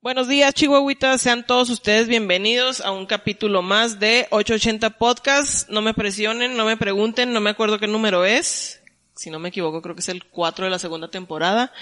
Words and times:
Buenos 0.00 0.28
días, 0.28 0.54
chihuahuitas. 0.54 1.20
Sean 1.20 1.44
todos 1.44 1.70
ustedes 1.70 2.06
bienvenidos 2.06 2.80
a 2.80 2.92
un 2.92 3.04
capítulo 3.04 3.62
más 3.62 3.98
de 3.98 4.28
880 4.30 4.90
Podcast. 4.90 5.68
No 5.70 5.82
me 5.82 5.92
presionen, 5.92 6.56
no 6.56 6.64
me 6.64 6.76
pregunten, 6.76 7.32
no 7.32 7.40
me 7.40 7.50
acuerdo 7.50 7.80
qué 7.80 7.88
número 7.88 8.24
es. 8.24 8.80
Si 9.16 9.28
no 9.28 9.40
me 9.40 9.48
equivoco, 9.48 9.82
creo 9.82 9.96
que 9.96 10.00
es 10.00 10.08
el 10.08 10.24
4 10.24 10.66
de 10.66 10.70
la 10.70 10.78
segunda 10.78 11.08
temporada. 11.08 11.72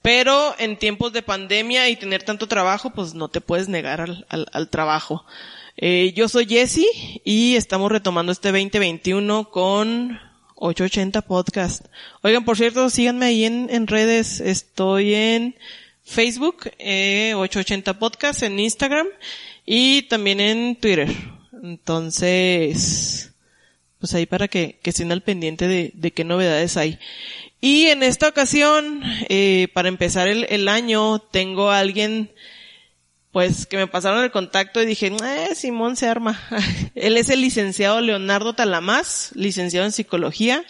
Pero 0.00 0.54
en 0.58 0.78
tiempos 0.78 1.12
de 1.12 1.20
pandemia 1.20 1.90
y 1.90 1.96
tener 1.96 2.22
tanto 2.22 2.48
trabajo, 2.48 2.88
pues 2.88 3.12
no 3.12 3.28
te 3.28 3.42
puedes 3.42 3.68
negar 3.68 4.24
al, 4.30 4.68
trabajo. 4.70 5.26
Eh, 5.76 6.14
yo 6.16 6.26
soy 6.30 6.46
Jesse 6.46 6.86
y 7.22 7.54
estamos 7.56 7.92
retomando 7.92 8.32
este 8.32 8.48
2021 8.48 9.50
con 9.50 10.18
880 10.54 11.20
Podcast. 11.20 11.84
Oigan, 12.22 12.46
por 12.46 12.56
cierto, 12.56 12.88
síganme 12.88 13.26
ahí 13.26 13.44
en 13.44 13.86
redes. 13.86 14.40
Estoy 14.40 15.12
en 15.12 15.54
Facebook, 16.08 16.70
eh, 16.78 17.34
880 17.36 17.98
Podcast, 17.98 18.42
en 18.42 18.58
Instagram 18.58 19.06
y 19.66 20.02
también 20.02 20.40
en 20.40 20.76
Twitter. 20.76 21.08
Entonces, 21.62 23.32
pues 23.98 24.14
ahí 24.14 24.26
para 24.26 24.48
que, 24.48 24.78
que 24.82 24.90
estén 24.90 25.12
al 25.12 25.22
pendiente 25.22 25.68
de, 25.68 25.92
de 25.94 26.10
qué 26.12 26.24
novedades 26.24 26.76
hay. 26.76 26.98
Y 27.60 27.86
en 27.86 28.02
esta 28.02 28.28
ocasión, 28.28 29.02
eh, 29.28 29.68
para 29.74 29.88
empezar 29.88 30.28
el, 30.28 30.46
el, 30.48 30.68
año, 30.68 31.18
tengo 31.18 31.70
a 31.70 31.80
alguien, 31.80 32.32
pues, 33.32 33.66
que 33.66 33.76
me 33.76 33.88
pasaron 33.88 34.22
el 34.22 34.30
contacto 34.30 34.80
y 34.80 34.86
dije, 34.86 35.08
eh, 35.08 35.54
Simón 35.54 35.96
se 35.96 36.06
arma. 36.06 36.40
Él 36.94 37.16
es 37.16 37.28
el 37.28 37.40
licenciado 37.40 38.00
Leonardo 38.00 38.54
Talamás, 38.54 39.32
licenciado 39.34 39.84
en 39.86 39.92
psicología, 39.92 40.64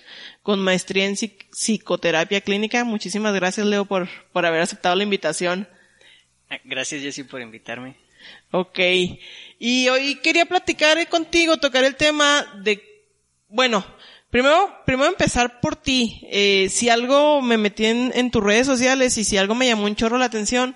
con 0.48 0.60
maestría 0.60 1.04
en 1.04 1.14
psicoterapia 1.14 2.40
clínica. 2.40 2.82
Muchísimas 2.82 3.34
gracias, 3.34 3.66
Leo, 3.66 3.84
por, 3.84 4.08
por 4.32 4.46
haber 4.46 4.62
aceptado 4.62 4.96
la 4.96 5.02
invitación. 5.02 5.68
Gracias, 6.64 7.02
Jessy, 7.02 7.24
por 7.24 7.42
invitarme. 7.42 7.96
Ok. 8.50 8.78
Y 9.58 9.90
hoy 9.90 10.14
quería 10.22 10.46
platicar 10.46 11.06
contigo, 11.10 11.58
tocar 11.58 11.84
el 11.84 11.96
tema 11.96 12.46
de, 12.64 12.82
bueno, 13.50 13.84
primero, 14.30 14.74
primero 14.86 15.10
empezar 15.10 15.60
por 15.60 15.76
ti. 15.76 16.22
Eh, 16.30 16.68
si 16.70 16.88
algo 16.88 17.42
me 17.42 17.58
metí 17.58 17.84
en, 17.84 18.10
en 18.14 18.30
tus 18.30 18.42
redes 18.42 18.66
sociales 18.66 19.18
y 19.18 19.24
si 19.24 19.36
algo 19.36 19.54
me 19.54 19.66
llamó 19.66 19.84
un 19.84 19.96
chorro 19.96 20.16
la 20.16 20.24
atención, 20.24 20.74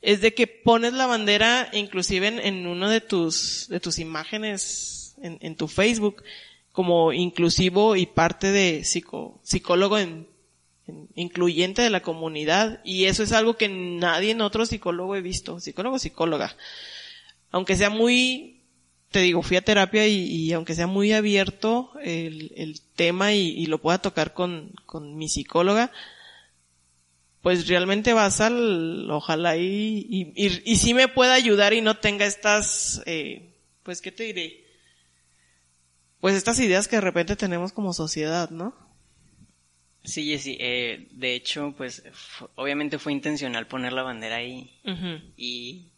es 0.00 0.22
de 0.22 0.32
que 0.32 0.46
pones 0.46 0.94
la 0.94 1.04
bandera 1.04 1.68
inclusive 1.74 2.26
en, 2.26 2.38
en 2.38 2.66
uno 2.66 2.88
de 2.88 3.02
tus, 3.02 3.68
de 3.68 3.80
tus 3.80 3.98
imágenes 3.98 5.14
en, 5.22 5.36
en 5.42 5.56
tu 5.56 5.68
Facebook 5.68 6.22
como 6.72 7.12
inclusivo 7.12 7.96
y 7.96 8.06
parte 8.06 8.52
de 8.52 8.84
psico, 8.84 9.40
psicólogo 9.42 9.98
en, 9.98 10.28
en, 10.86 11.08
incluyente 11.14 11.82
de 11.82 11.90
la 11.90 12.02
comunidad 12.02 12.80
y 12.84 13.04
eso 13.06 13.22
es 13.22 13.32
algo 13.32 13.56
que 13.56 13.68
nadie 13.68 14.32
en 14.32 14.40
otro 14.40 14.66
psicólogo 14.66 15.16
he 15.16 15.20
visto, 15.20 15.60
psicólogo 15.60 15.98
psicóloga. 15.98 16.56
Aunque 17.50 17.76
sea 17.76 17.90
muy, 17.90 18.62
te 19.10 19.20
digo, 19.20 19.42
fui 19.42 19.56
a 19.56 19.64
terapia 19.64 20.06
y, 20.06 20.22
y 20.24 20.52
aunque 20.52 20.74
sea 20.74 20.86
muy 20.86 21.12
abierto 21.12 21.92
el, 22.02 22.52
el 22.56 22.80
tema 22.94 23.34
y, 23.34 23.48
y, 23.48 23.66
lo 23.66 23.80
pueda 23.80 23.98
tocar 23.98 24.34
con, 24.34 24.72
con 24.86 25.16
mi 25.16 25.28
psicóloga, 25.28 25.90
pues 27.42 27.66
realmente 27.66 28.12
vas 28.12 28.40
al, 28.40 29.10
ojalá 29.10 29.56
y, 29.56 30.06
y, 30.08 30.32
y, 30.36 30.62
y 30.64 30.76
sí 30.76 30.94
me 30.94 31.08
pueda 31.08 31.34
ayudar 31.34 31.72
y 31.72 31.80
no 31.80 31.96
tenga 31.96 32.26
estas, 32.26 33.02
eh, 33.06 33.54
pues 33.82 34.00
qué 34.00 34.12
te 34.12 34.24
diré, 34.24 34.64
pues 36.20 36.34
estas 36.34 36.58
ideas 36.60 36.88
que 36.88 36.96
de 36.96 37.02
repente 37.02 37.36
tenemos 37.36 37.72
como 37.72 37.92
sociedad, 37.92 38.50
¿no? 38.50 38.74
Sí, 40.04 40.24
Jessy, 40.26 40.56
eh, 40.60 41.08
de 41.12 41.34
hecho, 41.34 41.74
pues 41.76 42.02
obviamente 42.54 42.98
fue 42.98 43.12
intencional 43.12 43.66
poner 43.66 43.92
la 43.92 44.02
bandera 44.02 44.36
ahí. 44.36 44.80
Uh 44.84 44.90
-huh. 44.90 45.32
Y 45.36 45.92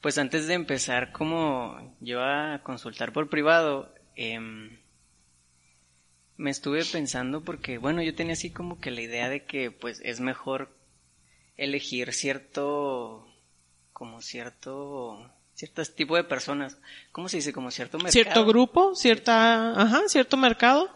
pues 0.00 0.18
antes 0.18 0.46
de 0.46 0.54
empezar 0.54 1.12
como 1.12 1.96
yo 2.00 2.20
a 2.22 2.62
consultar 2.62 3.12
por 3.12 3.28
privado, 3.28 3.94
eh, 4.16 4.38
me 6.36 6.50
estuve 6.50 6.84
pensando 6.84 7.42
porque, 7.42 7.78
bueno, 7.78 8.02
yo 8.02 8.14
tenía 8.14 8.34
así 8.34 8.50
como 8.50 8.80
que 8.80 8.90
la 8.90 9.02
idea 9.02 9.28
de 9.28 9.44
que 9.44 9.70
pues 9.70 10.00
es 10.04 10.20
mejor 10.20 10.76
elegir 11.56 12.12
cierto, 12.12 13.26
como 13.92 14.22
cierto 14.22 15.32
cierto 15.58 15.84
tipo 15.86 16.14
de 16.14 16.22
personas. 16.22 16.78
¿Cómo 17.10 17.28
se 17.28 17.38
dice? 17.38 17.52
Como 17.52 17.72
cierto 17.72 17.98
mercado. 17.98 18.12
Cierto 18.12 18.46
grupo, 18.46 18.94
cierta, 18.94 19.72
ajá, 19.72 20.02
cierto 20.06 20.36
mercado. 20.36 20.88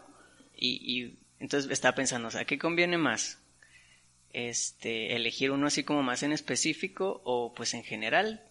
Y, 0.55 0.79
y 0.85 1.19
entonces 1.39 1.69
estaba 1.69 1.95
pensando, 1.95 2.29
o 2.29 2.31
sea, 2.31 2.45
¿qué 2.45 2.57
conviene 2.57 2.97
más? 2.97 3.39
Este, 4.31 5.17
elegir 5.17 5.51
uno 5.51 5.67
así 5.67 5.83
como 5.83 6.01
más 6.01 6.23
en 6.23 6.31
específico 6.31 7.21
o 7.25 7.53
pues 7.53 7.73
en 7.73 7.83
general. 7.83 8.41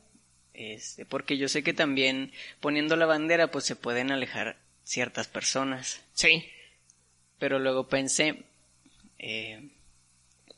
Este, 0.52 1.06
porque 1.06 1.38
yo 1.38 1.48
sé 1.48 1.62
que 1.62 1.72
también 1.72 2.30
poniendo 2.60 2.94
la 2.96 3.06
bandera 3.06 3.50
pues 3.50 3.64
se 3.64 3.74
pueden 3.74 4.12
alejar 4.12 4.58
ciertas 4.84 5.28
personas. 5.28 6.02
Sí. 6.12 6.44
Pero 7.38 7.58
luego 7.58 7.88
pensé, 7.88 8.44
eh, 9.18 9.70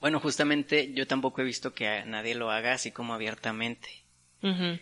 bueno, 0.00 0.18
justamente 0.18 0.92
yo 0.94 1.06
tampoco 1.06 1.42
he 1.42 1.44
visto 1.44 1.74
que 1.74 2.04
nadie 2.06 2.34
lo 2.34 2.50
haga 2.50 2.72
así 2.72 2.90
como 2.90 3.14
abiertamente. 3.14 3.88
Uh 4.42 4.48
-huh. 4.48 4.80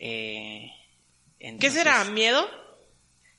Eh, 0.00 0.72
entonces, 1.38 1.70
¿Qué 1.72 1.78
será? 1.78 2.04
¿Miedo? 2.04 2.48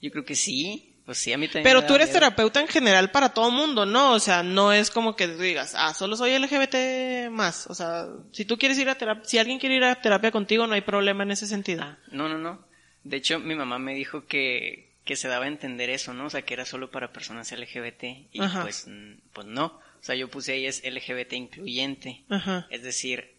Yo 0.02 0.12
creo 0.12 0.24
que 0.24 0.36
sí. 0.36 0.88
Pues 1.06 1.18
sí, 1.18 1.34
a 1.34 1.38
mí 1.38 1.48
también. 1.48 1.64
Pero 1.64 1.86
tú 1.86 1.96
eres 1.96 2.08
miedo. 2.08 2.20
terapeuta 2.20 2.62
en 2.62 2.68
general 2.68 3.10
para 3.10 3.30
todo 3.30 3.50
mundo, 3.50 3.86
¿no? 3.86 4.14
O 4.14 4.20
sea, 4.20 4.44
no 4.44 4.72
es 4.72 4.92
como 4.92 5.16
que 5.16 5.28
digas, 5.28 5.74
ah, 5.76 5.94
solo 5.94 6.16
soy 6.16 6.38
LGBT 6.38 7.30
más. 7.32 7.68
O 7.68 7.74
sea, 7.74 8.08
si 8.32 8.46
tú 8.46 8.58
quieres 8.58 8.78
ir 8.78 8.88
a 8.88 8.96
terapia, 8.96 9.26
si 9.26 9.40
alguien 9.40 9.60
quiere 9.60 9.76
ir 9.76 9.84
a 9.84 10.00
terapia 10.00 10.32
contigo, 10.32 10.68
no 10.68 10.76
hay 10.76 10.82
problema 10.82 11.24
en 11.24 11.32
ese 11.32 11.48
sentido. 11.48 11.84
Ah, 11.84 11.98
no, 12.12 12.30
no, 12.30 12.38
no. 12.38 12.64
De 13.04 13.18
hecho, 13.18 13.40
mi 13.40 13.56
mamá 13.56 13.80
me 13.80 13.96
dijo 13.96 14.28
que, 14.28 14.94
que 15.04 15.16
se 15.16 15.28
daba 15.28 15.46
a 15.46 15.48
entender 15.48 15.90
eso, 15.90 16.14
¿no? 16.14 16.28
O 16.28 16.30
sea, 16.30 16.44
que 16.44 16.54
era 16.54 16.66
solo 16.66 16.92
para 16.92 17.12
personas 17.12 17.52
LGBT. 17.52 18.04
Y 18.32 18.40
Ajá. 18.40 18.62
pues, 18.62 18.88
pues 19.34 19.48
no. 19.48 19.66
O 19.66 20.04
sea, 20.04 20.16
yo 20.16 20.30
puse 20.30 20.54
ahí 20.54 20.68
es 20.68 20.84
LGBT 20.84 21.34
incluyente. 21.34 22.24
Ajá. 22.30 22.68
Es 22.70 22.84
decir, 22.84 23.36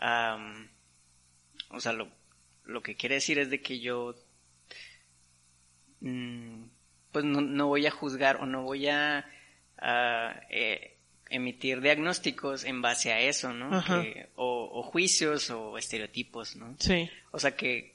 um, 0.00 0.68
o 1.70 1.80
sea, 1.80 1.92
lo, 1.92 2.08
lo 2.64 2.82
que 2.82 2.94
quiere 2.94 3.16
decir 3.16 3.38
es 3.38 3.50
de 3.50 3.60
que 3.60 3.80
yo 3.80 4.14
mmm, 6.00 6.64
pues 7.10 7.24
no, 7.24 7.40
no, 7.40 7.68
voy 7.68 7.86
a 7.86 7.90
juzgar 7.90 8.36
o 8.36 8.46
no 8.46 8.62
voy 8.62 8.88
a, 8.88 9.26
a 9.78 10.40
eh, 10.50 10.96
emitir 11.28 11.80
diagnósticos 11.80 12.64
en 12.64 12.82
base 12.82 13.12
a 13.12 13.20
eso, 13.20 13.52
¿no? 13.52 13.84
Que, 13.84 14.30
o, 14.36 14.70
o, 14.72 14.82
juicios 14.82 15.50
o 15.50 15.76
estereotipos, 15.76 16.56
¿no? 16.56 16.74
Sí. 16.78 17.10
O 17.30 17.38
sea 17.38 17.54
que 17.56 17.94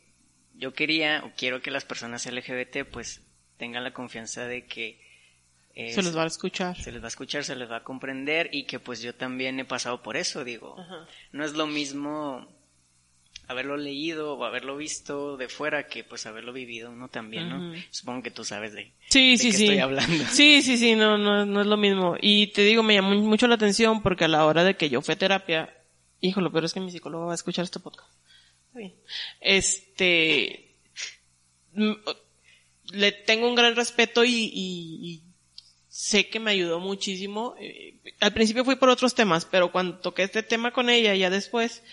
yo 0.55 0.73
quería 0.73 1.23
o 1.25 1.31
quiero 1.35 1.61
que 1.61 1.71
las 1.71 1.85
personas 1.85 2.25
LGBT 2.25 2.83
pues 2.91 3.21
tengan 3.57 3.83
la 3.83 3.93
confianza 3.93 4.45
de 4.45 4.65
que 4.65 4.99
eh, 5.73 5.93
se 5.93 6.01
les 6.01 6.17
va 6.17 6.23
a 6.23 6.27
escuchar. 6.27 6.75
Se 6.75 6.91
les 6.91 7.01
va 7.01 7.05
a 7.05 7.09
escuchar, 7.09 7.43
se 7.43 7.55
les 7.55 7.69
va 7.69 7.77
a 7.77 7.83
comprender 7.83 8.49
y 8.51 8.63
que 8.63 8.79
pues 8.79 9.01
yo 9.01 9.13
también 9.13 9.59
he 9.59 9.65
pasado 9.65 10.01
por 10.01 10.17
eso, 10.17 10.43
digo. 10.43 10.75
Ajá. 10.79 11.07
No 11.31 11.45
es 11.45 11.53
lo 11.53 11.67
mismo 11.67 12.47
haberlo 13.47 13.77
leído 13.77 14.33
o 14.33 14.43
haberlo 14.45 14.75
visto 14.75 15.37
de 15.37 15.47
fuera 15.47 15.87
que 15.87 16.03
pues 16.03 16.25
haberlo 16.25 16.51
vivido 16.53 16.89
uno 16.91 17.07
también, 17.07 17.47
¿no? 17.49 17.57
Uh 17.57 17.73
-huh. 17.73 17.85
Supongo 17.91 18.21
que 18.23 18.31
tú 18.31 18.43
sabes 18.43 18.73
de, 18.73 18.91
sí, 19.09 19.31
de 19.31 19.37
sí, 19.37 19.51
qué 19.51 19.57
sí. 19.57 19.63
estoy 19.65 19.79
hablando. 19.79 20.23
Sí, 20.31 20.61
sí, 20.61 20.77
sí, 20.77 20.95
no, 20.95 21.17
no, 21.17 21.45
no 21.45 21.61
es 21.61 21.67
lo 21.67 21.77
mismo. 21.77 22.15
Y 22.21 22.47
te 22.47 22.63
digo, 22.63 22.83
me 22.83 22.95
llamó 22.95 23.15
mucho 23.15 23.47
la 23.47 23.55
atención 23.55 24.01
porque 24.01 24.25
a 24.25 24.27
la 24.27 24.45
hora 24.45 24.63
de 24.63 24.75
que 24.75 24.89
yo 24.89 25.01
fui 25.01 25.13
a 25.13 25.17
terapia, 25.17 25.73
híjole, 26.19 26.49
pero 26.51 26.65
es 26.65 26.73
que 26.73 26.79
mi 26.81 26.91
psicólogo 26.91 27.27
va 27.27 27.31
a 27.31 27.35
escuchar 27.35 27.63
este 27.63 27.79
podcast. 27.79 28.09
bien. 28.73 28.93
Este, 29.39 30.75
le 32.91 33.11
tengo 33.11 33.47
un 33.47 33.55
gran 33.55 33.75
respeto 33.75 34.23
y, 34.23 34.31
y- 34.53 34.99
y 35.03 35.23
sé 35.89 36.27
que 36.29 36.39
me 36.39 36.51
ayudó 36.51 36.79
muchísimo. 36.79 37.55
Eh, 37.59 37.95
al 38.19 38.33
principio 38.33 38.63
fui 38.65 38.75
por 38.75 38.89
otros 38.89 39.15
temas, 39.15 39.45
pero 39.45 39.71
cuando 39.71 39.97
toqué 39.99 40.23
este 40.23 40.43
tema 40.43 40.71
con 40.71 40.89
ella, 40.89 41.15
ya 41.15 41.29
después, 41.29 41.83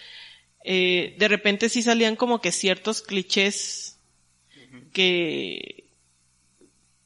eh, 0.64 1.14
de 1.18 1.28
repente 1.28 1.68
sí 1.68 1.82
salían 1.82 2.16
como 2.16 2.40
que 2.40 2.50
ciertos 2.50 3.02
clichés 3.02 3.98
que, 4.92 5.84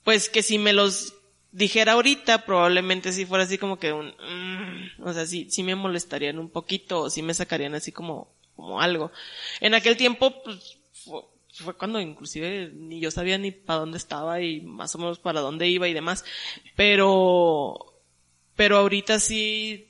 pues 0.04 0.28
que 0.28 0.42
si 0.42 0.58
me 0.58 0.72
los 0.72 1.14
dijera 1.50 1.92
ahorita, 1.92 2.44
probablemente 2.46 3.12
si 3.12 3.26
fuera 3.26 3.44
así 3.44 3.58
como 3.58 3.78
que 3.78 3.92
un, 3.92 4.08
mm, 4.08 5.02
o 5.02 5.12
sea, 5.12 5.26
sí, 5.26 5.48
sí 5.50 5.62
me 5.62 5.74
molestarían 5.74 6.38
un 6.38 6.50
poquito, 6.50 7.00
o 7.00 7.10
sí 7.10 7.22
me 7.22 7.34
sacarían 7.34 7.74
así 7.74 7.90
como, 7.90 8.32
como 8.54 8.80
algo. 8.80 9.10
En 9.60 9.74
aquel 9.74 9.96
tiempo, 9.96 10.42
pues, 10.42 10.78
fue, 10.92 11.22
fue 11.52 11.76
cuando 11.76 12.00
inclusive 12.00 12.70
ni 12.74 13.00
yo 13.00 13.10
sabía 13.10 13.38
ni 13.38 13.50
para 13.50 13.80
dónde 13.80 13.98
estaba 13.98 14.40
y 14.40 14.60
más 14.60 14.94
o 14.94 14.98
menos 14.98 15.18
para 15.18 15.40
dónde 15.40 15.68
iba 15.68 15.88
y 15.88 15.94
demás. 15.94 16.24
Pero, 16.76 18.02
pero 18.54 18.76
ahorita 18.78 19.18
sí, 19.18 19.88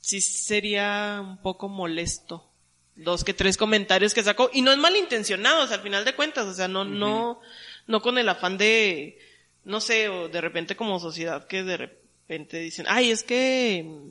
sí 0.00 0.20
sería 0.20 1.20
un 1.22 1.38
poco 1.38 1.68
molesto. 1.68 2.51
Dos 2.94 3.24
que 3.24 3.32
tres 3.34 3.56
comentarios 3.56 4.12
que 4.14 4.22
sacó, 4.22 4.50
y 4.52 4.60
no 4.62 4.70
es 4.70 4.78
malintencionados 4.78 5.72
al 5.72 5.80
final 5.80 6.04
de 6.04 6.14
cuentas, 6.14 6.46
o 6.46 6.52
sea, 6.54 6.68
no, 6.68 6.84
no, 6.84 7.40
no 7.86 8.02
con 8.02 8.18
el 8.18 8.28
afán 8.28 8.58
de, 8.58 9.18
no 9.64 9.80
sé, 9.80 10.08
o 10.10 10.28
de 10.28 10.40
repente 10.42 10.76
como 10.76 11.00
sociedad 11.00 11.46
que 11.46 11.62
de 11.62 11.76
repente 11.78 12.58
dicen, 12.60 12.84
ay, 12.88 13.10
es 13.10 13.24
que 13.24 13.82
mm, 13.86 14.10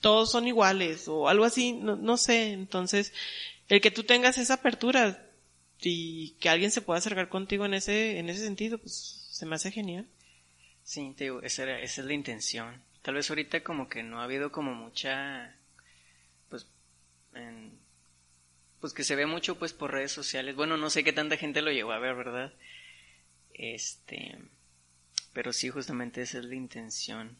todos 0.00 0.30
son 0.30 0.48
iguales, 0.48 1.06
o 1.08 1.28
algo 1.28 1.44
así, 1.44 1.72
no, 1.74 1.96
no 1.96 2.16
sé, 2.16 2.52
entonces, 2.52 3.12
el 3.68 3.80
que 3.82 3.90
tú 3.90 4.04
tengas 4.04 4.38
esa 4.38 4.54
apertura 4.54 5.26
y 5.82 6.30
que 6.40 6.48
alguien 6.48 6.70
se 6.70 6.80
pueda 6.80 6.98
acercar 6.98 7.28
contigo 7.28 7.66
en 7.66 7.74
ese, 7.74 8.18
en 8.18 8.30
ese 8.30 8.42
sentido, 8.42 8.78
pues 8.78 9.26
se 9.30 9.44
me 9.46 9.54
hace 9.56 9.70
genial. 9.70 10.06
Sí, 10.82 11.12
te 11.16 11.24
digo, 11.24 11.42
esa, 11.42 11.62
era- 11.64 11.80
esa 11.80 12.00
es 12.00 12.06
la 12.06 12.14
intención. 12.14 12.82
Tal 13.02 13.14
vez 13.14 13.28
ahorita 13.30 13.62
como 13.62 13.88
que 13.88 14.02
no 14.02 14.20
ha 14.20 14.24
habido 14.24 14.50
como 14.50 14.74
mucha, 14.74 15.54
en- 17.34 17.78
pues 18.80 18.92
que 18.94 19.04
se 19.04 19.14
ve 19.16 19.26
mucho 19.26 19.58
pues 19.58 19.72
por 19.72 19.92
redes 19.92 20.12
sociales. 20.12 20.54
Bueno, 20.56 20.76
no 20.76 20.88
sé 20.90 21.04
qué 21.04 21.12
tanta 21.12 21.36
gente 21.36 21.60
lo 21.62 21.70
llegó 21.70 21.92
a 21.92 21.98
ver, 21.98 22.14
¿verdad? 22.14 22.52
Este, 23.54 24.38
pero 25.32 25.52
sí, 25.52 25.68
justamente 25.70 26.22
esa 26.22 26.38
es 26.38 26.44
la 26.46 26.54
intención. 26.54 27.36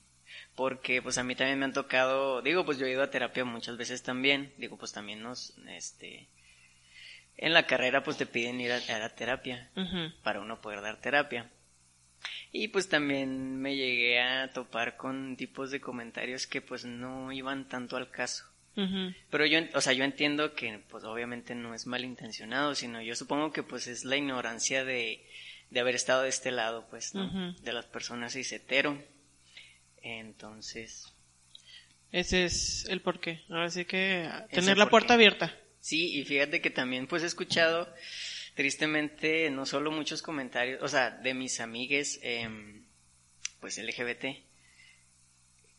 Porque 0.54 1.02
pues 1.02 1.18
a 1.18 1.24
mí 1.24 1.34
también 1.34 1.58
me 1.58 1.64
han 1.64 1.72
tocado, 1.72 2.40
digo, 2.42 2.64
pues 2.64 2.78
yo 2.78 2.86
he 2.86 2.90
ido 2.92 3.02
a 3.02 3.10
terapia 3.10 3.44
muchas 3.44 3.76
veces 3.76 4.02
también, 4.02 4.52
digo, 4.58 4.76
pues 4.76 4.92
también 4.92 5.22
nos, 5.22 5.54
este, 5.68 6.28
en 7.36 7.52
la 7.52 7.66
carrera 7.66 8.04
pues 8.04 8.16
te 8.16 8.26
piden 8.26 8.60
ir 8.60 8.70
a, 8.72 8.76
a 8.76 8.98
la 8.98 9.14
terapia 9.14 9.70
para 10.22 10.40
uno 10.40 10.60
poder 10.60 10.82
dar 10.82 11.00
terapia. 11.00 11.50
Y 12.52 12.68
pues 12.68 12.88
también 12.88 13.56
me 13.60 13.76
llegué 13.76 14.20
a 14.20 14.50
topar 14.52 14.96
con 14.96 15.36
tipos 15.36 15.70
de 15.70 15.80
comentarios 15.80 16.46
que 16.46 16.60
pues 16.60 16.84
no 16.84 17.32
iban 17.32 17.66
tanto 17.68 17.96
al 17.96 18.10
caso. 18.10 18.44
Pero 18.74 19.46
yo, 19.46 19.58
o 19.74 19.80
sea, 19.80 19.92
yo 19.92 20.04
entiendo 20.04 20.54
que 20.54 20.80
pues 20.88 21.04
obviamente 21.04 21.54
no 21.54 21.74
es 21.74 21.86
malintencionado, 21.86 22.74
sino 22.74 23.02
yo 23.02 23.14
supongo 23.14 23.52
que 23.52 23.62
pues 23.62 23.86
es 23.86 24.04
la 24.04 24.16
ignorancia 24.16 24.84
de, 24.84 25.26
de 25.70 25.80
haber 25.80 25.94
estado 25.94 26.22
de 26.22 26.30
este 26.30 26.50
lado, 26.50 26.86
pues, 26.88 27.14
¿no? 27.14 27.52
De 27.60 27.72
las 27.72 27.86
personas 27.86 28.32
cis 28.32 28.52
hetero. 28.52 29.02
Entonces, 30.02 31.12
Ese 32.12 32.44
es 32.44 32.86
el 32.88 33.02
porqué. 33.02 33.42
Ahora 33.50 33.70
sí 33.70 33.84
que 33.84 34.28
tener 34.50 34.78
la 34.78 34.88
puerta 34.88 35.14
abierta. 35.14 35.54
Sí, 35.80 36.18
y 36.18 36.24
fíjate 36.24 36.60
que 36.60 36.70
también 36.70 37.06
pues 37.06 37.22
he 37.22 37.26
escuchado 37.26 37.92
tristemente 38.54 39.50
no 39.50 39.64
solo 39.66 39.90
muchos 39.90 40.22
comentarios, 40.22 40.82
o 40.82 40.88
sea, 40.88 41.10
de 41.10 41.34
mis 41.34 41.60
amigues 41.60 42.18
em, 42.22 42.84
pues 43.60 43.78
LGBT 43.78 44.24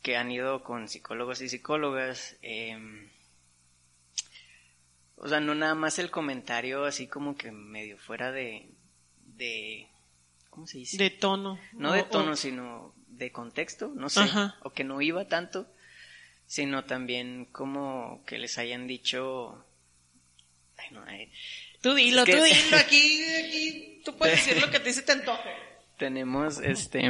que 0.02 0.16
han 0.16 0.30
ido 0.32 0.62
con 0.64 0.88
psicólogos 0.88 1.40
y 1.40 1.48
psicólogas, 1.48 2.36
em, 2.42 3.08
o 5.16 5.28
sea, 5.28 5.40
no 5.40 5.54
nada 5.54 5.74
más 5.74 5.98
el 5.98 6.10
comentario 6.10 6.84
así 6.84 7.06
como 7.06 7.36
que 7.36 7.52
medio 7.52 7.96
fuera 7.98 8.32
de, 8.32 8.68
de, 9.36 9.86
¿cómo 10.50 10.66
se 10.66 10.78
dice? 10.78 10.96
De 10.96 11.10
tono. 11.10 11.58
no 11.74 11.92
de 11.92 12.02
tono, 12.02 12.32
o- 12.32 12.36
sino 12.36 12.94
de 13.06 13.30
contexto, 13.30 13.92
no 13.94 14.08
sé, 14.08 14.20
Ajá. 14.20 14.56
o 14.62 14.70
que 14.70 14.82
no 14.84 15.00
iba 15.00 15.28
tanto, 15.28 15.72
sino 16.46 16.84
también 16.84 17.44
como 17.52 18.24
que 18.26 18.38
les 18.38 18.58
hayan 18.58 18.86
dicho, 18.88 19.64
ay 20.78 20.88
no, 20.90 21.08
eh, 21.08 21.30
Tú 21.80 21.94
dilo, 21.94 22.24
que- 22.24 22.32
tú 22.36 22.42
dilo, 22.44 22.76
aquí, 22.76 23.24
aquí, 23.44 24.02
tú 24.04 24.16
puedes 24.16 24.44
decir 24.44 24.60
lo 24.60 24.70
que 24.70 24.80
ti 24.80 24.92
se 24.92 25.02
te 25.02 25.12
antoje. 25.12 25.50
tenemos 25.98 26.58
este, 26.58 27.08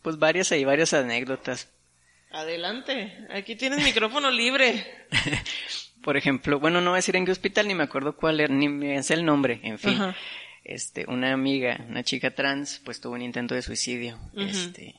pues 0.00 0.18
varias 0.18 0.50
ahí, 0.52 0.64
varias 0.64 0.94
anécdotas. 0.94 1.68
Adelante, 2.30 3.26
aquí 3.30 3.56
tienes 3.56 3.82
micrófono 3.84 4.30
libre. 4.30 4.86
Por 6.02 6.16
ejemplo, 6.16 6.58
bueno, 6.60 6.80
no 6.80 6.90
voy 6.90 6.96
a 6.96 7.02
decir 7.02 7.16
en 7.16 7.26
qué 7.26 7.32
hospital, 7.32 7.68
ni 7.68 7.74
me 7.74 7.82
acuerdo 7.84 8.16
cuál 8.16 8.40
era, 8.40 8.52
ni 8.54 8.68
me 8.68 9.02
sé 9.02 9.14
el 9.14 9.24
nombre, 9.24 9.60
en 9.62 9.78
fin. 9.78 9.94
Ajá. 9.94 10.16
Este, 10.64 11.04
una 11.08 11.32
amiga, 11.32 11.84
una 11.88 12.04
chica 12.04 12.34
trans, 12.34 12.80
pues 12.84 13.00
tuvo 13.00 13.14
un 13.14 13.22
intento 13.22 13.54
de 13.54 13.62
suicidio. 13.62 14.18
Este, 14.36 14.94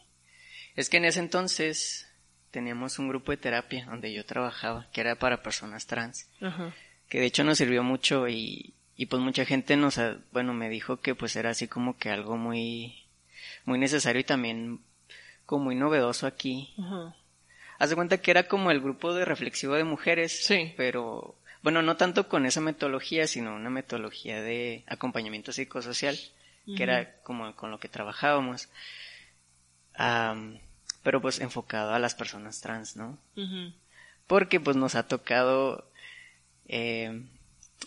es 0.75 0.89
que 0.89 0.97
en 0.97 1.05
ese 1.05 1.19
entonces 1.19 2.07
teníamos 2.51 2.99
un 2.99 3.07
grupo 3.07 3.31
de 3.31 3.37
terapia 3.37 3.85
donde 3.85 4.11
yo 4.13 4.25
trabajaba, 4.25 4.87
que 4.91 5.01
era 5.01 5.15
para 5.15 5.41
personas 5.41 5.87
trans. 5.87 6.29
Ajá. 6.41 6.73
que 7.09 7.19
de 7.19 7.25
hecho 7.25 7.43
nos 7.43 7.57
sirvió 7.57 7.81
mucho 7.83 8.27
y, 8.27 8.73
y 8.95 9.05
pues 9.07 9.21
mucha 9.21 9.45
gente 9.45 9.75
nos, 9.77 9.97
ha- 9.97 10.17
bueno, 10.33 10.53
me 10.53 10.69
dijo 10.69 10.99
que 11.01 11.15
pues 11.15 11.35
era 11.35 11.49
así 11.51 11.67
como 11.67 11.97
que 11.97 12.09
algo 12.09 12.37
muy, 12.37 13.05
muy 13.65 13.79
necesario 13.79 14.19
y 14.21 14.25
también 14.25 14.79
como 15.45 15.65
muy 15.65 15.75
novedoso 15.75 16.27
aquí. 16.27 16.73
Haz 17.81 17.89
de 17.89 17.95
cuenta 17.95 18.19
que 18.21 18.31
era 18.31 18.43
como 18.47 18.69
el 18.71 18.79
grupo 18.79 19.13
de 19.13 19.25
reflexivo 19.25 19.73
de 19.75 19.83
mujeres, 19.83 20.45
Sí. 20.45 20.73
pero 20.77 21.35
bueno, 21.63 21.81
no 21.81 21.97
tanto 21.97 22.27
con 22.27 22.45
esa 22.45 22.61
metodología, 22.61 23.27
sino 23.27 23.55
una 23.55 23.69
metodología 23.69 24.41
de 24.41 24.83
acompañamiento 24.87 25.51
psicosocial, 25.51 26.17
que 26.77 26.83
era 26.83 27.15
como 27.23 27.55
con 27.55 27.71
lo 27.71 27.79
que 27.79 27.87
trabajábamos. 27.89 28.69
Am, 29.95 30.59
pero 31.03 31.21
pues 31.21 31.39
enfocado 31.39 31.93
a 31.93 31.99
las 31.99 32.15
personas 32.15 32.61
trans, 32.61 32.95
¿no? 32.95 33.17
Porque 34.27 34.59
pues 34.59 34.77
nos 34.77 34.95
ha 34.95 35.07
tocado 35.07 35.89
eh, 36.67 37.23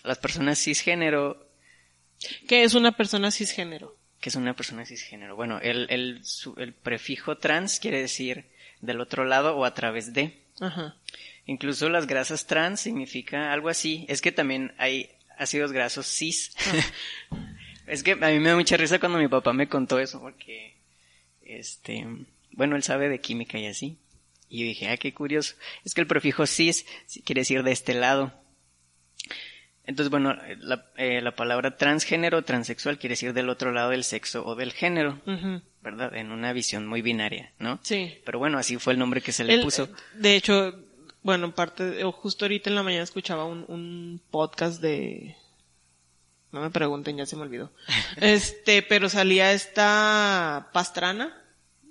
las 0.03 0.19
personas 0.19 0.59
cisgénero, 0.59 1.43
¿Qué 2.49 2.65
es 2.65 2.75
una 2.75 2.93
persona 2.93 3.31
cisgénero? 3.31 3.97
que 4.21 4.31
es 4.31 4.37
una 4.37 4.55
persona 4.55 4.87
cisgénero. 4.87 5.37
Bueno, 5.37 5.59
el, 5.61 5.87
el, 5.91 6.25
su- 6.25 6.55
el 6.59 6.73
prefijo 6.73 7.37
trans 7.37 7.79
quiere 7.79 8.01
decir 8.01 8.47
del 8.85 9.01
otro 9.01 9.25
lado 9.25 9.57
o 9.57 9.65
a 9.65 9.75
través 9.75 10.13
de. 10.13 10.41
Ajá. 10.61 10.97
Incluso 11.47 11.89
las 11.89 12.07
grasas 12.07 12.47
trans 12.47 12.81
significa 12.81 13.53
algo 13.53 13.69
así. 13.69 14.07
Es 14.09 14.23
que 14.23 14.33
también 14.33 14.73
hay 14.79 15.11
ácidos 15.39 15.73
grasos 15.73 16.07
cis. 16.07 16.53
es 17.87 18.03
que 18.03 18.13
a 18.13 18.17
mí 18.17 18.39
me 18.39 18.51
da 18.51 18.57
mucha 18.57 18.77
risa 18.77 18.99
cuando 18.99 19.19
mi 19.19 19.29
papá 19.29 19.53
me 19.53 19.69
contó 19.69 19.99
eso 19.99 20.21
porque, 20.21 20.77
este, 21.43 22.07
bueno, 22.53 22.77
él 22.77 22.83
sabe 22.83 23.09
de 23.09 23.21
química 23.21 23.59
y 23.59 23.67
así. 23.67 23.99
Y 24.49 24.61
yo 24.61 24.65
dije, 24.67 24.89
ah, 24.89 24.97
qué 24.97 25.13
curioso. 25.13 25.55
Es 25.85 25.95
que 25.95 26.01
el 26.01 26.07
prefijo 26.07 26.47
cis 26.47 26.87
quiere 27.25 27.41
decir 27.41 27.63
de 27.63 27.73
este 27.73 27.95
lado. 27.95 28.33
Entonces, 29.87 30.11
bueno, 30.11 30.35
la, 30.61 30.87
eh, 30.97 31.21
la 31.21 31.37
palabra 31.37 31.77
transgénero, 31.77 32.43
transexual 32.43 32.99
quiere 32.99 33.13
decir 33.13 33.33
del 33.35 33.51
otro 33.51 33.71
lado 33.73 33.91
del 33.91 34.03
sexo 34.05 34.45
o 34.47 34.55
del 34.55 34.73
género. 34.73 35.21
¿verdad? 35.83 36.15
En 36.17 36.33
una 36.33 36.55
visión 36.55 36.87
muy 36.87 37.03
binaria, 37.03 37.53
¿no? 37.59 37.79
Sí. 37.83 38.15
Pero 38.25 38.39
bueno, 38.39 38.57
así 38.57 38.79
fue 38.79 38.95
el 38.95 38.99
nombre 38.99 39.21
que 39.21 39.33
se 39.33 39.45
le 39.45 39.53
El- 39.55 39.63
puso. 39.63 39.91
De 40.15 40.35
hecho, 40.37 40.75
bueno, 41.23 41.45
en 41.45 41.53
parte, 41.53 41.85
de- 41.85 42.05
o 42.05 42.13
justo 42.13 42.47
ahorita 42.47 42.71
en 42.71 42.77
la 42.77 42.83
mañana 42.83 43.03
escuchaba 43.05 43.45
un, 43.45 43.67
un 43.69 44.21
podcast 44.31 44.81
de... 44.81 45.37
No 46.53 46.61
me 46.63 46.71
pregunten, 46.71 47.17
ya 47.19 47.27
se 47.27 47.37
me 47.37 47.43
olvidó. 47.43 47.71
Este, 48.17 48.81
pero 48.83 49.11
salía 49.11 49.53
esta 49.53 50.71
Pastrana. 50.73 51.37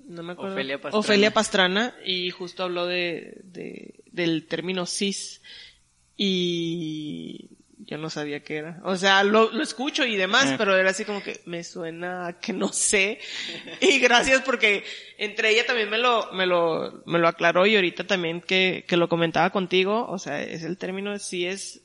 No 0.07 0.23
me 0.23 0.33
acuerdo. 0.33 0.53
Ofelia 0.55 0.77
Pastrana. 0.81 0.99
Ofelia 0.99 1.31
Pastrana 1.31 1.95
y 2.03 2.31
justo 2.31 2.63
habló 2.63 2.87
de, 2.87 3.41
de, 3.43 3.93
del 4.11 4.47
término 4.47 4.85
cis 4.87 5.41
y 6.17 7.49
yo 7.85 7.97
no 7.97 8.09
sabía 8.09 8.43
qué 8.43 8.57
era. 8.57 8.79
O 8.83 8.95
sea, 8.95 9.23
lo, 9.23 9.51
lo 9.51 9.61
escucho 9.63 10.05
y 10.05 10.15
demás, 10.15 10.45
Ah. 10.47 10.55
pero 10.57 10.75
era 10.77 10.89
así 10.91 11.05
como 11.05 11.21
que 11.21 11.41
me 11.45 11.63
suena 11.63 12.27
a 12.27 12.39
que 12.39 12.53
no 12.53 12.69
sé. 12.73 13.19
Y 13.81 13.99
gracias 13.99 14.41
porque 14.41 14.83
entre 15.17 15.49
ella 15.49 15.65
también 15.65 15.89
me 15.89 15.97
lo, 15.97 16.31
me 16.33 16.45
lo, 16.45 17.03
me 17.05 17.19
lo 17.19 17.27
aclaró 17.27 17.65
y 17.65 17.75
ahorita 17.75 18.05
también 18.05 18.41
que, 18.41 18.85
que 18.87 18.97
lo 18.97 19.09
comentaba 19.09 19.49
contigo, 19.49 20.07
o 20.09 20.17
sea, 20.19 20.41
es 20.41 20.63
el 20.63 20.77
término, 20.77 21.17
si 21.19 21.45
es, 21.45 21.81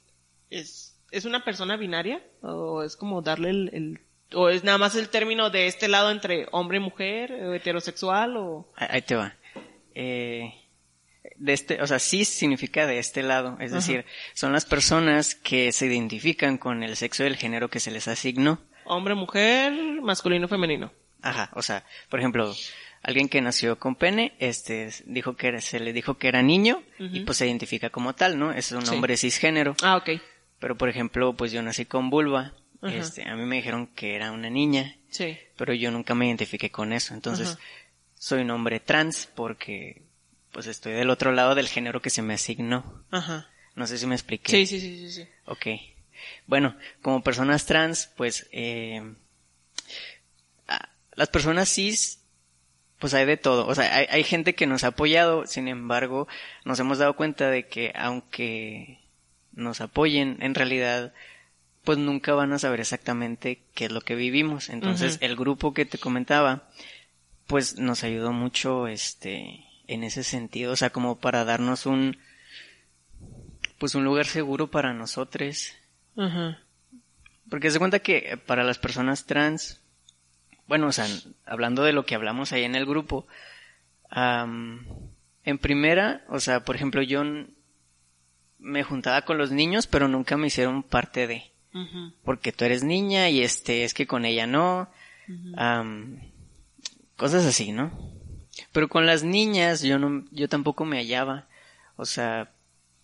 es, 0.50 0.96
es 1.10 1.24
una 1.24 1.44
persona 1.44 1.76
binaria 1.76 2.22
o 2.42 2.82
es 2.82 2.96
como 2.96 3.22
darle 3.22 3.50
el, 3.50 3.70
el 3.72 4.00
o 4.34 4.50
es 4.50 4.62
nada 4.62 4.76
más 4.76 4.94
el 4.94 5.08
término 5.08 5.48
de 5.50 5.66
este 5.66 5.88
lado 5.88 6.10
entre 6.10 6.46
hombre 6.52 6.76
y 6.76 6.80
mujer, 6.80 7.32
o 7.32 7.54
heterosexual 7.54 8.36
o... 8.36 8.70
Ahí 8.76 8.88
ahí 8.90 9.02
te 9.02 9.14
va. 9.16 9.34
Eh, 9.94 10.52
de 11.38 11.52
este, 11.52 11.82
o 11.82 11.86
sea, 11.86 11.98
cis 11.98 12.28
significa 12.28 12.86
de 12.86 12.98
este 12.98 13.22
lado, 13.22 13.56
es 13.60 13.72
decir, 13.72 14.04
son 14.34 14.52
las 14.52 14.64
personas 14.64 15.34
que 15.34 15.72
se 15.72 15.86
identifican 15.86 16.58
con 16.58 16.82
el 16.82 16.96
sexo 16.96 17.22
del 17.24 17.36
género 17.36 17.68
que 17.68 17.80
se 17.80 17.90
les 17.90 18.08
asignó. 18.08 18.60
Hombre, 18.84 19.14
mujer, 19.14 19.72
masculino, 20.02 20.48
femenino. 20.48 20.92
Ajá, 21.22 21.50
o 21.54 21.62
sea, 21.62 21.84
por 22.08 22.20
ejemplo, 22.20 22.54
alguien 23.02 23.28
que 23.28 23.40
nació 23.40 23.78
con 23.78 23.94
pene, 23.96 24.34
este, 24.38 24.90
dijo 25.06 25.36
que 25.36 25.48
era- 25.48 25.60
se 25.60 25.80
le 25.80 25.92
dijo 25.92 26.18
que 26.18 26.28
era 26.28 26.42
niño 26.42 26.82
y 26.98 27.20
pues 27.20 27.38
se 27.38 27.46
identifica 27.46 27.90
como 27.90 28.14
tal, 28.14 28.38
¿no? 28.38 28.52
Es 28.52 28.72
un 28.72 28.84
Sí. 28.86 28.94
hombre 28.94 29.16
cisgénero. 29.16 29.74
Ah, 29.82 29.96
ok. 29.96 30.20
Pero 30.58 30.76
por 30.76 30.88
ejemplo, 30.88 31.34
pues 31.34 31.52
yo 31.52 31.62
nací 31.62 31.84
con 31.84 32.10
vulva, 32.10 32.54
este, 32.82 33.28
a 33.28 33.34
mí 33.36 33.44
me 33.44 33.56
dijeron 33.56 33.88
que 33.88 34.14
era 34.16 34.32
una 34.32 34.48
niña, 34.50 34.96
Sí. 35.10 35.36
pero 35.56 35.72
yo 35.74 35.90
nunca 35.90 36.14
me 36.14 36.26
identifiqué 36.26 36.70
con 36.70 36.92
eso, 36.92 37.14
entonces 37.14 37.58
soy 38.14 38.40
un 38.42 38.50
hombre 38.50 38.80
trans 38.80 39.28
porque 39.34 40.02
pues 40.52 40.66
estoy 40.66 40.92
del 40.92 41.10
otro 41.10 41.32
lado 41.32 41.54
del 41.54 41.68
género 41.68 42.02
que 42.02 42.10
se 42.10 42.22
me 42.22 42.34
asignó. 42.34 43.04
Ajá. 43.10 43.48
No 43.74 43.86
sé 43.86 43.98
si 43.98 44.06
me 44.06 44.14
expliqué. 44.14 44.50
Sí, 44.50 44.66
sí, 44.66 44.80
sí, 44.80 44.98
sí, 44.98 45.10
sí. 45.10 45.28
Ok. 45.46 45.66
Bueno, 46.46 46.76
como 47.02 47.22
personas 47.22 47.66
trans, 47.66 48.10
pues 48.16 48.48
eh, 48.52 49.14
las 51.14 51.28
personas 51.28 51.68
cis, 51.68 52.20
pues 52.98 53.14
hay 53.14 53.26
de 53.26 53.36
todo. 53.36 53.66
O 53.66 53.74
sea, 53.74 53.94
hay, 53.94 54.06
hay 54.10 54.24
gente 54.24 54.54
que 54.54 54.66
nos 54.66 54.84
ha 54.84 54.88
apoyado, 54.88 55.46
sin 55.46 55.68
embargo, 55.68 56.26
nos 56.64 56.80
hemos 56.80 56.98
dado 56.98 57.14
cuenta 57.16 57.50
de 57.50 57.66
que 57.66 57.92
aunque 57.94 58.98
nos 59.52 59.80
apoyen, 59.80 60.38
en 60.40 60.54
realidad, 60.54 61.12
pues 61.84 61.98
nunca 61.98 62.34
van 62.34 62.52
a 62.52 62.58
saber 62.58 62.80
exactamente 62.80 63.62
qué 63.74 63.86
es 63.86 63.92
lo 63.92 64.00
que 64.00 64.14
vivimos. 64.14 64.68
Entonces, 64.68 65.18
el 65.20 65.36
grupo 65.36 65.74
que 65.74 65.84
te 65.84 65.98
comentaba, 65.98 66.68
pues 67.46 67.78
nos 67.78 68.04
ayudó 68.04 68.32
mucho, 68.32 68.86
este, 68.88 69.64
en 69.88 70.04
ese 70.04 70.22
sentido, 70.22 70.72
o 70.72 70.76
sea, 70.76 70.90
como 70.90 71.18
para 71.18 71.44
darnos 71.44 71.86
un, 71.86 72.18
pues 73.78 73.94
un 73.94 74.04
lugar 74.04 74.26
seguro 74.26 74.70
para 74.70 74.92
nosotros. 74.92 75.74
Porque 77.48 77.70
se 77.70 77.78
cuenta 77.78 78.00
que 78.00 78.38
para 78.46 78.62
las 78.62 78.78
personas 78.78 79.24
trans, 79.24 79.80
bueno, 80.66 80.88
o 80.88 80.92
sea, 80.92 81.06
hablando 81.46 81.82
de 81.82 81.92
lo 81.92 82.04
que 82.04 82.14
hablamos 82.14 82.52
ahí 82.52 82.64
en 82.64 82.74
el 82.74 82.84
grupo, 82.84 83.26
en 84.10 85.58
primera, 85.58 86.24
o 86.28 86.38
sea, 86.38 86.64
por 86.64 86.76
ejemplo, 86.76 87.02
yo 87.02 87.22
me 88.58 88.82
juntaba 88.82 89.22
con 89.22 89.38
los 89.38 89.50
niños, 89.50 89.86
pero 89.86 90.08
nunca 90.08 90.36
me 90.36 90.48
hicieron 90.48 90.82
parte 90.82 91.26
de, 91.26 91.50
porque 92.24 92.52
tú 92.52 92.64
eres 92.66 92.84
niña 92.84 93.30
y 93.30 93.40
este, 93.42 93.84
es 93.84 93.94
que 93.94 94.06
con 94.06 94.26
ella 94.26 94.46
no, 94.46 94.90
cosas 97.16 97.46
así, 97.46 97.72
¿no? 97.72 98.17
Pero 98.72 98.88
con 98.88 99.06
las 99.06 99.22
niñas 99.24 99.82
yo 99.82 99.98
no, 99.98 100.24
yo 100.30 100.48
tampoco 100.48 100.84
me 100.84 100.98
hallaba, 100.98 101.46
o 101.96 102.04
sea, 102.04 102.50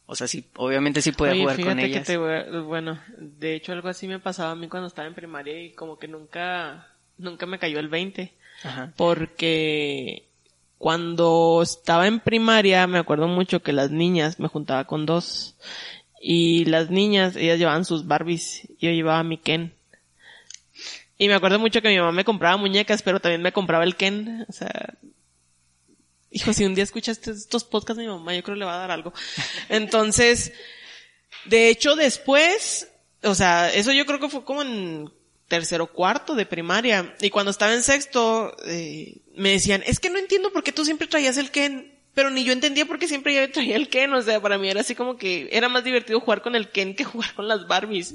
o 0.07 0.15
sea, 0.15 0.29
sí, 0.29 0.47
obviamente 0.57 1.01
sí 1.01 1.13
podía 1.13 1.33
Oye, 1.33 1.41
jugar 1.43 1.57
con 1.57 1.65
fíjate 1.65 1.81
que 1.83 1.87
ellas. 1.87 2.07
te 2.07 2.17
voy 2.19 2.35
a- 2.35 2.61
bueno, 2.61 3.01
de 3.19 3.55
hecho 3.55 3.73
algo 3.73 3.89
así 3.89 4.07
me 4.07 4.19
pasaba 4.19 4.51
a 4.53 4.57
mí 4.57 4.69
cuando 4.69 4.87
estaba 4.89 5.09
en 5.09 5.15
primaria 5.15 5.59
y 5.63 5.73
como 5.73 5.99
que 5.99 6.07
nunca, 6.09 6.89
nunca 7.17 7.47
me 7.47 7.59
cayó 7.59 7.79
el 7.81 7.89
20. 7.89 8.35
Ajá. 8.63 8.93
Porque 8.97 10.25
cuando 10.79 11.61
estaba 11.63 12.07
en 12.07 12.21
primaria 12.21 12.87
me 12.87 12.99
acuerdo 12.99 13.27
mucho 13.27 13.63
que 13.63 13.73
las 13.73 13.91
niñas 13.91 14.39
me 14.39 14.49
juntaba 14.49 14.85
con 14.85 15.07
dos 15.07 15.57
y 16.21 16.67
las 16.67 16.91
niñas 16.91 17.37
ellas 17.37 17.59
llevaban 17.59 17.85
sus 17.87 18.07
Barbies 18.07 18.65
y 18.79 18.87
yo 18.87 18.91
llevaba 18.93 19.23
mi 19.23 19.39
Ken. 19.39 19.73
Y 21.17 21.29
me 21.29 21.35
acuerdo 21.35 21.59
mucho 21.59 21.81
que 21.81 21.89
mi 21.89 21.97
mamá 21.99 22.13
me 22.13 22.25
compraba 22.25 22.57
muñecas, 22.57 23.03
pero 23.03 23.21
también 23.21 23.41
me 23.41 23.53
compraba 23.53 23.85
el 23.85 23.97
Ken, 23.97 24.45
o 24.49 24.53
sea, 24.53 24.95
hijo, 26.35 26.53
si 26.53 26.65
un 26.65 26.75
día 26.75 26.85
escuchaste 26.85 27.31
estos 27.31 27.65
podcasts 27.65 28.03
mi 28.03 28.09
mamá, 28.09 28.35
yo 28.35 28.43
creo 28.43 28.57
que 28.57 28.61
le 28.61 28.65
va 28.67 28.75
a 28.75 28.79
dar 28.79 28.91
algo. 28.91 29.15
Entonces, 29.69 30.53
de 31.47 31.69
hecho 31.69 31.95
después, 31.97 32.89
o 33.23 33.35
sea, 33.35 33.73
eso 33.73 33.93
yo 33.93 34.05
creo 34.05 34.21
que 34.21 34.29
fue 34.29 34.45
como 34.45 34.63
en 34.63 35.11
tercero 35.49 35.87
cuarto 35.87 36.35
de 36.35 36.47
primaria. 36.47 37.15
Y 37.21 37.31
cuando 37.31 37.51
estaba 37.51 37.73
en 37.73 37.83
sexto, 37.83 38.57
eh, 38.67 39.19
me 39.37 39.51
decían, 39.51 39.83
es 39.87 40.01
que 40.01 40.11
no 40.11 40.19
entiendo 40.19 40.53
por 40.53 40.65
qué 40.65 40.73
tú 40.73 40.85
siempre 40.85 41.07
traías 41.07 41.37
el 41.37 41.51
Ken. 41.51 41.93
Pero 42.15 42.31
ni 42.31 42.45
yo 42.45 42.53
entendía 42.53 42.87
por 42.87 42.99
qué 42.99 43.09
siempre 43.09 43.35
yo 43.35 43.51
traía 43.51 43.77
el 43.77 43.89
Ken. 43.89 44.13
O 44.15 44.23
sea, 44.23 44.41
para 44.41 44.59
mí 44.59 44.69
era 44.69 44.81
así 44.81 44.95
como 44.95 45.17
que 45.17 45.49
era 45.53 45.69
más 45.69 45.85
divertido 45.85 46.21
jugar 46.21 46.43
con 46.43 46.57
el 46.57 46.71
Ken 46.71 46.95
que 46.95 47.05
jugar 47.05 47.33
con 47.35 47.47
las 47.47 47.69
Barbies. 47.69 48.15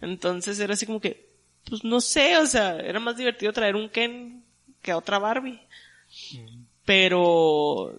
Entonces 0.00 0.60
era 0.60 0.74
así 0.74 0.86
como 0.86 1.00
que, 1.00 1.28
pues 1.68 1.82
no 1.82 2.00
sé, 2.00 2.36
o 2.38 2.46
sea, 2.46 2.76
era 2.76 3.00
más 3.00 3.16
divertido 3.16 3.52
traer 3.52 3.74
un 3.74 3.88
Ken 3.88 4.44
que 4.82 4.92
a 4.92 4.96
otra 4.96 5.18
Barbie. 5.18 5.60
Pero 6.84 7.94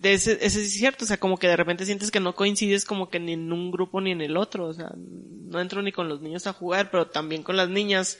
de 0.00 0.14
ese, 0.14 0.38
ese 0.40 0.62
es 0.62 0.72
cierto, 0.72 1.04
o 1.04 1.08
sea, 1.08 1.18
como 1.18 1.36
que 1.36 1.46
de 1.46 1.56
repente 1.56 1.84
sientes 1.84 2.10
que 2.10 2.20
no 2.20 2.34
coincides 2.34 2.86
como 2.86 3.10
que 3.10 3.20
ni 3.20 3.34
en 3.34 3.52
un 3.52 3.70
grupo 3.70 4.00
ni 4.00 4.12
en 4.12 4.22
el 4.22 4.38
otro, 4.38 4.66
o 4.66 4.72
sea, 4.72 4.90
no 4.96 5.60
entro 5.60 5.82
ni 5.82 5.92
con 5.92 6.08
los 6.08 6.22
niños 6.22 6.46
a 6.46 6.54
jugar, 6.54 6.90
pero 6.90 7.08
también 7.08 7.42
con 7.42 7.56
las 7.56 7.68
niñas, 7.68 8.18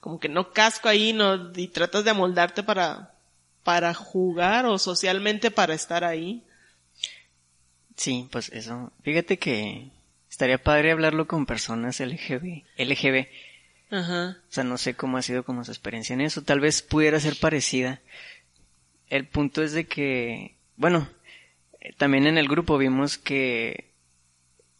como 0.00 0.20
que 0.20 0.28
no 0.28 0.52
casco 0.52 0.90
ahí, 0.90 1.14
no, 1.14 1.50
y 1.56 1.68
tratas 1.68 2.04
de 2.04 2.10
amoldarte 2.10 2.62
para, 2.62 3.14
para 3.64 3.94
jugar 3.94 4.66
o 4.66 4.78
socialmente 4.78 5.50
para 5.50 5.72
estar 5.72 6.04
ahí. 6.04 6.42
Sí, 7.96 8.28
pues 8.30 8.50
eso. 8.50 8.92
Fíjate 9.02 9.38
que 9.38 9.90
estaría 10.30 10.62
padre 10.62 10.92
hablarlo 10.92 11.26
con 11.26 11.46
personas 11.46 12.00
LGB. 12.00 12.64
LGB. 12.76 13.28
Ajá. 13.90 14.38
O 14.48 14.52
sea, 14.52 14.64
no 14.64 14.76
sé 14.76 14.94
cómo 14.94 15.18
ha 15.18 15.22
sido 15.22 15.44
como 15.44 15.64
su 15.64 15.70
experiencia 15.70 16.14
en 16.14 16.22
eso. 16.22 16.42
Tal 16.42 16.60
vez 16.60 16.82
pudiera 16.82 17.20
ser 17.20 17.36
parecida. 17.36 18.00
El 19.12 19.26
punto 19.26 19.62
es 19.62 19.72
de 19.72 19.86
que, 19.86 20.56
bueno, 20.76 21.06
también 21.98 22.26
en 22.26 22.38
el 22.38 22.48
grupo 22.48 22.78
vimos 22.78 23.18
que 23.18 23.92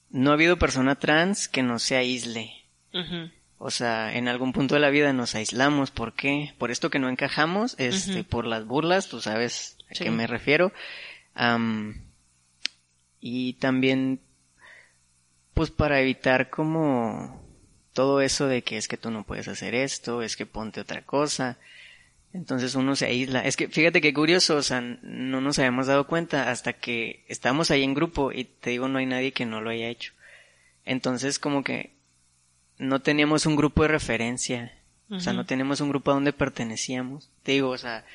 no 0.09 0.31
ha 0.31 0.33
habido 0.33 0.59
persona 0.59 0.95
trans 0.95 1.49
que 1.49 1.63
no 1.63 1.79
se 1.79 1.97
aísle. 1.97 2.55
O 3.59 3.71
sea, 3.71 4.17
en 4.17 4.29
algún 4.29 4.55
punto 4.55 4.75
de 4.75 4.81
la 4.81 4.89
vida 4.89 5.13
nos 5.13 5.35
aislamos. 5.35 5.91
¿Por 5.91 6.15
qué? 6.15 6.55
Por 6.57 6.71
esto 6.71 6.89
que 6.89 6.99
no 6.99 7.11
encajamos, 7.11 7.75
este, 7.79 8.25
por 8.25 8.47
las 8.47 8.65
burlas, 8.65 9.09
tú 9.09 9.21
sabes 9.21 9.77
a 9.91 9.95
Sí. 9.97 10.05
qué 10.05 10.11
me 10.11 10.27
refiero. 10.27 10.73
Y 13.21 13.53
también, 13.55 14.21
pues 15.53 15.71
para 15.71 16.01
evitar 16.01 16.49
como 16.49 17.39
todo 17.93 18.23
eso 18.23 18.47
de 18.47 18.63
que 18.63 18.79
es 18.79 18.89
que 18.89 18.97
tú 18.97 19.11
no 19.11 19.25
puedes 19.25 19.47
hacer 19.49 19.75
esto, 19.75 20.23
es 20.23 20.37
que 20.37 20.47
ponte 20.47 20.81
otra 20.81 21.03
cosa. 21.03 21.59
Entonces 22.35 22.75
uno 22.75 22.97
se 22.97 23.07
aísla. 23.07 23.41
Es 23.41 23.57
que 23.57 23.69
fíjate 23.69 24.01
qué 24.01 24.15
curioso, 24.15 24.57
o 24.57 24.63
sea, 24.63 24.81
no 24.81 25.41
nos 25.41 25.59
habíamos 25.59 25.87
dado 25.87 26.07
cuenta 26.07 26.51
hasta 26.51 26.73
que 26.73 27.25
estamos 27.29 27.71
ahí 27.71 27.83
en 27.83 27.95
grupo 27.95 28.33
y 28.33 28.45
te 28.45 28.71
digo, 28.71 28.89
no 28.89 28.99
hay 28.99 29.07
nadie 29.07 29.33
que 29.33 29.45
no 29.45 29.61
lo 29.61 29.71
haya 29.71 29.89
hecho. 29.89 30.13
Entonces 30.85 31.39
como 31.39 31.63
que 31.63 31.93
no 32.79 33.01
teníamos 33.01 33.47
un 33.47 33.57
grupo 33.57 33.83
de 33.83 33.89
referencia. 33.89 34.73
O 35.11 35.21
sea, 35.21 35.35
no 35.35 35.45
teníamos 35.45 35.83
un 35.83 35.91
grupo 35.91 36.11
a 36.11 36.15
donde 36.15 36.33
pertenecíamos. 36.33 37.29
Te 37.43 37.53
digo, 37.53 37.69
o 37.69 37.77
sea. 37.77 38.07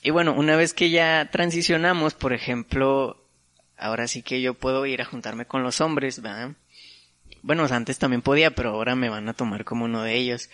Y 0.00 0.10
bueno, 0.10 0.32
una 0.34 0.54
vez 0.54 0.72
que 0.74 0.90
ya 0.90 1.28
transicionamos, 1.32 2.14
por 2.14 2.32
ejemplo, 2.32 3.20
ahora 3.76 4.06
sí 4.06 4.22
que 4.22 4.40
yo 4.40 4.54
puedo 4.54 4.86
ir 4.86 5.02
a 5.02 5.06
juntarme 5.06 5.46
con 5.46 5.64
los 5.64 5.80
hombres, 5.80 6.22
¿verdad? 6.22 6.52
Bueno, 7.42 7.64
o 7.64 7.68
sea, 7.68 7.78
antes 7.78 7.98
también 7.98 8.22
podía, 8.22 8.52
pero 8.52 8.70
ahora 8.70 8.94
me 8.94 9.08
van 9.08 9.28
a 9.28 9.34
tomar 9.34 9.64
como 9.64 9.86
uno 9.86 10.02
de 10.02 10.14
ellos. 10.14 10.50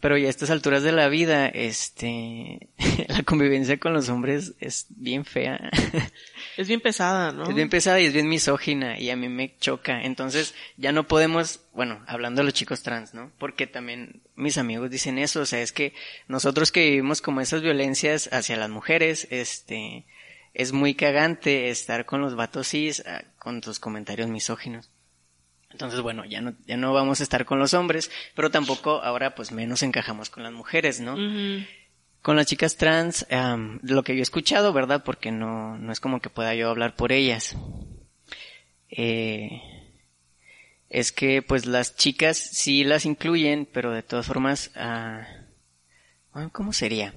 Pero 0.00 0.16
ya 0.16 0.28
a 0.28 0.30
estas 0.30 0.50
alturas 0.50 0.82
de 0.82 0.92
la 0.92 1.08
vida, 1.08 1.46
este, 1.48 2.68
la 3.08 3.22
convivencia 3.22 3.78
con 3.78 3.92
los 3.92 4.08
hombres 4.08 4.54
es 4.58 4.86
bien 4.90 5.24
fea. 5.24 5.70
Es 6.56 6.68
bien 6.68 6.80
pesada, 6.80 7.32
¿no? 7.32 7.44
Es 7.44 7.54
bien 7.54 7.70
pesada 7.70 8.00
y 8.00 8.04
es 8.04 8.12
bien 8.12 8.28
misógina 8.28 8.98
y 8.98 9.08
a 9.08 9.16
mí 9.16 9.30
me 9.30 9.56
choca. 9.60 10.02
Entonces 10.02 10.54
ya 10.76 10.92
no 10.92 11.06
podemos, 11.06 11.60
bueno, 11.72 12.04
hablando 12.06 12.40
de 12.40 12.44
los 12.44 12.52
chicos 12.52 12.82
trans, 12.82 13.14
¿no? 13.14 13.32
Porque 13.38 13.66
también 13.66 14.20
mis 14.34 14.58
amigos 14.58 14.90
dicen 14.90 15.16
eso, 15.16 15.40
o 15.40 15.46
sea, 15.46 15.62
es 15.62 15.72
que 15.72 15.94
nosotros 16.28 16.70
que 16.70 16.84
vivimos 16.84 17.22
como 17.22 17.40
esas 17.40 17.62
violencias 17.62 18.28
hacia 18.30 18.58
las 18.58 18.68
mujeres, 18.68 19.26
este, 19.30 20.04
es 20.52 20.72
muy 20.72 20.94
cagante 20.94 21.70
estar 21.70 22.04
con 22.04 22.20
los 22.20 22.36
vatos 22.36 22.68
cis 22.68 23.02
ah, 23.06 23.24
con 23.38 23.62
tus 23.62 23.78
comentarios 23.78 24.28
misóginos. 24.28 24.90
Entonces, 25.70 26.00
bueno, 26.00 26.24
ya 26.24 26.40
no, 26.40 26.54
ya 26.66 26.76
no 26.76 26.92
vamos 26.92 27.20
a 27.20 27.22
estar 27.22 27.44
con 27.44 27.58
los 27.58 27.74
hombres, 27.74 28.10
pero 28.34 28.50
tampoco 28.50 29.02
ahora 29.02 29.34
pues 29.34 29.52
menos 29.52 29.82
encajamos 29.82 30.28
con 30.28 30.42
las 30.42 30.52
mujeres, 30.52 31.00
¿no? 31.00 31.16
Con 32.22 32.36
las 32.36 32.46
chicas 32.46 32.76
trans, 32.76 33.26
am, 33.30 33.78
lo 33.82 34.02
que 34.02 34.14
yo 34.14 34.18
he 34.18 34.22
escuchado, 34.22 34.72
¿verdad? 34.72 35.04
Porque 35.04 35.30
no, 35.30 35.78
no 35.78 35.92
es 35.92 36.00
como 36.00 36.20
que 36.20 36.28
pueda 36.28 36.54
yo 36.54 36.68
hablar 36.68 36.96
por 36.96 37.12
ellas. 37.12 37.56
Eh, 38.90 39.62
es 40.90 41.12
que 41.12 41.40
pues 41.40 41.66
las 41.66 41.94
chicas 41.94 42.36
sí 42.36 42.82
las 42.82 43.06
incluyen, 43.06 43.66
pero 43.72 43.92
de 43.92 44.02
todas 44.02 44.26
formas, 44.26 44.72
ah, 44.74 45.24
bueno, 46.32 46.50
¿cómo 46.52 46.72
sería? 46.72 47.14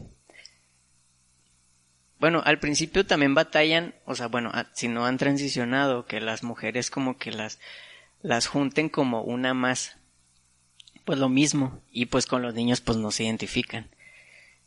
Bueno, 2.19 2.41
al 2.45 2.59
principio 2.59 3.05
también 3.05 3.33
batallan, 3.33 3.95
o 4.05 4.15
sea, 4.15 4.27
bueno, 4.27 4.51
ah, 4.53 4.69
si 4.73 4.87
no 4.87 5.05
han 5.05 5.17
transicionado, 5.17 6.05
que 6.05 6.21
las 6.21 6.43
mujeres 6.43 6.89
como 6.89 7.17
que 7.17 7.31
las, 7.31 7.59
las 8.23 8.47
junten 8.47 8.89
como 8.89 9.21
una 9.21 9.53
más. 9.53 9.95
Pues 11.05 11.19
lo 11.19 11.29
mismo, 11.29 11.81
y 11.91 12.05
pues 12.07 12.25
con 12.25 12.41
los 12.41 12.53
niños 12.55 12.79
pues 12.81 12.97
no 12.97 13.11
se 13.11 13.25
identifican. 13.25 13.89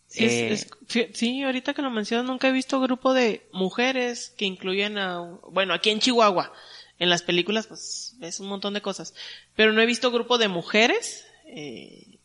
Sí, 0.06 0.24
Eh, 0.24 0.52
es- 0.52 0.70
fí- 0.86 1.10
sí, 1.14 1.42
ahorita 1.42 1.74
que 1.74 1.82
lo 1.82 1.90
mencionas, 1.90 2.26
nunca 2.26 2.46
he 2.48 2.52
visto 2.52 2.78
grupo 2.80 3.12
de 3.14 3.46
mujeres 3.52 4.32
que 4.36 4.44
incluyan 4.44 4.98
a, 4.98 5.18
bueno, 5.50 5.72
aquí 5.74 5.90
en 5.90 5.98
Chihuahua, 5.98 6.52
en 6.98 7.08
las 7.10 7.22
películas, 7.22 7.66
pues, 7.66 8.14
es 8.20 8.38
un 8.38 8.46
montón 8.48 8.74
de 8.74 8.82
cosas, 8.82 9.14
pero 9.56 9.72
no 9.72 9.80
he 9.80 9.86
visto 9.86 10.10
grupo 10.12 10.38
de 10.38 10.48
mujeres, 10.48 11.26
eh, 11.46 12.18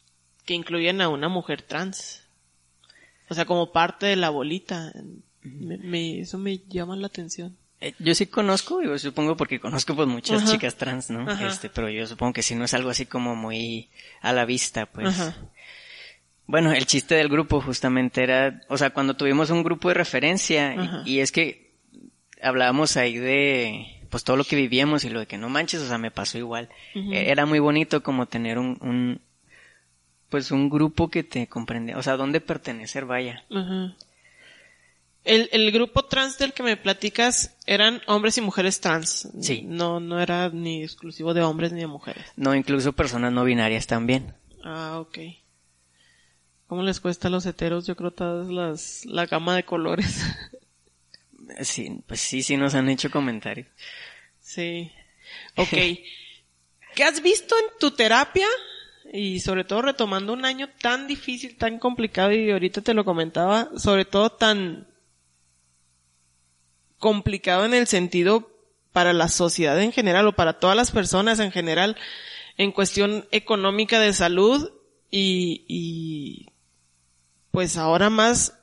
que 0.45 0.53
incluyan 0.53 0.99
a 1.01 1.09
una 1.09 1.29
mujer 1.29 1.61
trans. 1.61 2.21
O 3.29 3.33
sea, 3.33 3.45
como 3.45 3.71
parte 3.71 4.05
de 4.07 4.17
la 4.17 4.29
bolita. 4.29 4.91
Me, 5.41 5.77
me- 5.77 6.19
eso 6.19 6.37
me 6.37 6.57
llama 6.67 6.95
la 6.97 7.07
atención. 7.07 7.55
Eh, 7.81 7.93
Yo 7.99 8.13
sí 8.15 8.27
conozco, 8.27 8.81
yo 8.81 8.97
supongo 8.99 9.35
porque 9.35 9.59
conozco 9.59 9.95
pues 9.95 10.07
muchas 10.07 10.43
Ajá. 10.43 10.51
chicas 10.51 10.75
trans, 10.75 11.09
¿no? 11.09 11.29
Ajá. 11.29 11.47
Este, 11.47 11.69
pero 11.69 11.89
yo 11.89 12.05
supongo 12.07 12.33
que 12.33 12.43
si 12.43 12.55
no 12.55 12.63
es 12.65 12.73
algo 12.73 12.89
así 12.91 13.05
como 13.07 13.35
muy 13.35 13.89
a 14.21 14.31
la 14.33 14.45
vista, 14.45 14.85
pues. 14.85 15.07
Ajá. 15.19 15.35
Bueno, 16.47 16.71
el 16.73 16.85
chiste 16.85 17.15
del 17.15 17.29
grupo 17.29 17.61
justamente 17.61 18.23
era, 18.23 18.61
o 18.67 18.77
sea, 18.77 18.89
cuando 18.91 19.15
tuvimos 19.15 19.49
un 19.49 19.63
grupo 19.63 19.87
de 19.87 19.93
referencia, 19.95 21.03
y- 21.05 21.19
es 21.19 21.31
que 21.31 21.71
hablábamos 22.41 22.97
ahí 22.97 23.17
de, 23.17 24.01
pues 24.09 24.23
todo 24.23 24.35
lo 24.35 24.43
que 24.43 24.55
vivíamos 24.57 25.05
y 25.05 25.09
lo 25.09 25.19
de 25.21 25.27
que 25.27 25.37
no 25.37 25.47
manches, 25.49 25.81
o 25.81 25.87
sea, 25.87 25.97
me 25.97 26.11
pasó 26.11 26.37
igual. 26.37 26.69
Eh, 26.93 27.25
Era 27.31 27.45
muy 27.45 27.59
bonito 27.59 28.03
como 28.03 28.25
tener 28.25 28.57
un, 28.59 28.77
un, 28.81 29.21
pues 30.29 30.51
un 30.51 30.69
grupo 30.69 31.09
que 31.09 31.23
te 31.23 31.47
comprende, 31.47 31.95
o 31.95 32.03
sea, 32.03 32.17
dónde 32.17 32.41
pertenecer, 32.41 33.05
vaya. 33.05 33.43
Ajá. 33.49 33.95
El, 35.23 35.49
el 35.51 35.71
grupo 35.71 36.05
trans 36.05 36.37
del 36.39 36.51
que 36.53 36.63
me 36.63 36.77
platicas 36.77 37.55
eran 37.67 38.01
hombres 38.07 38.37
y 38.37 38.41
mujeres 38.41 38.79
trans. 38.81 39.29
Sí. 39.39 39.61
No, 39.65 39.99
no 39.99 40.19
era 40.19 40.49
ni 40.49 40.83
exclusivo 40.83 41.33
de 41.33 41.41
hombres 41.43 41.71
ni 41.71 41.81
de 41.81 41.87
mujeres. 41.87 42.25
No, 42.35 42.55
incluso 42.55 42.93
personas 42.93 43.31
no 43.31 43.43
binarias 43.43 43.85
también. 43.85 44.33
Ah, 44.63 44.99
ok. 44.99 45.19
¿Cómo 46.67 46.83
les 46.83 46.99
cuesta 46.99 47.27
a 47.27 47.31
los 47.31 47.45
heteros? 47.45 47.85
Yo 47.85 47.95
creo 47.95 48.11
todas 48.11 48.47
las, 48.49 49.05
la 49.05 49.25
gama 49.25 49.55
de 49.55 49.63
colores. 49.63 50.21
Sí, 51.61 52.01
pues 52.07 52.21
sí, 52.21 52.43
sí 52.43 52.55
nos 52.55 52.75
han 52.75 52.87
hecho 52.87 53.11
comentarios. 53.11 53.67
sí. 54.39 54.89
Ok. 55.57 55.67
¿Qué 56.95 57.03
has 57.03 57.21
visto 57.21 57.55
en 57.57 57.65
tu 57.79 57.91
terapia? 57.91 58.47
Y 59.11 59.39
sobre 59.41 59.63
todo 59.65 59.81
retomando 59.81 60.31
un 60.33 60.45
año 60.45 60.69
tan 60.81 61.07
difícil, 61.07 61.57
tan 61.57 61.79
complicado, 61.79 62.31
y 62.31 62.51
ahorita 62.51 62.81
te 62.81 62.93
lo 62.93 63.03
comentaba, 63.03 63.69
sobre 63.77 64.05
todo 64.05 64.29
tan 64.29 64.87
complicado 67.01 67.65
en 67.65 67.73
el 67.73 67.87
sentido 67.87 68.49
para 68.93 69.11
la 69.11 69.27
sociedad 69.27 69.81
en 69.81 69.91
general 69.91 70.27
o 70.27 70.35
para 70.35 70.59
todas 70.59 70.77
las 70.77 70.91
personas 70.91 71.39
en 71.39 71.51
general 71.51 71.97
en 72.57 72.71
cuestión 72.71 73.27
económica 73.31 73.99
de 73.99 74.13
salud 74.13 74.71
y, 75.09 75.65
y 75.67 76.47
pues 77.51 77.75
ahora 77.75 78.09
más 78.09 78.53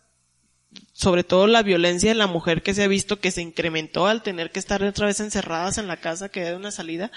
sobre 0.92 1.24
todo 1.24 1.46
la 1.46 1.62
violencia 1.62 2.10
de 2.10 2.14
la 2.14 2.26
mujer 2.26 2.62
que 2.62 2.74
se 2.74 2.84
ha 2.84 2.88
visto 2.88 3.20
que 3.20 3.30
se 3.30 3.42
incrementó 3.42 4.06
al 4.06 4.22
tener 4.22 4.52
que 4.52 4.58
estar 4.58 4.82
otra 4.82 5.06
vez 5.06 5.20
encerradas 5.20 5.76
en 5.76 5.88
la 5.88 5.98
casa 5.98 6.28
que 6.28 6.44
de 6.44 6.54
una 6.54 6.70
salida 6.70 7.10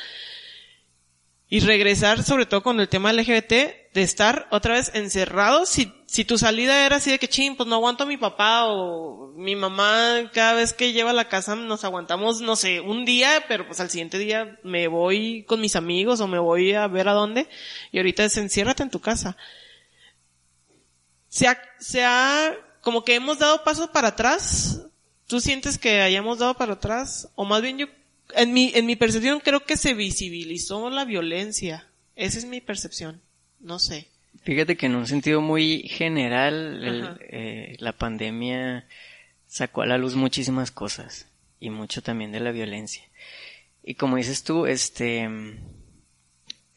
y 1.51 1.60
regresar 1.60 2.24
sobre 2.24 2.48
todo 2.48 2.63
con 2.63 2.79
el 2.79 2.89
tema 2.89 3.13
LGBT 3.13 3.51
de 3.93 4.01
estar 4.01 4.48
otra 4.50 4.74
vez 4.74 4.89
encerrados 4.96 5.70
si, 5.70 5.93
si 6.08 6.25
tu 6.25 6.39
salida 6.39 6.84
era 6.88 6.96
así 6.96 7.12
de 7.12 7.20
que 7.20 7.29
ching 7.29 7.55
pues 7.55 7.70
no 7.70 7.75
aguanto 7.75 8.05
a 8.05 8.08
mi 8.08 8.17
papá 8.17 8.65
o 8.65 9.34
mi 9.36 9.55
mamá 9.55 10.31
cada 10.34 10.55
vez 10.55 10.74
que 10.74 10.93
lleva 10.93 11.12
a 11.12 11.13
la 11.13 11.29
casa 11.29 11.55
nos 11.55 11.84
aguantamos 11.84 12.41
no 12.41 12.55
sé 12.55 12.81
un 12.81 13.05
día 13.05 13.43
pero 13.48 13.67
pues 13.67 13.79
al 13.79 13.91
siguiente 13.91 14.17
día 14.17 14.58
me 14.63 14.88
voy 14.88 15.43
con 15.43 15.62
mis 15.62 15.75
amigos 15.75 16.22
o 16.22 16.27
me 16.27 16.39
voy 16.39 16.74
a 16.74 16.88
ver 16.88 17.08
a 17.08 17.13
dónde 17.13 17.48
y 17.91 18.00
ahorita 18.00 18.24
es 18.24 18.38
enciérrate 18.38 18.81
en 18.81 18.89
tu 18.89 19.00
casa 19.00 19.38
se 21.31 21.48
ha, 21.48 21.58
se 21.79 22.03
ha, 22.03 22.58
como 22.81 23.05
que 23.05 23.15
hemos 23.15 23.39
dado 23.39 23.63
pasos 23.63 23.89
para 23.89 24.10
atrás. 24.10 24.81
¿Tú 25.27 25.39
sientes 25.39 25.77
que 25.77 26.01
hayamos 26.01 26.39
dado 26.39 26.55
para 26.55 26.74
atrás? 26.74 27.29
O 27.36 27.46
más 27.46 27.62
bien 27.62 27.77
yo, 27.77 27.88
en 28.36 28.54
mi, 28.54 28.72
en 28.76 28.86
mi 28.86 28.96
percepción 28.96 29.40
creo 29.40 29.64
que 29.66 29.78
se 29.78 29.94
visibilizó 29.94 30.90
la 30.90 31.06
violencia. 31.06 31.88
Esa 32.16 32.38
es 32.38 32.46
mi 32.46 32.62
percepción. 32.62 33.22
No 33.60 33.80
sé. 33.80 34.08
Fíjate 34.44 34.76
que 34.78 34.88
en 34.88 34.96
un 34.96 35.08
sentido 35.08 35.42
muy 35.42 35.84
general, 35.84 36.84
el- 36.84 37.10
eh, 37.29 37.75
la 37.79 37.94
pandemia 37.94 38.86
sacó 39.48 39.82
a 39.84 39.86
la 39.86 39.98
luz 39.98 40.16
muchísimas 40.16 40.72
cosas 40.72 41.27
y 41.60 41.70
mucho 41.70 42.01
también 42.01 42.32
de 42.32 42.40
la 42.40 42.51
violencia. 42.51 43.03
Y 43.84 43.96
como 43.96 44.16
dices 44.18 44.44
tú, 44.44 44.66
este, 44.66 45.29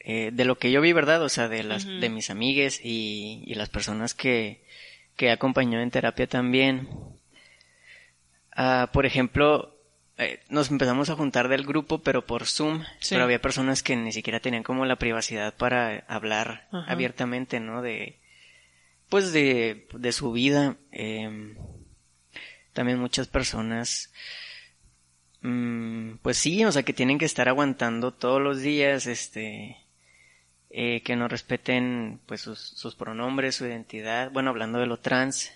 eh, 0.01 0.31
de 0.33 0.45
lo 0.45 0.59
que 0.59 0.71
yo 0.71 0.81
vi, 0.81 0.93
¿verdad? 0.93 1.23
O 1.23 1.29
sea, 1.29 1.49
de 1.49 1.63
las, 1.63 1.87
de 1.87 2.09
mis 2.11 2.29
amigues 2.31 2.81
y, 2.85 3.43
y 3.47 3.55
las 3.55 3.69
personas 3.71 4.13
que, 4.15 4.63
que 5.17 5.27
he 5.27 5.31
acompañado 5.31 5.83
en 5.83 5.91
terapia 5.91 6.27
también. 6.27 6.89
Ah, 8.57 8.91
por 8.93 9.07
ejemplo, 9.07 9.74
eh, 10.19 10.41
nos 10.49 10.71
empezamos 10.71 11.11
a 11.11 11.17
juntar 11.17 11.49
del 11.49 11.65
grupo, 11.65 11.99
pero 12.03 12.27
por 12.27 12.47
Zoom, 12.47 12.83
Sí. 13.01 13.15
pero 13.15 13.25
había 13.25 13.41
personas 13.43 13.83
que 13.83 13.97
ni 13.97 14.13
siquiera 14.13 14.41
tenían 14.41 14.63
como 14.63 14.85
la 14.87 14.97
privacidad 14.97 15.55
para 15.57 16.05
hablar 16.09 16.69
Ajá. 16.73 16.91
abiertamente, 16.93 17.59
¿no? 17.61 17.83
De, 17.83 18.19
pues 19.09 19.33
de, 19.33 19.87
de 19.93 20.13
su 20.13 20.33
vida. 20.33 20.77
eh, 20.93 21.57
también 22.73 22.99
muchas 22.99 23.29
personas, 23.29 24.13
mm, 25.43 26.15
pues 26.23 26.39
sí, 26.39 26.65
o 26.65 26.73
sea, 26.73 26.83
que 26.83 26.93
tienen 26.93 27.19
que 27.19 27.25
estar 27.25 27.49
aguantando 27.49 28.13
todos 28.13 28.41
los 28.43 28.61
días, 28.63 29.07
este, 29.07 29.77
eh, 30.71 31.03
que 31.03 31.15
no 31.17 31.29
respeten, 31.29 32.21
pues, 32.27 32.41
sus, 32.41 32.59
sus 32.59 32.95
pronombres, 32.97 33.55
su 33.57 33.67
identidad. 33.67 34.31
Bueno, 34.33 34.51
hablando 34.51 34.79
de 34.81 34.87
lo 34.87 34.99
trans, 34.99 35.53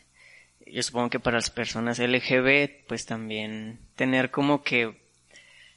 yo 0.72 0.82
supongo 0.82 1.10
que 1.10 1.20
para 1.20 1.36
las 1.36 1.50
personas 1.50 1.98
LGB, 1.98 2.86
pues 2.86 3.06
también 3.06 3.78
tener 3.96 4.30
como 4.30 4.62
que, 4.62 4.96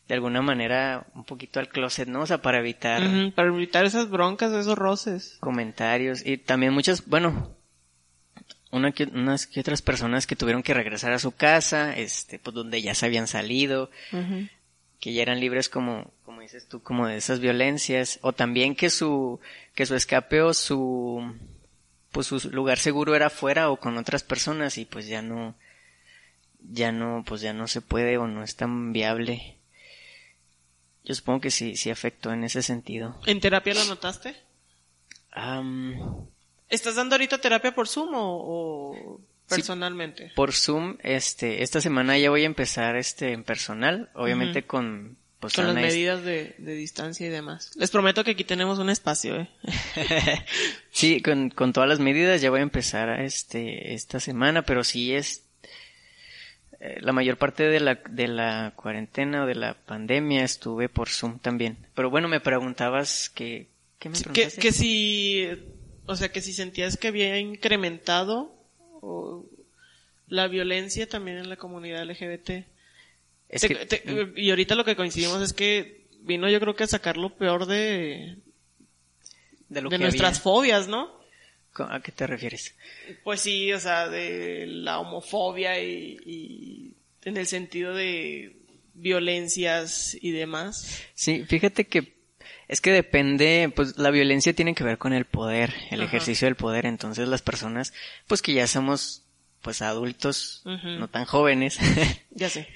de 0.07 0.13
alguna 0.13 0.41
manera, 0.41 1.07
un 1.15 1.23
poquito 1.23 1.59
al 1.59 1.69
closet, 1.69 2.07
¿no? 2.07 2.21
O 2.21 2.25
sea, 2.25 2.41
para 2.41 2.59
evitar 2.59 3.01
Para 3.35 3.49
evitar 3.49 3.85
esas 3.85 4.09
broncas, 4.09 4.51
esos 4.53 4.77
roces. 4.77 5.37
comentarios 5.39 6.25
y 6.25 6.37
también 6.37 6.73
muchas, 6.73 7.05
bueno, 7.05 7.55
una 8.71 8.91
que, 8.91 9.03
unas 9.03 9.47
que 9.47 9.59
otras 9.59 9.81
personas 9.81 10.25
que 10.25 10.35
tuvieron 10.35 10.63
que 10.63 10.73
regresar 10.73 11.11
a 11.13 11.19
su 11.19 11.31
casa, 11.33 11.95
este, 11.95 12.39
pues 12.39 12.53
donde 12.53 12.81
ya 12.81 12.95
se 12.95 13.05
habían 13.05 13.27
salido, 13.27 13.89
que 14.99 15.13
ya 15.13 15.21
eran 15.21 15.39
libres 15.39 15.67
como, 15.67 16.11
como 16.23 16.41
dices 16.41 16.67
tú, 16.67 16.81
como 16.81 17.07
de 17.07 17.17
esas 17.17 17.39
violencias, 17.39 18.19
o 18.21 18.33
también 18.33 18.75
que 18.75 18.89
su, 18.89 19.39
que 19.75 19.85
su 19.85 19.95
escape 19.95 20.41
o 20.41 20.53
su, 20.53 21.33
pues 22.11 22.27
su 22.27 22.49
lugar 22.51 22.77
seguro 22.77 23.15
era 23.15 23.29
fuera 23.29 23.71
o 23.71 23.77
con 23.77 23.97
otras 23.97 24.23
personas 24.23 24.77
y 24.77 24.85
pues 24.85 25.07
ya 25.07 25.21
no, 25.21 25.55
ya 26.59 26.91
no, 26.91 27.23
pues 27.25 27.41
ya 27.41 27.53
no 27.53 27.67
se 27.67 27.81
puede 27.81 28.17
o 28.17 28.27
no 28.27 28.43
es 28.43 28.55
tan 28.55 28.93
viable. 28.93 29.57
Yo 31.03 31.15
supongo 31.15 31.41
que 31.41 31.51
sí, 31.51 31.75
sí 31.75 31.89
afectó 31.89 32.31
en 32.31 32.43
ese 32.43 32.61
sentido. 32.61 33.19
¿En 33.25 33.39
terapia 33.39 33.73
lo 33.73 33.85
notaste? 33.85 34.35
Am, 35.31 36.27
¿Estás 36.69 36.95
dando 36.95 37.15
ahorita 37.15 37.39
terapia 37.39 37.73
por 37.73 37.87
Zoom 37.87 38.13
o, 38.13 38.93
o 38.93 39.21
personalmente? 39.47 40.31
por 40.35 40.53
Zoom, 40.53 40.97
este, 41.01 41.63
esta 41.63 41.81
semana 41.81 42.17
ya 42.17 42.29
voy 42.29 42.43
a 42.43 42.45
empezar 42.45 42.95
este 42.95 43.31
en 43.33 43.43
personal, 43.43 44.09
obviamente 44.13 44.63
con 44.63 45.17
pues 45.41 45.55
Con 45.55 45.65
las 45.65 45.73
medidas 45.73 46.23
de, 46.23 46.53
de 46.59 46.75
distancia 46.75 47.25
y 47.25 47.29
demás. 47.31 47.71
Les 47.75 47.89
prometo 47.89 48.23
que 48.23 48.31
aquí 48.31 48.43
tenemos 48.43 48.77
un 48.77 48.91
espacio, 48.91 49.37
¿eh? 49.37 49.49
sí, 50.91 51.19
con, 51.21 51.49
con 51.49 51.73
todas 51.73 51.89
las 51.89 51.99
medidas 51.99 52.41
ya 52.41 52.51
voy 52.51 52.59
a 52.59 52.63
empezar 52.63 53.19
este 53.19 53.95
esta 53.95 54.19
semana, 54.19 54.61
pero 54.61 54.83
sí 54.83 55.15
es 55.15 55.43
eh, 56.79 56.99
la 57.01 57.11
mayor 57.11 57.37
parte 57.37 57.63
de 57.63 57.79
la 57.79 57.95
de 58.07 58.27
la 58.27 58.73
cuarentena 58.75 59.43
o 59.43 59.47
de 59.47 59.55
la 59.55 59.73
pandemia 59.73 60.43
estuve 60.43 60.89
por 60.89 61.09
Zoom 61.09 61.39
también. 61.39 61.75
Pero 61.95 62.11
bueno, 62.11 62.27
me 62.27 62.39
preguntabas 62.39 63.31
que 63.31 63.67
¿qué 63.97 64.09
me 64.09 64.17
que, 64.19 64.23
preguntaste? 64.23 64.61
que 64.61 64.71
si, 64.71 65.47
o 66.05 66.15
sea, 66.15 66.31
que 66.31 66.41
si 66.41 66.53
sentías 66.53 66.97
que 66.97 67.07
había 67.07 67.39
incrementado 67.39 68.53
o 69.01 69.43
la 70.27 70.47
violencia 70.47 71.09
también 71.09 71.39
en 71.39 71.49
la 71.49 71.57
comunidad 71.57 72.05
LGBT. 72.05 72.65
Es 73.51 73.61
Te- 73.61 73.67
que- 73.67 73.85
te- 73.85 74.33
y 74.37 74.49
ahorita 74.49 74.73
lo 74.75 74.83
que 74.85 74.95
coincidimos 74.95 75.41
es 75.43 75.53
que 75.53 76.05
vino 76.21 76.49
yo 76.49 76.59
creo 76.59 76.75
que 76.75 76.85
a 76.85 76.87
sacar 76.87 77.17
lo 77.17 77.35
peor 77.35 77.65
de, 77.67 78.37
de 79.69 79.81
lo 79.81 79.89
de 79.89 79.97
que 79.97 80.03
nuestras 80.03 80.29
había. 80.37 80.41
fobias, 80.41 80.87
¿no? 80.87 81.19
¿A 81.75 82.01
qué 82.01 82.11
te 82.11 82.27
refieres? 82.27 82.75
Pues 83.23 83.41
sí, 83.41 83.71
o 83.73 83.79
sea, 83.79 84.07
de 84.09 84.65
la 84.67 84.99
homofobia 84.99 85.79
y, 85.81 86.17
y 86.25 86.93
en 87.23 87.37
el 87.37 87.47
sentido 87.47 87.93
de 87.93 88.55
violencias 88.93 90.17
y 90.21 90.31
demás. 90.31 91.01
Sí, 91.13 91.43
fíjate 91.45 91.85
que 91.87 92.13
es 92.67 92.79
que 92.81 92.91
depende, 92.91 93.71
pues 93.75 93.97
la 93.97 94.11
violencia 94.11 94.53
tiene 94.53 94.73
que 94.75 94.83
ver 94.83 94.97
con 94.97 95.11
el 95.13 95.25
poder, 95.25 95.73
el 95.91 96.01
Ajá. 96.01 96.07
ejercicio 96.09 96.45
del 96.47 96.55
poder, 96.55 96.85
entonces 96.85 97.27
las 97.27 97.41
personas, 97.41 97.93
pues 98.27 98.41
que 98.41 98.53
ya 98.53 98.67
somos, 98.67 99.23
pues 99.61 99.81
adultos, 99.81 100.61
no 100.65 101.07
tan 101.09 101.25
jóvenes, 101.25 101.77
Ya 102.31 102.49
sé, 102.49 102.67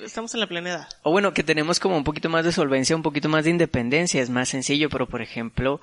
estamos 0.00 0.34
en 0.34 0.40
la 0.40 0.46
plena 0.46 0.70
edad. 0.70 0.88
o 1.02 1.10
bueno, 1.10 1.32
que 1.34 1.42
tenemos 1.42 1.80
como 1.80 1.96
un 1.96 2.04
poquito 2.04 2.28
más 2.28 2.44
de 2.44 2.52
solvencia, 2.52 2.96
un 2.96 3.02
poquito 3.02 3.28
más 3.28 3.44
de 3.44 3.50
independencia, 3.50 4.22
es 4.22 4.30
más 4.30 4.48
sencillo, 4.48 4.90
pero 4.90 5.08
por 5.08 5.22
ejemplo, 5.22 5.80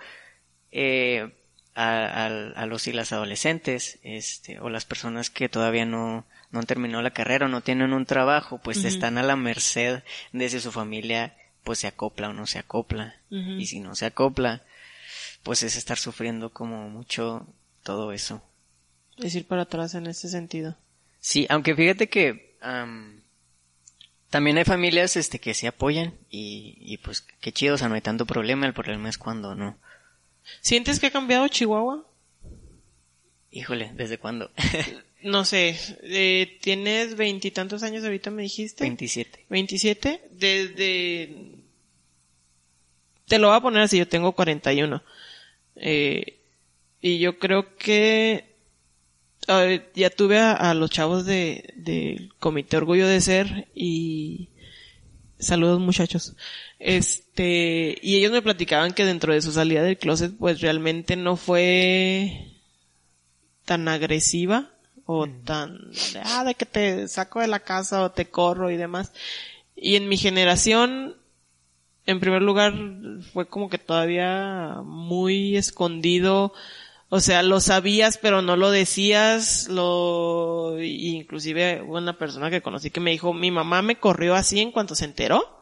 eh, 0.71 1.32
a, 1.76 2.26
a, 2.26 2.65
los 2.65 2.88
y 2.88 2.93
las 2.93 3.12
adolescentes, 3.12 3.99
este, 4.04 4.60
o 4.60 4.69
las 4.69 4.86
personas 4.86 5.30
que 5.30 5.49
todavía 5.49 5.86
no, 5.86 6.26
no 6.52 6.60
han 6.60 6.65
terminado 6.65 7.02
la 7.02 7.12
carrera 7.12 7.47
o 7.47 7.49
no 7.49 7.62
tienen 7.62 7.93
un 7.93 8.06
trabajo, 8.06 8.60
pues 8.63 8.84
están 8.84 9.17
a 9.17 9.23
la 9.23 9.36
merced 9.36 10.04
de 10.32 10.49
si 10.49 10.60
su 10.60 10.71
familia 10.71 11.36
pues 11.63 11.80
se 11.80 11.88
acopla 11.88 12.30
o 12.30 12.34
no 12.34 12.45
se 12.45 12.60
acopla. 12.60 13.15
Y 13.30 13.65
si 13.65 13.80
no 13.80 13.95
se 13.95 14.06
acopla, 14.06 14.62
pues 15.41 15.63
es 15.63 15.76
estar 15.76 15.97
sufriendo 15.97 16.52
como 16.52 16.89
mucho 16.89 17.47
todo 17.82 18.12
eso. 18.12 18.43
Es 19.17 19.34
ir 19.34 19.47
para 19.47 19.63
atrás 19.63 19.95
en 19.95 20.06
ese 20.06 20.30
sentido. 20.30 20.78
Sí, 21.19 21.47
aunque 21.49 21.76
fíjate 21.76 22.10
que 22.10 22.56
también 24.34 24.58
hay 24.58 24.63
familias 24.63 25.15
este 25.15 25.38
que 25.38 25.54
se 25.54 25.67
apoyan 25.67 26.15
y, 26.28 26.76
y 26.80 26.98
pues 26.98 27.22
qué 27.22 27.52
chido, 27.52 27.76
o 27.76 27.78
sea, 27.78 27.88
no 27.88 27.93
hay 27.93 28.02
tanto 28.02 28.26
problema, 28.26 28.65
el 28.65 28.74
problema 28.74 29.08
es 29.08 29.19
cuando 29.19 29.54
no. 29.54 29.78
¿Sientes 30.60 31.00
que 31.00 31.06
ha 31.06 31.12
cambiado 31.12 31.48
Chihuahua? 31.48 32.04
Híjole, 33.52 33.91
¿desde 33.93 34.17
cuándo? 34.17 34.50
no 35.22 35.46
sé, 35.46 35.78
eh, 36.02 36.58
tienes 36.62 37.15
veintitantos 37.15 37.84
años 37.84 38.04
ahorita 38.04 38.32
me 38.32 38.41
dijiste. 38.41 38.84
Veintisiete. 38.84 39.46
Veintisiete, 39.50 40.24
desde... 40.32 41.36
Te 43.28 43.38
lo 43.38 43.50
voy 43.50 43.58
a 43.58 43.62
poner 43.62 43.84
así, 43.84 44.00
yo 44.00 44.08
tengo 44.08 44.32
cuarenta 44.32 44.74
y 44.74 44.82
uno. 44.82 45.04
Eh, 45.76 46.39
y 47.02 47.19
yo 47.19 47.38
creo 47.38 47.78
que 47.78 48.53
ya 49.96 50.10
tuve 50.10 50.40
a, 50.40 50.74
los 50.74 50.90
chavos 50.90 51.26
de, 51.26 51.74
del 51.76 52.34
Comité 52.40 52.78
Orgullo 52.78 53.08
de 53.08 53.22
Ser 53.22 53.68
y 53.76 54.50
saludos 55.40 55.80
muchachos. 55.80 56.36
Este, 56.80 57.98
y 58.02 58.16
ellos 58.16 58.32
me 58.32 58.42
platicaban 58.42 58.94
que 58.94 59.06
dentro 59.06 59.34
de 59.34 59.42
su 59.42 59.52
salida 59.52 59.84
del 59.84 59.98
closet 59.98 60.34
pues 60.38 60.62
realmente 60.62 61.16
no 61.16 61.36
fue 61.36 62.54
tan 63.66 63.88
agresiva 63.88 64.70
o 65.06 65.28
tan, 65.28 65.80
ah, 66.24 66.44
de 66.46 66.56
que 66.56 66.66
te 66.66 67.08
saco 67.08 67.42
de 67.42 67.48
la 67.48 67.60
casa 67.60 68.04
o 68.04 68.12
te 68.12 68.30
corro 68.30 68.72
y 68.72 68.78
demás. 68.78 69.12
Y 69.76 69.96
en 69.96 70.08
mi 70.08 70.18
generación, 70.18 71.18
en 72.06 72.20
primer 72.20 72.42
lugar, 72.42 72.74
fue 73.34 73.48
como 73.48 73.70
que 73.70 73.78
todavía 73.78 74.82
muy 74.84 75.58
escondido, 75.58 76.54
o 77.15 77.19
sea, 77.19 77.43
lo 77.43 77.60
sabías 77.60 78.17
pero 78.17 78.41
no 78.41 78.58
lo 78.58 78.71
decías, 78.71 79.67
lo, 79.67 80.82
inclusive 80.82 81.84
una 81.84 82.17
persona 82.17 82.49
que 82.49 82.63
conocí 82.63 82.89
que 82.89 83.02
me 83.02 83.12
dijo, 83.12 83.34
mi 83.34 83.52
mamá 83.52 83.84
me 83.84 83.99
corrió 83.99 84.34
así 84.34 84.60
en 84.62 84.71
cuanto 84.71 84.95
se 84.95 85.06
enteró. 85.06 85.62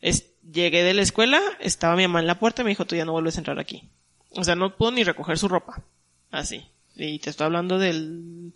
Es, 0.00 0.32
llegué 0.42 0.82
de 0.82 0.92
la 0.92 1.02
escuela, 1.02 1.40
estaba 1.60 1.94
mi 1.94 2.02
mamá 2.02 2.18
en 2.18 2.26
la 2.26 2.40
puerta 2.40 2.62
y 2.62 2.64
me 2.64 2.72
dijo, 2.72 2.86
tú 2.86 2.96
ya 2.96 3.04
no 3.04 3.12
vuelves 3.12 3.36
a 3.36 3.38
entrar 3.38 3.60
aquí. 3.60 3.88
O 4.30 4.42
sea, 4.42 4.56
no 4.56 4.76
pudo 4.76 4.90
ni 4.90 5.04
recoger 5.04 5.38
su 5.38 5.46
ropa. 5.46 5.80
Así. 6.32 6.66
Y 6.96 7.20
te 7.20 7.30
estoy 7.30 7.44
hablando 7.44 7.78
del, 7.78 8.52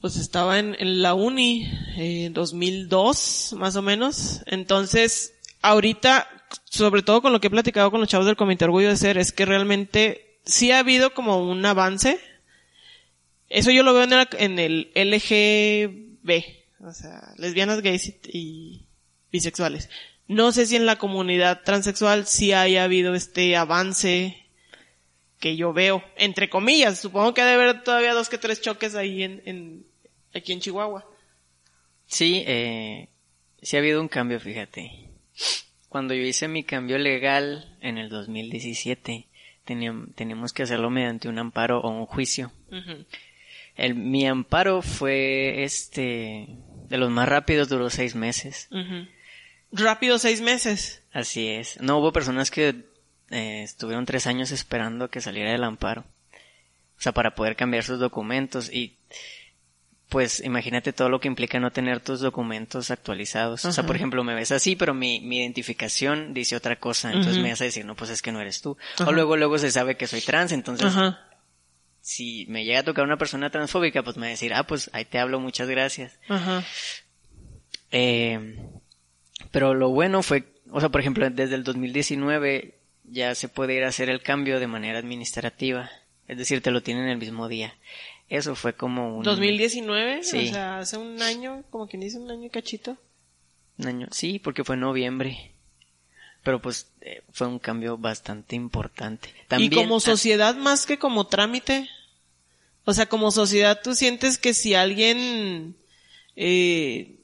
pues 0.00 0.14
estaba 0.14 0.60
en, 0.60 0.76
la 1.02 1.14
uni, 1.14 1.68
en 1.96 2.32
2002, 2.34 3.56
más 3.58 3.74
o 3.74 3.82
menos. 3.82 4.42
Entonces, 4.46 5.34
ahorita, 5.60 6.28
sobre 6.66 7.02
todo 7.02 7.20
con 7.20 7.32
lo 7.32 7.40
que 7.40 7.48
he 7.48 7.50
platicado 7.50 7.90
con 7.90 7.98
los 7.98 8.08
chavos 8.08 8.28
del 8.28 8.36
Comité 8.36 8.66
Orgullo 8.66 8.90
de 8.90 8.96
Ser, 8.96 9.18
es 9.18 9.32
que 9.32 9.44
realmente 9.44 10.29
sí 10.50 10.72
ha 10.72 10.80
habido 10.80 11.14
como 11.14 11.48
un 11.48 11.64
avance. 11.64 12.20
Eso 13.48 13.70
yo 13.70 13.82
lo 13.82 13.94
veo 13.94 14.04
en 14.38 14.58
el, 14.58 14.92
LGB, 14.94 16.44
o 16.80 16.92
sea, 16.92 17.34
lesbianas, 17.36 17.80
gays 17.82 18.14
y 18.28 18.86
bisexuales. 19.32 19.88
No 20.28 20.52
sé 20.52 20.66
si 20.66 20.76
en 20.76 20.86
la 20.86 20.96
comunidad 20.96 21.62
transexual 21.64 22.26
sí 22.26 22.52
haya 22.52 22.84
habido 22.84 23.14
este 23.14 23.56
avance 23.56 24.46
que 25.40 25.56
yo 25.56 25.72
veo, 25.72 26.04
entre 26.16 26.48
comillas. 26.48 27.00
Supongo 27.00 27.34
que 27.34 27.42
debe 27.42 27.64
haber 27.64 27.82
todavía 27.82 28.14
dos 28.14 28.28
que 28.28 28.38
tres 28.38 28.60
choques 28.60 28.94
ahí 28.94 29.24
en, 29.24 29.42
en 29.46 29.86
aquí 30.32 30.52
en 30.52 30.60
Chihuahua. 30.60 31.04
Sí, 32.06 32.44
eh, 32.46 33.08
sí 33.62 33.76
ha 33.76 33.80
habido 33.80 34.00
un 34.00 34.08
cambio, 34.08 34.38
fíjate. 34.38 35.08
Cuando 35.88 36.14
yo 36.14 36.22
hice 36.22 36.46
mi 36.46 36.62
cambio 36.62 36.98
legal 36.98 37.76
en 37.80 37.98
el 37.98 38.08
2017, 38.10 39.26
teníamos, 40.14 40.52
que 40.52 40.62
hacerlo 40.62 40.90
mediante 40.90 41.28
un 41.28 41.38
amparo 41.38 41.80
o 41.80 41.90
un 41.90 42.06
juicio. 42.06 42.52
el, 43.76 43.94
mi 43.94 44.26
amparo 44.26 44.82
fue 44.82 45.64
este, 45.64 46.48
de 46.88 46.98
los 46.98 47.10
más 47.10 47.28
rápidos, 47.28 47.68
duró 47.68 47.90
seis 47.90 48.14
meses. 48.14 48.68
Rápido 49.72 50.18
seis 50.18 50.40
meses. 50.40 51.02
Así 51.12 51.48
es. 51.48 51.80
No 51.80 51.98
hubo 51.98 52.12
personas 52.12 52.50
que 52.50 52.84
eh, 53.30 53.62
estuvieron 53.62 54.06
tres 54.06 54.26
años 54.26 54.50
esperando 54.50 55.08
que 55.08 55.20
saliera 55.20 55.54
el 55.54 55.64
amparo. 55.64 56.04
O 56.98 57.02
sea, 57.02 57.12
para 57.12 57.34
poder 57.34 57.56
cambiar 57.56 57.84
sus 57.84 57.98
documentos 57.98 58.70
y 58.72 58.96
pues 60.10 60.40
imagínate 60.44 60.92
todo 60.92 61.08
lo 61.08 61.20
que 61.20 61.28
implica 61.28 61.60
no 61.60 61.70
tener 61.70 62.00
tus 62.00 62.20
documentos 62.20 62.90
actualizados. 62.90 63.64
O 63.64 63.72
sea, 63.72 63.86
por 63.86 63.94
ejemplo, 63.94 64.24
me 64.24 64.34
ves 64.34 64.50
así, 64.50 64.74
pero 64.74 64.92
mi, 64.92 65.20
mi 65.20 65.38
identificación 65.38 66.34
dice 66.34 66.56
otra 66.56 66.76
cosa, 66.76 67.12
entonces 67.12 67.40
me 67.40 67.50
vas 67.50 67.60
a 67.60 67.64
decir, 67.64 67.84
no, 67.84 67.94
pues 67.94 68.10
es 68.10 68.20
que 68.20 68.32
no 68.32 68.40
eres 68.40 68.60
tú. 68.60 68.76
O 69.06 69.12
luego, 69.12 69.36
luego 69.36 69.56
se 69.56 69.70
sabe 69.70 69.96
que 69.96 70.08
soy 70.08 70.20
trans, 70.20 70.50
entonces, 70.50 70.92
si 72.00 72.44
me 72.48 72.64
llega 72.64 72.80
a 72.80 72.82
tocar 72.82 73.04
una 73.04 73.18
persona 73.18 73.50
transfóbica, 73.50 74.02
pues 74.02 74.16
me 74.16 74.22
va 74.22 74.26
a 74.26 74.30
decir, 74.30 74.52
ah, 74.52 74.64
pues 74.64 74.90
ahí 74.92 75.04
te 75.04 75.20
hablo, 75.20 75.38
muchas 75.38 75.68
gracias. 75.68 76.18
Eh, 77.92 78.58
pero 79.52 79.74
lo 79.74 79.90
bueno 79.90 80.24
fue, 80.24 80.44
o 80.72 80.80
sea, 80.80 80.88
por 80.88 81.00
ejemplo, 81.00 81.30
desde 81.30 81.54
el 81.54 81.62
2019 81.62 82.78
ya 83.04 83.36
se 83.36 83.48
puede 83.48 83.74
ir 83.74 83.84
a 83.84 83.88
hacer 83.88 84.10
el 84.10 84.22
cambio 84.22 84.58
de 84.58 84.66
manera 84.66 84.98
administrativa. 84.98 85.88
Es 86.26 86.36
decir, 86.36 86.62
te 86.62 86.70
lo 86.70 86.82
tienen 86.82 87.08
el 87.08 87.18
mismo 87.18 87.48
día. 87.48 87.74
Eso 88.30 88.54
fue 88.54 88.74
como 88.74 89.18
un... 89.18 89.24
2019, 89.24 90.22
sí. 90.22 90.48
o 90.48 90.52
sea, 90.52 90.78
hace 90.78 90.96
un 90.96 91.20
año, 91.20 91.64
como 91.68 91.86
quien 91.88 92.00
dice, 92.00 92.16
un 92.16 92.30
año 92.30 92.46
y 92.46 92.50
cachito. 92.50 92.96
Un 93.76 93.88
año, 93.88 94.08
sí, 94.12 94.38
porque 94.38 94.64
fue 94.64 94.76
en 94.76 94.82
noviembre. 94.82 95.52
Pero 96.42 96.62
pues 96.62 96.90
eh, 97.00 97.22
fue 97.32 97.48
un 97.48 97.58
cambio 97.58 97.98
bastante 97.98 98.56
importante. 98.56 99.34
También, 99.48 99.72
y 99.72 99.74
como 99.74 99.96
ah, 99.96 100.00
sociedad 100.00 100.54
más 100.54 100.86
que 100.86 100.98
como 100.98 101.26
trámite. 101.26 101.90
O 102.84 102.94
sea, 102.94 103.06
como 103.06 103.30
sociedad 103.32 103.80
tú 103.82 103.94
sientes 103.94 104.38
que 104.38 104.54
si 104.54 104.74
alguien 104.74 105.76
eh, 106.36 107.18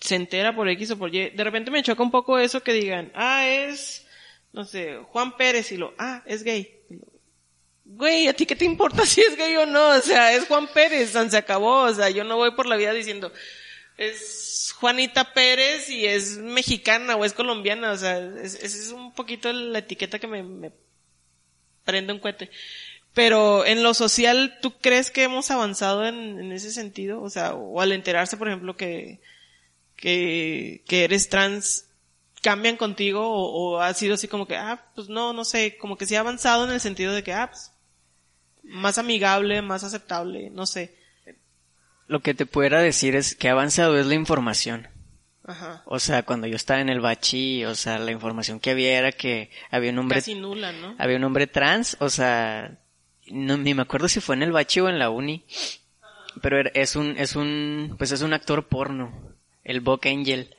se 0.00 0.16
entera 0.16 0.54
por 0.54 0.68
X 0.68 0.90
o 0.90 0.98
por 0.98 1.14
Y, 1.14 1.30
de 1.30 1.44
repente 1.44 1.70
me 1.70 1.82
choca 1.82 2.02
un 2.02 2.10
poco 2.10 2.38
eso 2.38 2.62
que 2.62 2.72
digan, 2.72 3.10
ah, 3.14 3.46
es 3.46 4.04
no 4.54 4.64
sé, 4.64 4.98
Juan 5.08 5.36
Pérez 5.36 5.72
y 5.72 5.76
lo, 5.76 5.94
ah, 5.98 6.22
es 6.26 6.44
gay. 6.44 6.80
Güey, 7.84 8.28
¿a 8.28 8.32
ti 8.32 8.46
qué 8.46 8.56
te 8.56 8.64
importa 8.64 9.04
si 9.06 9.20
es 9.20 9.36
gay 9.36 9.56
o 9.56 9.66
no? 9.66 9.88
O 9.90 10.00
sea, 10.00 10.34
es 10.34 10.46
Juan 10.46 10.68
Pérez, 10.72 11.10
se 11.12 11.36
acabó. 11.36 11.82
O 11.82 11.94
sea, 11.94 12.10
yo 12.10 12.24
no 12.24 12.36
voy 12.36 12.52
por 12.52 12.66
la 12.66 12.76
vida 12.76 12.92
diciendo, 12.92 13.32
es 13.96 14.74
Juanita 14.78 15.32
Pérez 15.32 15.88
y 15.90 16.06
es 16.06 16.38
mexicana 16.38 17.16
o 17.16 17.24
es 17.24 17.32
colombiana. 17.32 17.92
O 17.92 17.96
sea, 17.96 18.18
esa 18.18 18.58
es, 18.64 18.90
un 18.90 19.12
poquito 19.14 19.52
la 19.52 19.80
etiqueta 19.80 20.18
que 20.18 20.26
me, 20.26 20.72
prende 21.84 22.12
un 22.12 22.20
cohete. 22.20 22.50
Pero 23.12 23.64
en 23.64 23.82
lo 23.84 23.94
social, 23.94 24.58
¿tú 24.60 24.78
crees 24.78 25.10
que 25.10 25.22
hemos 25.22 25.50
avanzado 25.50 26.06
en, 26.06 26.40
en 26.40 26.52
ese 26.52 26.72
sentido? 26.72 27.22
O 27.22 27.30
sea, 27.30 27.54
o 27.54 27.80
al 27.80 27.92
enterarse, 27.92 28.36
por 28.36 28.48
ejemplo, 28.48 28.76
que, 28.76 29.20
que, 29.96 30.82
que 30.86 31.04
eres 31.04 31.28
trans, 31.28 31.86
cambian 32.44 32.76
contigo 32.76 33.26
o, 33.26 33.80
ha 33.80 33.94
sido 33.94 34.14
así 34.14 34.28
como 34.28 34.46
que, 34.46 34.56
ah, 34.56 34.84
pues 34.94 35.08
no, 35.08 35.32
no 35.32 35.44
sé, 35.44 35.78
como 35.78 35.96
que 35.96 36.06
sí 36.06 36.14
ha 36.14 36.20
avanzado 36.20 36.64
en 36.64 36.72
el 36.72 36.80
sentido 36.80 37.14
de 37.14 37.22
que, 37.22 37.32
ah, 37.32 37.48
pues, 37.50 37.72
más 38.64 38.98
amigable, 38.98 39.62
más 39.62 39.84
aceptable, 39.84 40.50
no 40.50 40.66
sé. 40.66 40.94
Lo 42.06 42.20
que 42.20 42.34
te 42.34 42.46
pudiera 42.46 42.80
decir 42.80 43.16
es 43.16 43.34
que 43.34 43.48
avanzado 43.48 43.98
es 43.98 44.06
la 44.06 44.14
información. 44.14 44.88
Ajá. 45.46 45.82
O 45.86 45.98
sea, 45.98 46.22
cuando 46.22 46.46
yo 46.46 46.56
estaba 46.56 46.80
en 46.80 46.88
el 46.88 47.00
bachi, 47.00 47.64
o 47.64 47.74
sea, 47.74 47.98
la 47.98 48.10
información 48.10 48.60
que 48.60 48.70
había 48.70 48.98
era 48.98 49.12
que 49.12 49.50
había 49.70 49.90
un 49.90 49.98
hombre... 49.98 50.18
Casi 50.18 50.34
nula, 50.34 50.72
¿no? 50.72 50.94
Había 50.98 51.16
un 51.16 51.24
hombre 51.24 51.46
trans, 51.46 51.96
o 52.00 52.08
sea, 52.08 52.78
no, 53.26 53.56
ni 53.56 53.74
me 53.74 53.82
acuerdo 53.82 54.08
si 54.08 54.20
fue 54.20 54.36
en 54.36 54.42
el 54.42 54.52
bachi 54.52 54.80
o 54.80 54.88
en 54.88 54.98
la 54.98 55.10
uni, 55.10 55.44
pero 56.40 56.58
es 56.72 56.96
un, 56.96 57.16
es 57.18 57.36
un, 57.36 57.94
pues 57.98 58.10
es 58.12 58.22
un 58.22 58.32
actor 58.32 58.68
porno, 58.68 59.34
el 59.62 59.80
Bock 59.80 60.06
Angel. 60.06 60.56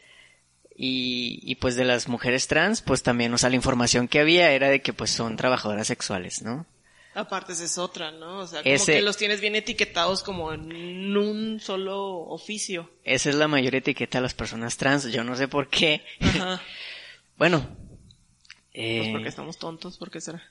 Y, 0.78 1.40
y 1.42 1.56
pues 1.56 1.78
de 1.78 1.86
las 1.86 2.10
mujeres 2.10 2.48
trans, 2.48 2.82
pues 2.82 3.02
también, 3.02 3.34
o 3.34 3.38
sea, 3.38 3.50
la 3.50 3.56
información 3.56 4.10
que 4.10 4.20
había 4.20 4.52
era 4.52 4.70
de 4.70 4.82
que 4.82 4.92
pues 4.92 5.10
son 5.10 5.38
trabajadoras 5.38 5.88
sexuales, 5.88 6.42
¿no? 6.42 6.66
Aparte 7.16 7.54
esa 7.54 7.64
es 7.64 7.78
otra, 7.78 8.12
¿no? 8.12 8.40
O 8.40 8.48
sea, 8.48 8.62
como 8.62 8.86
que 8.86 9.02
los 9.02 9.16
tienes 9.16 9.40
bien 9.40 9.56
etiquetados 9.56 10.22
como 10.22 10.52
en 10.54 11.16
un 11.16 11.60
solo 11.62 12.18
oficio. 12.28 12.92
Esa 13.06 13.30
es 13.30 13.36
la 13.36 13.48
mayor 13.48 13.74
etiqueta 13.74 14.18
de 14.18 14.24
las 14.24 14.34
personas 14.34 14.76
trans, 14.76 15.06
yo 15.12 15.24
no 15.24 15.36
sé 15.38 15.48
por 15.48 15.70
qué. 15.70 16.04
Ajá. 16.20 16.62
bueno. 17.38 17.66
Eh... 18.74 19.00
Pues 19.00 19.12
porque 19.14 19.30
estamos 19.30 19.58
tontos, 19.58 19.98
¿por 19.98 20.12
qué 20.12 20.20
será? 20.20 20.44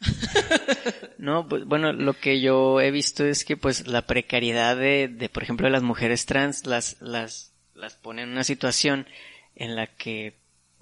no, 1.18 1.46
pues 1.46 1.66
bueno, 1.66 1.92
lo 1.92 2.14
que 2.18 2.40
yo 2.40 2.80
he 2.80 2.90
visto 2.90 3.26
es 3.26 3.44
que 3.44 3.58
pues 3.58 3.86
la 3.86 4.06
precariedad 4.06 4.74
de, 4.76 5.08
de 5.08 5.28
por 5.28 5.42
ejemplo, 5.42 5.66
de 5.66 5.70
las 5.72 5.82
mujeres 5.82 6.24
trans 6.24 6.64
las, 6.64 6.96
las, 7.02 7.52
las 7.74 7.94
pone 7.96 8.22
en 8.22 8.30
una 8.30 8.44
situación 8.44 9.06
en 9.54 9.76
la 9.76 9.86
que 9.88 10.38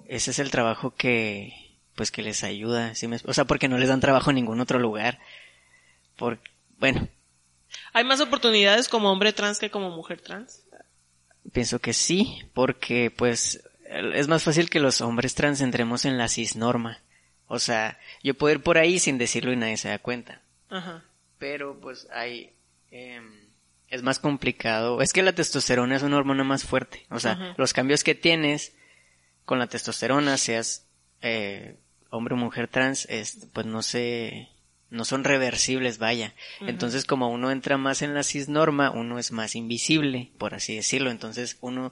ese 0.07 0.31
es 0.31 0.39
el 0.39 0.51
trabajo 0.51 0.95
que, 0.95 1.53
pues 1.95 2.11
que 2.11 2.21
les 2.21 2.45
ayuda, 2.45 2.95
¿sí 2.95 3.09
me- 3.09 3.19
o 3.25 3.33
sea, 3.33 3.43
porque 3.43 3.67
no 3.67 3.77
les 3.77 3.89
dan 3.89 3.99
trabajo 3.99 4.29
en 4.31 4.35
ningún 4.35 4.61
otro 4.61 4.79
lugar. 4.79 5.19
Bueno, 6.79 7.07
¿Hay 7.93 8.03
más 8.03 8.21
oportunidades 8.21 8.87
como 8.87 9.11
hombre 9.11 9.33
trans 9.33 9.59
que 9.59 9.69
como 9.69 9.89
mujer 9.89 10.21
trans? 10.21 10.63
pienso 11.51 11.79
que 11.79 11.93
sí, 11.93 12.41
porque 12.53 13.11
pues 13.15 13.63
es 14.13 14.27
más 14.27 14.43
fácil 14.43 14.69
que 14.69 14.79
los 14.79 15.01
hombres 15.01 15.35
trans 15.35 15.61
entremos 15.61 16.05
en 16.05 16.17
la 16.17 16.27
cisnorma. 16.27 17.01
O 17.47 17.59
sea, 17.59 17.99
yo 18.23 18.33
puedo 18.33 18.55
ir 18.55 18.63
por 18.63 18.77
ahí 18.77 18.97
sin 18.97 19.17
decirlo 19.17 19.51
y 19.53 19.55
nadie 19.57 19.77
se 19.77 19.89
da 19.89 19.99
cuenta. 19.99 20.41
Ajá. 20.69 21.03
Pero 21.37 21.79
pues 21.79 22.07
hay... 22.11 22.53
em, 22.89 23.31
es 23.89 24.01
más 24.01 24.17
complicado. 24.17 25.01
Es 25.01 25.13
que 25.13 25.21
la 25.21 25.35
testosterona 25.35 25.95
es 25.95 26.01
una 26.01 26.17
hormona 26.17 26.43
más 26.43 26.63
fuerte. 26.63 27.05
O 27.09 27.19
sea, 27.19 27.33
Ajá. 27.33 27.53
los 27.57 27.73
cambios 27.73 28.03
que 28.03 28.15
tienes 28.15 28.73
con 29.45 29.59
la 29.59 29.67
testosterona, 29.67 30.37
seas 30.37 30.87
eh, 31.21 31.75
hombre 32.09 32.33
o 32.33 32.37
mujer 32.37 32.67
trans, 32.67 33.05
es, 33.09 33.47
pues 33.53 33.67
no 33.67 33.83
se... 33.83 34.49
No 34.93 35.05
son 35.05 35.23
reversibles, 35.23 35.97
vaya. 35.97 36.35
Entonces, 36.61 37.03
como 37.03 37.29
uno 37.29 37.49
entra 37.49 37.79
más 37.79 38.03
en 38.03 38.13
la 38.13 38.21
cisnorma, 38.21 38.91
uno 38.91 39.17
es 39.17 39.31
más 39.31 39.55
invisible, 39.55 40.31
por 40.37 40.53
así 40.53 40.75
decirlo. 40.75 41.09
Entonces, 41.09 41.57
uno, 41.61 41.91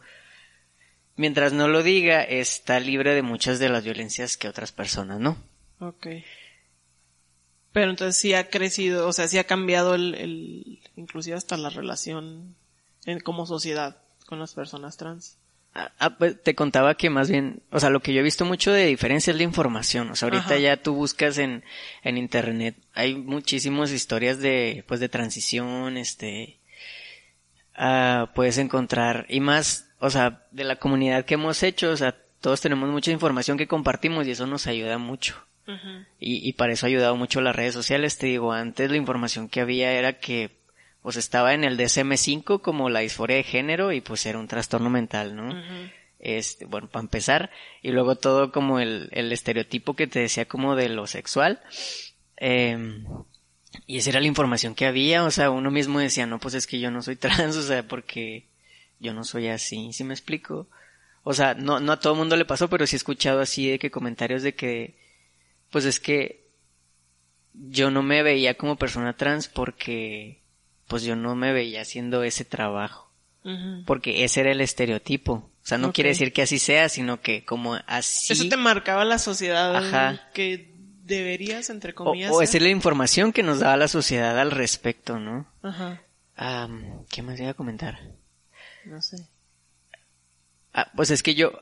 mientras 1.15 1.51
no 1.51 1.67
lo 1.67 1.81
diga, 1.81 2.21
está 2.21 2.79
libre 2.79 3.15
de 3.15 3.23
muchas 3.23 3.57
de 3.57 3.69
las 3.69 3.83
violencias 3.83 4.37
que 4.37 4.47
otras 4.47 4.71
personas, 4.71 5.19
¿no? 5.19 5.35
Ok. 5.79 6.07
Pero 7.71 7.89
entonces 7.89 8.17
sí 8.17 8.35
ha 8.35 8.51
crecido, 8.51 9.07
o 9.07 9.13
sea, 9.13 9.27
sí 9.27 9.39
ha 9.39 9.45
cambiado 9.45 9.95
el, 9.95 10.13
el 10.13 10.79
inclusive 10.95 11.35
hasta 11.35 11.57
la 11.57 11.71
relación 11.71 12.55
en, 13.05 13.19
como 13.19 13.47
sociedad 13.47 13.97
con 14.27 14.37
las 14.37 14.53
personas 14.53 14.97
trans. 14.97 15.39
Ah, 15.73 15.91
ah, 15.99 16.17
pues, 16.17 16.41
te 16.41 16.53
contaba 16.53 16.95
que 16.95 17.09
más 17.09 17.29
bien, 17.29 17.61
o 17.71 17.79
sea, 17.79 17.89
lo 17.89 18.01
que 18.01 18.13
yo 18.13 18.19
he 18.19 18.23
visto 18.23 18.43
mucho 18.43 18.73
de 18.73 18.87
diferencia 18.87 19.31
es 19.31 19.37
la 19.37 19.43
información. 19.43 20.09
O 20.11 20.15
sea, 20.15 20.27
ahorita 20.27 20.45
Ajá. 20.45 20.57
ya 20.57 20.77
tú 20.77 20.93
buscas 20.93 21.37
en, 21.37 21.63
en 22.03 22.17
internet, 22.17 22.75
hay 22.93 23.15
muchísimas 23.15 23.91
historias 23.91 24.39
de, 24.39 24.83
pues, 24.87 24.99
de 24.99 25.07
transición, 25.07 25.95
este, 25.95 26.57
ah, 27.75 28.31
puedes 28.35 28.57
encontrar, 28.57 29.25
y 29.29 29.39
más, 29.39 29.87
o 29.99 30.09
sea, 30.09 30.43
de 30.51 30.65
la 30.65 30.75
comunidad 30.75 31.23
que 31.23 31.35
hemos 31.35 31.63
hecho, 31.63 31.91
o 31.91 31.97
sea, 31.97 32.17
todos 32.41 32.59
tenemos 32.59 32.89
mucha 32.89 33.11
información 33.11 33.57
que 33.57 33.67
compartimos 33.67 34.27
y 34.27 34.31
eso 34.31 34.47
nos 34.47 34.67
ayuda 34.67 34.97
mucho. 34.97 35.35
Y, 36.19 36.45
y 36.49 36.53
para 36.53 36.73
eso 36.73 36.85
ha 36.85 36.89
ayudado 36.89 37.15
mucho 37.15 37.39
las 37.39 37.55
redes 37.55 37.73
sociales. 37.73 38.17
Te 38.17 38.27
digo, 38.27 38.51
antes 38.51 38.91
la 38.91 38.97
información 38.97 39.47
que 39.47 39.61
había 39.61 39.93
era 39.93 40.19
que 40.19 40.51
pues 41.01 41.17
estaba 41.17 41.53
en 41.53 41.63
el 41.63 41.77
DSM-5 41.77 42.61
como 42.61 42.89
la 42.89 42.99
disforia 42.99 43.37
de 43.37 43.43
género 43.43 43.91
y 43.91 44.01
pues 44.01 44.25
era 44.25 44.39
un 44.39 44.47
trastorno 44.47 44.89
mental, 44.89 45.35
¿no? 45.35 45.49
Este, 46.19 46.65
bueno, 46.65 46.87
para 46.87 47.03
empezar. 47.03 47.49
Y 47.81 47.91
luego 47.91 48.15
todo 48.15 48.51
como 48.51 48.79
el, 48.79 49.09
el 49.11 49.31
estereotipo 49.31 49.95
que 49.95 50.07
te 50.07 50.19
decía 50.19 50.45
como 50.45 50.75
de 50.75 50.89
lo 50.89 51.07
sexual. 51.07 51.61
Eh, 52.37 53.03
y 53.87 53.97
esa 53.97 54.09
era 54.11 54.19
la 54.19 54.27
información 54.27 54.75
que 54.75 54.85
había, 54.85 55.23
o 55.23 55.31
sea, 55.31 55.49
uno 55.49 55.71
mismo 55.71 55.99
decía, 55.99 56.25
no, 56.25 56.39
pues 56.39 56.53
es 56.55 56.67
que 56.67 56.79
yo 56.79 56.91
no 56.91 57.01
soy 57.01 57.15
trans, 57.17 57.55
o 57.55 57.63
sea, 57.63 57.87
porque 57.87 58.45
yo 58.99 59.13
no 59.13 59.23
soy 59.23 59.47
así, 59.47 59.93
¿sí 59.93 60.03
me 60.03 60.13
explico? 60.13 60.67
O 61.23 61.33
sea, 61.33 61.53
no, 61.53 61.79
no 61.79 61.91
a 61.91 61.99
todo 61.99 62.13
el 62.13 62.19
mundo 62.19 62.35
le 62.35 62.45
pasó, 62.45 62.69
pero 62.69 62.85
sí 62.87 62.95
he 62.95 62.97
escuchado 62.97 63.39
así 63.41 63.69
de 63.69 63.79
que 63.79 63.91
comentarios 63.91 64.43
de 64.43 64.55
que, 64.55 64.95
pues 65.69 65.85
es 65.85 65.99
que 65.99 66.47
yo 67.53 67.91
no 67.91 68.01
me 68.01 68.23
veía 68.23 68.55
como 68.55 68.77
persona 68.77 69.15
trans 69.15 69.47
porque, 69.47 70.40
pues 70.91 71.03
yo 71.03 71.15
no 71.15 71.35
me 71.35 71.53
veía 71.53 71.81
haciendo 71.81 72.21
ese 72.21 72.43
trabajo, 72.43 73.09
porque 73.85 74.25
ese 74.25 74.41
era 74.41 74.51
el 74.51 74.59
estereotipo. 74.59 75.33
O 75.33 75.65
sea, 75.65 75.77
no 75.77 75.93
quiere 75.93 76.09
decir 76.09 76.33
que 76.33 76.41
así 76.41 76.59
sea, 76.59 76.89
sino 76.89 77.21
que 77.21 77.45
como 77.45 77.75
así... 77.87 78.33
Eso 78.33 78.49
te 78.49 78.57
marcaba 78.57 79.05
la 79.05 79.17
sociedad 79.17 79.73
Ajá. 79.73 80.29
que 80.33 80.73
deberías, 81.05 81.69
entre 81.69 81.93
comillas. 81.93 82.31
o 82.33 82.41
esa 82.41 82.57
es 82.57 82.63
la 82.63 82.69
información 82.69 83.31
que 83.31 83.41
nos 83.41 83.59
daba 83.59 83.77
la 83.77 83.87
sociedad 83.87 84.37
al 84.37 84.51
respecto, 84.51 85.17
¿no? 85.17 85.47
Ajá. 85.63 86.01
¿Qué 87.09 87.21
más 87.21 87.39
iba 87.39 87.51
a 87.51 87.53
comentar? 87.53 87.97
No 88.83 89.01
sé. 89.01 89.25
Ah, 90.73 90.91
pues 90.93 91.09
es 91.09 91.23
que 91.23 91.35
yo, 91.35 91.53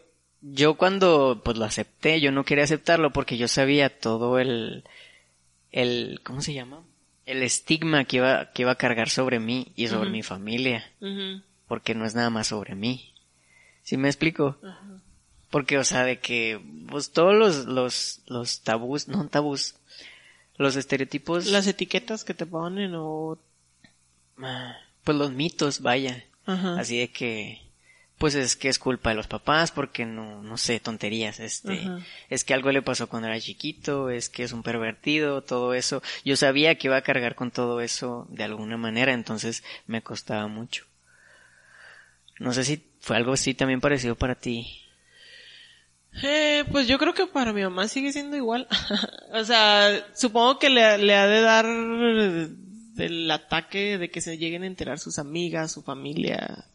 yo 0.41 0.75
cuando 0.75 1.41
pues 1.45 1.55
lo 1.55 1.65
acepté, 1.65 2.19
yo 2.19 2.31
no 2.31 2.45
quería 2.45 2.63
aceptarlo 2.63 3.13
porque 3.13 3.37
yo 3.37 3.47
sabía 3.47 3.99
todo 3.99 4.39
el, 4.39 4.85
el, 5.71 6.19
¿cómo 6.23 6.41
se 6.41 6.55
llama? 6.55 6.83
El 7.29 7.43
estigma 7.43 8.05
que 8.05 8.17
iba, 8.17 8.51
que 8.51 8.63
iba 8.63 8.71
a 8.71 8.75
cargar 8.75 9.09
sobre 9.09 9.39
mí 9.39 9.71
y 9.75 9.87
sobre 9.87 10.09
mi 10.09 10.23
familia, 10.23 10.91
porque 11.67 11.93
no 11.93 12.05
es 12.05 12.15
nada 12.15 12.31
más 12.31 12.47
sobre 12.47 12.73
mí. 12.73 13.13
¿Sí 13.83 13.97
me 13.97 14.07
explico? 14.07 14.57
Porque, 15.51 15.77
o 15.77 15.83
sea, 15.83 16.03
de 16.05 16.19
que, 16.19 16.59
pues 16.87 17.11
todos 17.11 17.35
los, 17.35 17.65
los, 17.65 18.21
los 18.27 18.61
tabús, 18.61 19.07
no 19.07 19.27
tabús, 19.27 19.75
los 20.57 20.75
estereotipos, 20.75 21.45
Las 21.47 21.67
etiquetas 21.67 22.23
que 22.23 22.33
te 22.33 22.47
ponen 22.47 22.93
o... 22.95 23.37
ah, 24.39 24.75
pues 25.03 25.17
los 25.17 25.31
mitos, 25.31 25.81
vaya. 25.81 26.25
Así 26.45 26.97
de 26.97 27.11
que, 27.11 27.61
pues 28.19 28.35
es 28.35 28.57
que 28.57 28.67
es 28.67 28.77
culpa 28.77 29.09
de 29.09 29.15
los 29.15 29.27
papás 29.27 29.71
porque 29.71 30.05
no, 30.05 30.43
no 30.43 30.57
sé, 30.57 30.79
tonterías, 30.81 31.39
este, 31.39 31.79
Ajá. 31.79 31.99
es 32.29 32.43
que 32.43 32.53
algo 32.53 32.71
le 32.71 32.81
pasó 32.81 33.07
cuando 33.07 33.29
era 33.29 33.39
chiquito, 33.39 34.09
es 34.09 34.29
que 34.29 34.43
es 34.43 34.51
un 34.51 34.61
pervertido, 34.61 35.41
todo 35.41 35.73
eso. 35.73 36.03
Yo 36.25 36.35
sabía 36.35 36.75
que 36.75 36.87
iba 36.87 36.97
a 36.97 37.01
cargar 37.01 37.35
con 37.35 37.49
todo 37.49 37.79
eso 37.79 38.27
de 38.29 38.43
alguna 38.43 38.75
manera, 38.75 39.13
entonces 39.13 39.63
me 39.87 40.03
costaba 40.03 40.47
mucho. 40.47 40.85
No 42.39 42.53
sé 42.53 42.65
si 42.65 42.83
fue 42.99 43.15
algo 43.15 43.33
así 43.33 43.53
también 43.53 43.79
parecido 43.79 44.15
para 44.15 44.35
ti. 44.35 44.67
Eh, 46.21 46.65
pues 46.71 46.87
yo 46.87 46.97
creo 46.99 47.13
que 47.13 47.25
para 47.25 47.53
mi 47.53 47.63
mamá 47.63 47.87
sigue 47.87 48.11
siendo 48.11 48.35
igual. 48.35 48.67
o 49.33 49.43
sea, 49.45 50.07
supongo 50.13 50.59
que 50.59 50.69
le, 50.69 50.97
le 50.97 51.15
ha 51.15 51.25
de 51.25 51.41
dar 51.41 51.65
el 51.65 53.31
ataque 53.31 53.97
de 53.97 54.11
que 54.11 54.19
se 54.19 54.37
lleguen 54.37 54.63
a 54.63 54.67
enterar 54.67 54.99
sus 54.99 55.19
amigas, 55.19 55.71
su 55.71 55.83
familia. 55.83 56.65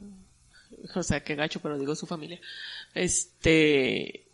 O 0.94 1.02
sea, 1.02 1.22
qué 1.22 1.34
gacho, 1.34 1.60
pero 1.60 1.78
digo 1.78 1.94
su 1.94 2.06
familia. 2.06 2.40
Este, 2.94 4.24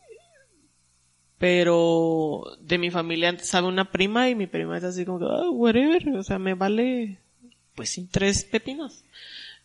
pero 1.38 2.44
de 2.60 2.76
mi 2.76 2.90
familia 2.90 3.36
sabe 3.38 3.66
una 3.66 3.90
prima 3.90 4.28
y 4.28 4.34
mi 4.34 4.46
prima 4.46 4.76
es 4.76 4.84
así 4.84 5.04
como 5.06 5.18
que, 5.20 5.24
ah, 5.26 5.50
whatever, 5.50 6.08
o 6.10 6.22
sea, 6.22 6.38
me 6.38 6.54
vale 6.54 7.18
Pues 7.74 7.90
sí. 7.90 8.08
tres 8.10 8.44
pepinos. 8.44 9.04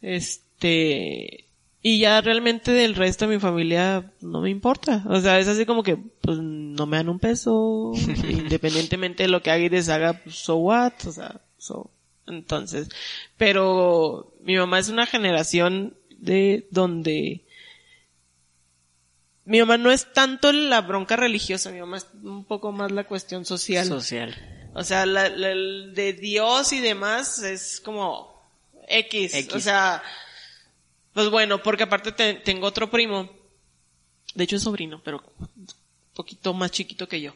Este, 0.02 1.45
y 1.82 2.00
ya 2.00 2.21
realmente 2.21 2.71
del 2.71 2.95
resto 2.95 3.28
de 3.28 3.36
mi 3.36 3.41
familia 3.41 4.12
no 4.21 4.41
me 4.41 4.50
importa. 4.50 5.04
O 5.10 5.19
sea, 5.19 5.38
es 5.39 5.48
así 5.48 5.65
como 5.65 5.84
que, 5.84 5.98
pues, 5.98 6.38
no 6.39 6.86
me 6.86 6.98
dan 6.98 7.10
un 7.10 7.19
peso, 7.19 7.91
independientemente 8.30 9.24
de 9.24 9.30
lo 9.30 9.41
que 9.43 9.52
haga 9.52 9.63
y 9.63 9.69
deshaga, 9.69 10.13
pues, 10.24 10.36
so 10.36 10.56
what, 10.56 10.93
o 11.06 11.12
sea, 11.12 11.41
so, 11.58 11.91
entonces, 12.28 12.89
pero 13.38 14.34
mi 14.41 14.56
mamá 14.56 14.80
es 14.80 14.89
una 14.89 15.06
generación 15.06 15.93
de 16.25 16.67
donde 16.71 17.41
mi 19.45 19.59
mamá 19.59 19.77
no 19.77 19.91
es 19.91 20.11
tanto 20.11 20.51
la 20.51 20.81
bronca 20.81 21.15
religiosa, 21.15 21.71
mi 21.71 21.79
mamá 21.79 21.97
es 21.97 22.07
un 22.23 22.45
poco 22.45 22.71
más 22.71 22.91
la 22.91 23.03
cuestión 23.05 23.45
social. 23.45 23.88
Social. 23.88 24.35
O 24.73 24.83
sea, 24.83 25.05
la, 25.05 25.29
de 25.29 26.13
Dios 26.19 26.73
y 26.73 26.81
demás 26.81 27.39
es 27.43 27.79
como 27.79 28.41
X. 28.88 29.33
X. 29.35 29.53
O 29.53 29.59
sea, 29.59 30.01
pues 31.13 31.29
bueno, 31.29 31.61
porque 31.61 31.83
aparte 31.83 32.11
te- 32.11 32.33
tengo 32.35 32.65
otro 32.67 32.89
primo, 32.89 33.29
de 34.33 34.43
hecho 34.43 34.55
es 34.55 34.63
sobrino, 34.63 34.99
pero 35.03 35.23
un 35.39 35.67
poquito 36.15 36.53
más 36.53 36.71
chiquito 36.71 37.07
que 37.07 37.21
yo, 37.21 37.35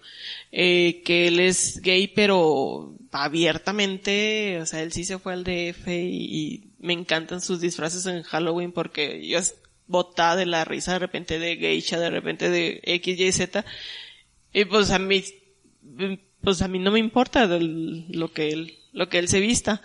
eh, 0.52 1.02
que 1.06 1.28
él 1.28 1.40
es 1.40 1.80
gay, 1.82 2.08
pero 2.08 2.94
abiertamente, 3.12 4.60
o 4.62 4.66
sea, 4.66 4.82
él 4.82 4.92
sí 4.92 5.06
se 5.06 5.20
fue 5.20 5.34
al 5.34 5.44
DF 5.44 5.88
y, 5.88 5.94
y 6.56 6.69
me 6.80 6.94
encantan 6.94 7.42
sus 7.42 7.62
disfraces 7.62 8.06
en 8.06 8.24
Halloween 8.24 8.72
porque 8.72 9.28
yo 9.28 9.38
es 9.38 9.56
botada 9.88 10.36
de 10.36 10.46
la 10.46 10.66
risa 10.66 10.94
de 10.94 11.00
repente 11.00 11.40
de 11.40 11.58
geisha, 11.58 12.00
de 12.00 12.10
repente 12.10 12.50
de 12.50 12.80
X, 12.84 13.20
Y, 13.20 13.32
Z. 13.32 13.66
Y 14.54 14.66
pues 14.66 14.92
a 14.92 15.00
mí, 15.00 15.24
pues 16.42 16.62
a 16.62 16.68
mí 16.68 16.80
no 16.80 16.92
me 16.92 17.00
importa 17.00 17.46
lo 17.48 18.32
que 18.32 18.50
él, 18.50 18.78
lo 18.94 19.10
que 19.10 19.20
él 19.20 19.28
se 19.28 19.40
vista. 19.40 19.82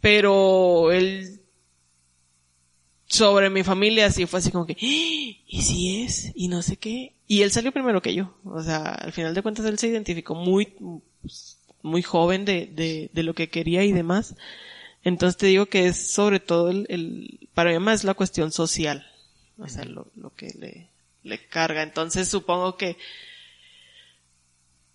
Pero 0.00 0.92
él, 0.92 1.40
sobre 3.06 3.50
mi 3.50 3.62
familia 3.62 4.10
sí 4.10 4.26
fue 4.26 4.38
así 4.40 4.50
como 4.50 4.66
que, 4.66 4.74
"¡Ah! 4.74 5.42
y 5.46 5.62
si 5.62 6.02
es, 6.02 6.32
y 6.34 6.48
no 6.48 6.62
sé 6.62 6.76
qué. 6.76 7.14
Y 7.28 7.42
él 7.42 7.50
salió 7.50 7.72
primero 7.72 8.02
que 8.02 8.14
yo. 8.14 8.36
O 8.44 8.62
sea, 8.62 8.86
al 8.86 9.12
final 9.12 9.34
de 9.34 9.42
cuentas 9.42 9.66
él 9.66 9.78
se 9.78 9.88
identificó 9.88 10.34
muy, 10.34 10.74
muy 11.82 12.02
joven 12.02 12.44
de, 12.44 12.66
de, 12.66 13.10
de 13.12 13.22
lo 13.22 13.34
que 13.34 13.48
quería 13.48 13.84
y 13.84 13.92
demás. 13.92 14.34
Entonces 15.06 15.36
te 15.36 15.46
digo 15.46 15.66
que 15.66 15.86
es 15.86 16.10
sobre 16.10 16.40
todo 16.40 16.68
el, 16.68 16.84
el 16.88 17.48
para 17.54 17.70
mí 17.70 17.78
más 17.78 18.02
la 18.02 18.14
cuestión 18.14 18.50
social. 18.50 19.08
O 19.56 19.68
sea, 19.68 19.84
lo, 19.84 20.08
lo 20.16 20.34
que 20.34 20.52
le, 20.58 20.88
le 21.22 21.46
carga. 21.46 21.84
Entonces 21.84 22.28
supongo 22.28 22.76
que, 22.76 22.96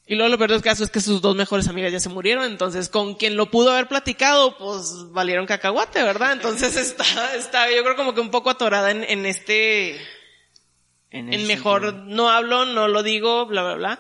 y 0.06 0.16
luego 0.16 0.30
lo 0.30 0.38
peor 0.38 0.52
del 0.52 0.62
caso 0.62 0.84
es 0.84 0.92
que 0.92 1.00
sus 1.00 1.22
dos 1.22 1.38
mejores 1.38 1.70
amigas 1.70 1.94
ya 1.94 2.02
se 2.02 2.10
murieron, 2.10 2.44
entonces 2.44 2.90
con 2.90 3.16
quien 3.16 3.38
lo 3.38 3.50
pudo 3.50 3.72
haber 3.72 3.88
platicado, 3.88 4.58
pues 4.58 4.84
valieron 5.12 5.46
cacahuate, 5.46 6.04
¿verdad? 6.04 6.34
Entonces 6.34 6.76
está, 6.76 7.34
está 7.36 7.72
yo 7.74 7.82
creo 7.82 7.96
como 7.96 8.14
que 8.14 8.20
un 8.20 8.32
poco 8.32 8.50
atorada 8.50 8.92
en, 8.92 9.06
en 9.06 9.26
este, 9.26 9.96
En, 11.10 11.32
en 11.32 11.48
mejor 11.48 11.84
sentido. 11.84 12.06
no 12.08 12.30
hablo, 12.30 12.66
no 12.66 12.90
lo 12.90 13.02
digo, 13.02 13.46
bla, 13.46 13.64
bla, 13.64 13.76
bla. 13.76 14.00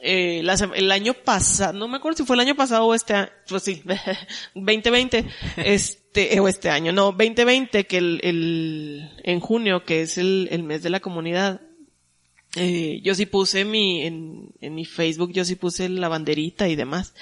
Eh, 0.00 0.40
el 0.40 0.92
año 0.92 1.14
pasado, 1.14 1.72
no 1.72 1.88
me 1.88 1.96
acuerdo 1.96 2.18
si 2.18 2.24
fue 2.24 2.36
el 2.36 2.40
año 2.40 2.54
pasado 2.54 2.84
o 2.86 2.94
este 2.94 3.14
año, 3.14 3.28
pues 3.48 3.62
sí, 3.62 3.82
2020, 4.54 5.24
este, 5.56 6.34
eh, 6.34 6.40
o 6.40 6.48
este 6.48 6.70
año, 6.70 6.92
no, 6.92 7.12
2020, 7.12 7.86
que 7.86 7.98
el, 7.98 8.20
el, 8.22 9.10
en 9.24 9.40
junio, 9.40 9.84
que 9.84 10.02
es 10.02 10.18
el, 10.18 10.48
el 10.50 10.62
mes 10.62 10.82
de 10.82 10.90
la 10.90 11.00
comunidad, 11.00 11.60
eh, 12.56 13.00
yo 13.02 13.14
sí 13.14 13.26
puse 13.26 13.64
mi, 13.64 14.02
en, 14.02 14.52
mi 14.60 14.84
Facebook, 14.84 15.32
yo 15.32 15.44
sí 15.44 15.54
puse 15.56 15.88
la 15.88 16.08
banderita 16.08 16.68
y 16.68 16.76
demás. 16.76 17.14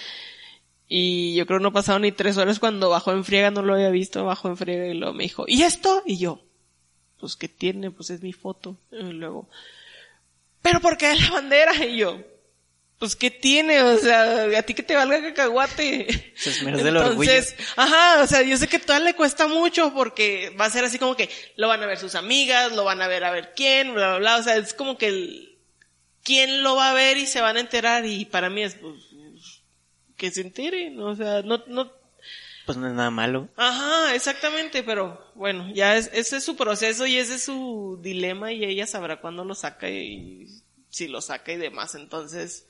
Y 0.89 1.35
yo 1.35 1.47
creo 1.47 1.59
no 1.59 1.73
pasaron 1.73 2.03
ni 2.03 2.13
tres 2.13 2.37
horas 2.37 2.61
cuando 2.61 2.91
bajó 2.91 3.13
en 3.13 3.25
friega, 3.25 3.51
no 3.51 3.63
lo 3.63 3.75
había 3.75 3.91
visto, 3.91 4.25
bajó 4.25 4.49
en 4.49 4.57
friega 4.57 4.87
y 4.87 4.95
luego 4.95 5.15
me 5.15 5.25
dijo, 5.25 5.45
¿y 5.49 5.63
esto? 5.63 6.03
Y 6.07 6.19
yo, 6.19 6.41
pues 7.19 7.35
¿qué 7.35 7.49
tiene? 7.49 7.91
Pues 7.91 8.11
es 8.11 8.23
mi 8.23 8.33
foto. 8.33 8.77
Luego, 8.91 9.49
¿pero 10.63 10.81
por 10.81 10.97
qué 10.97 11.15
la 11.15 11.31
bandera? 11.31 11.73
Y 11.87 11.99
yo, 11.99 12.19
pues 12.99 13.17
¿qué 13.17 13.31
tiene? 13.31 13.83
O 13.83 13.99
sea, 13.99 14.59
a 14.59 14.63
ti 14.63 14.75
que 14.75 14.83
te 14.83 14.97
valga 14.97 15.23
cacahuate. 15.23 16.33
Se 16.37 16.51
esmeró 16.51 16.79
del 16.83 16.97
orgullo. 16.97 17.31
Entonces, 17.31 17.57
ajá, 17.77 18.23
o 18.23 18.27
sea, 18.27 18.43
yo 18.43 18.57
sé 18.57 18.69
que 18.69 18.79
todavía 18.79 19.11
le 19.11 19.17
cuesta 19.17 19.47
mucho 19.47 19.93
porque 19.95 20.55
va 20.59 20.65
a 20.65 20.71
ser 20.71 20.85
así 20.85 20.99
como 20.99 21.17
que 21.17 21.29
lo 21.57 21.69
van 21.69 21.83
a 21.83 21.87
ver 21.87 21.99
sus 21.99 22.15
amigas, 22.15 22.73
lo 22.73 22.85
van 22.85 23.03
a 23.03 23.09
ver 23.09 23.25
a 23.25 23.31
ver 23.31 23.53
quién, 23.55 23.95
bla, 23.95 24.09
bla, 24.09 24.19
bla. 24.19 24.37
O 24.37 24.43
sea, 24.43 24.57
es 24.57 24.73
como 24.73 24.97
que 24.97 25.09
el, 25.09 25.57
quién 26.27 26.65
lo 26.65 26.75
va 26.75 26.91
a 26.91 26.95
ver 26.95 27.17
y 27.19 27.27
se 27.27 27.41
van 27.41 27.57
a 27.57 27.61
enterar 27.61 28.05
y 28.05 28.25
para 28.25 28.51
mí 28.51 28.63
es, 28.63 28.75
pues, 28.75 28.95
que 30.17 30.31
se 30.33 30.41
enteren, 30.41 31.01
o 31.01 31.15
sea, 31.15 31.43
no, 31.43 31.63
no, 31.69 31.93
Pues 32.65 32.77
no 32.77 32.89
es 32.89 32.95
nada 32.95 33.11
malo. 33.11 33.49
Ajá, 33.57 34.15
exactamente, 34.15 34.83
pero 34.83 35.31
bueno, 35.37 35.71
ya 35.73 35.97
es, 35.97 36.11
ese 36.13 36.39
es 36.39 36.45
su 36.45 36.57
proceso 36.57 37.07
y 37.07 37.17
ese 37.17 37.37
es 37.37 37.45
su 37.45 38.01
dilema 38.03 38.53
y 38.53 38.65
ella 38.65 38.87
sabrá 38.87 39.21
cuándo 39.21 39.45
lo 39.45 39.55
saca 39.55 39.89
y 39.89 40.47
si 40.89 41.07
lo 41.07 41.21
saca 41.21 41.53
y 41.53 41.59
demás, 41.59 41.95
entonces, 41.95 42.67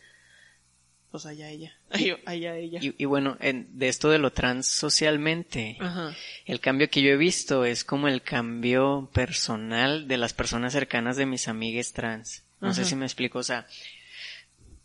pues 1.10 1.26
allá 1.26 1.48
ella, 1.50 1.72
allá, 1.90 2.16
allá 2.26 2.56
ella. 2.56 2.80
Y, 2.82 2.94
y 2.98 3.04
bueno, 3.04 3.36
en- 3.40 3.68
de 3.78 3.88
esto 3.88 4.10
de 4.10 4.18
lo 4.18 4.32
trans 4.32 4.66
socialmente, 4.66 5.76
Ajá. 5.80 6.14
el 6.44 6.60
cambio 6.60 6.90
que 6.90 7.02
yo 7.02 7.10
he 7.10 7.16
visto 7.16 7.64
es 7.64 7.84
como 7.84 8.08
el 8.08 8.22
cambio 8.22 9.08
personal 9.12 10.08
de 10.08 10.16
las 10.18 10.32
personas 10.34 10.72
cercanas 10.72 11.16
de 11.16 11.26
mis 11.26 11.48
amigues 11.48 11.92
trans. 11.92 12.44
No 12.60 12.72
sé 12.74 12.84
si 12.84 12.96
me 12.96 13.04
explico, 13.04 13.38
o 13.38 13.42
sea, 13.42 13.66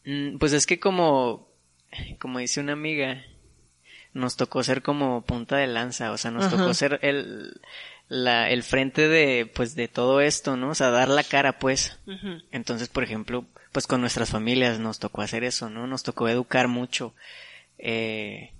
mm, 0.05 0.37
pues 0.37 0.53
es 0.53 0.65
que 0.65 0.79
como, 0.79 1.49
como 2.19 2.39
dice 2.39 2.59
una 2.59 2.73
amiga, 2.73 3.23
nos 4.13 4.35
tocó 4.35 4.63
ser 4.63 4.81
como 4.81 5.23
punta 5.25 5.57
de 5.57 5.67
lanza, 5.67 6.11
o 6.11 6.17
sea, 6.17 6.31
nos 6.31 6.45
Ajá. 6.45 6.57
tocó 6.57 6.73
ser 6.73 6.99
el, 7.01 7.61
la, 8.11 8.49
el 8.49 8.63
frente 8.63 9.07
de, 9.07 9.45
pues 9.45 9.73
de 9.73 9.87
todo 9.87 10.19
esto, 10.19 10.57
¿no? 10.57 10.71
O 10.71 10.75
sea, 10.75 10.89
dar 10.89 11.07
la 11.07 11.23
cara, 11.23 11.59
pues. 11.59 11.97
Entonces, 12.51 12.89
por 12.89 13.05
ejemplo, 13.05 13.45
pues 13.71 13.87
con 13.87 14.01
nuestras 14.01 14.29
familias 14.29 14.79
nos 14.79 14.99
tocó 14.99 15.21
hacer 15.21 15.45
eso, 15.45 15.69
¿no? 15.69 15.87
Nos 15.87 16.03
tocó 16.03 16.27
educar 16.27 16.67
mucho. 16.67 17.13
Eh, 17.77 18.51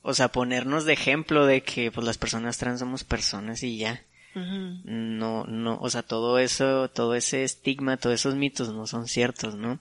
o 0.00 0.14
sea, 0.14 0.28
ponernos 0.28 0.86
de 0.86 0.94
ejemplo 0.94 1.44
de 1.44 1.62
que 1.62 1.92
pues 1.92 2.06
las 2.06 2.16
personas 2.16 2.56
trans 2.56 2.80
somos 2.80 3.04
personas 3.04 3.62
y 3.62 3.76
ya. 3.76 4.02
No, 4.34 5.44
no, 5.44 5.78
o 5.80 5.90
sea, 5.90 6.02
todo 6.02 6.38
eso, 6.38 6.88
todo 6.88 7.14
ese 7.14 7.44
estigma, 7.44 7.98
todos 7.98 8.14
esos 8.14 8.34
mitos 8.34 8.72
no 8.72 8.86
son 8.86 9.06
ciertos, 9.06 9.54
¿no? 9.54 9.80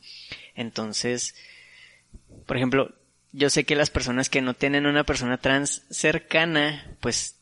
Entonces, 0.54 1.34
por 2.46 2.58
ejemplo, 2.58 2.94
yo 3.32 3.50
sé 3.50 3.64
que 3.64 3.78
las 3.78 3.90
personas 3.90 4.30
que 4.30 4.42
no 4.42 4.54
tienen 4.54 4.86
una 4.86 5.06
persona 5.06 5.38
trans 5.38 5.86
cercana, 5.90 6.98
pues 7.00 7.40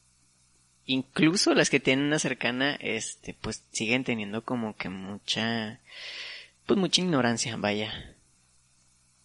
incluso 0.92 1.54
las 1.54 1.70
que 1.70 1.80
tienen 1.80 2.06
una 2.06 2.20
cercana, 2.20 2.76
este, 2.80 3.34
pues 3.34 3.64
siguen 3.72 4.04
teniendo 4.04 4.44
como 4.44 4.76
que 4.76 4.90
mucha, 4.90 5.80
pues 6.66 6.78
mucha 6.78 7.02
ignorancia, 7.02 7.56
vaya. 7.56 8.16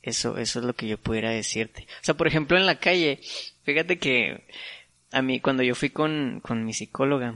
Eso, 0.03 0.39
eso 0.39 0.61
es 0.61 0.65
lo 0.65 0.75
que 0.75 0.87
yo 0.87 0.99
pudiera 0.99 1.31
decirte. 1.31 1.87
O 2.01 2.05
sea, 2.05 2.15
por 2.15 2.29
ejemplo, 2.29 2.57
en 2.57 2.67
la 2.67 2.79
calle, 2.79 3.21
fíjate 3.65 3.99
que 3.99 4.47
a 5.11 5.23
mí, 5.23 5.41
cuando 5.41 5.65
yo 5.65 5.75
fui 5.75 5.91
con, 5.91 6.41
con 6.41 6.65
mi 6.65 6.73
psicóloga, 6.73 7.35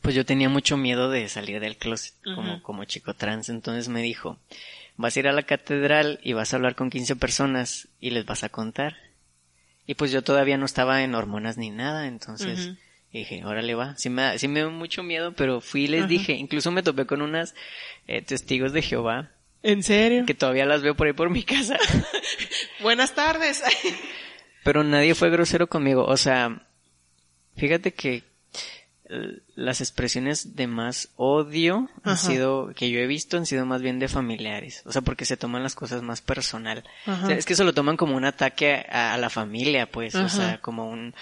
pues 0.00 0.14
yo 0.14 0.24
tenía 0.24 0.48
mucho 0.48 0.76
miedo 0.76 1.10
de 1.10 1.28
salir 1.28 1.58
del 1.60 1.76
closet 1.76 2.14
como, 2.22 2.62
como 2.62 2.84
chico 2.84 3.14
trans. 3.14 3.48
Entonces 3.48 3.88
me 3.88 4.02
dijo, 4.02 4.38
vas 4.96 5.16
a 5.16 5.20
ir 5.20 5.28
a 5.28 5.32
la 5.32 5.42
catedral 5.42 6.20
y 6.22 6.34
vas 6.34 6.52
a 6.52 6.56
hablar 6.56 6.76
con 6.76 6.90
15 6.90 7.16
personas 7.16 7.88
y 8.00 8.10
les 8.10 8.24
vas 8.26 8.44
a 8.44 8.48
contar. 8.48 8.96
Y 9.86 9.94
pues 9.94 10.12
yo 10.12 10.22
todavía 10.22 10.56
no 10.56 10.66
estaba 10.66 11.02
en 11.02 11.14
hormonas 11.14 11.56
ni 11.56 11.70
nada, 11.70 12.06
entonces 12.06 12.74
Ujú. 13.14 13.18
dije, 13.34 13.44
órale 13.44 13.74
va. 13.74 13.96
Sí 13.96 14.10
me, 14.10 14.22
da- 14.22 14.38
sí 14.38 14.48
me 14.48 14.60
dio 14.60 14.70
mucho 14.70 15.02
miedo, 15.02 15.32
pero 15.32 15.60
fui 15.60 15.84
y 15.84 15.88
les 15.88 16.00
Ajá. 16.00 16.08
dije, 16.08 16.32
incluso 16.32 16.70
me 16.70 16.82
topé 16.82 17.06
con 17.06 17.22
unas 17.22 17.54
eh, 18.06 18.22
testigos 18.22 18.72
de 18.72 18.82
Jehová, 18.82 19.30
¿En 19.62 19.82
serio? 19.82 20.26
que 20.26 20.34
todavía 20.34 20.66
las 20.66 20.82
veo 20.82 20.94
por 20.94 21.06
ahí 21.06 21.12
por 21.12 21.30
mi 21.30 21.42
casa. 21.42 21.78
Buenas 22.80 23.14
tardes. 23.14 23.62
Pero 24.64 24.82
nadie 24.84 25.14
fue 25.14 25.30
grosero 25.30 25.66
conmigo. 25.68 26.04
O 26.04 26.16
sea, 26.16 26.62
fíjate 27.56 27.92
que 27.94 28.24
eh, 29.10 29.38
las 29.54 29.80
expresiones 29.80 30.56
de 30.56 30.66
más 30.66 31.10
odio 31.16 31.90
han 32.02 32.16
sido, 32.16 32.72
que 32.74 32.90
yo 32.90 32.98
he 32.98 33.06
visto, 33.06 33.36
han 33.36 33.44
sido 33.46 33.66
más 33.66 33.82
bien 33.82 33.98
de 33.98 34.08
familiares. 34.08 34.82
O 34.86 34.92
sea, 34.92 35.02
porque 35.02 35.24
se 35.26 35.36
toman 35.36 35.62
las 35.62 35.74
cosas 35.74 36.02
más 36.02 36.20
personal. 36.22 36.82
O 37.06 37.26
sea, 37.26 37.36
es 37.36 37.44
que 37.44 37.52
eso 37.52 37.64
lo 37.64 37.74
toman 37.74 37.96
como 37.98 38.16
un 38.16 38.24
ataque 38.24 38.86
a, 38.90 39.12
a 39.14 39.18
la 39.18 39.28
familia, 39.30 39.86
pues. 39.86 40.14
O 40.14 40.28
sea, 40.30 40.58
como 40.62 40.88
un, 40.88 41.14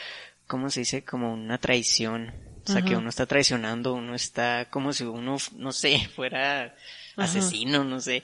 ¿cómo 0.52 0.68
se 0.68 0.80
dice? 0.80 1.02
Como 1.02 1.32
una 1.32 1.56
traición. 1.56 2.34
O 2.66 2.70
sea, 2.70 2.82
que 2.82 2.92
Ajá. 2.92 2.98
uno 2.98 3.08
está 3.08 3.24
traicionando, 3.24 3.94
uno 3.94 4.14
está 4.14 4.66
como 4.68 4.92
si 4.92 5.04
uno, 5.04 5.38
no 5.56 5.72
sé, 5.72 5.98
fuera 6.14 6.64
Ajá. 6.64 6.74
asesino, 7.16 7.84
no 7.84 8.00
sé. 8.00 8.22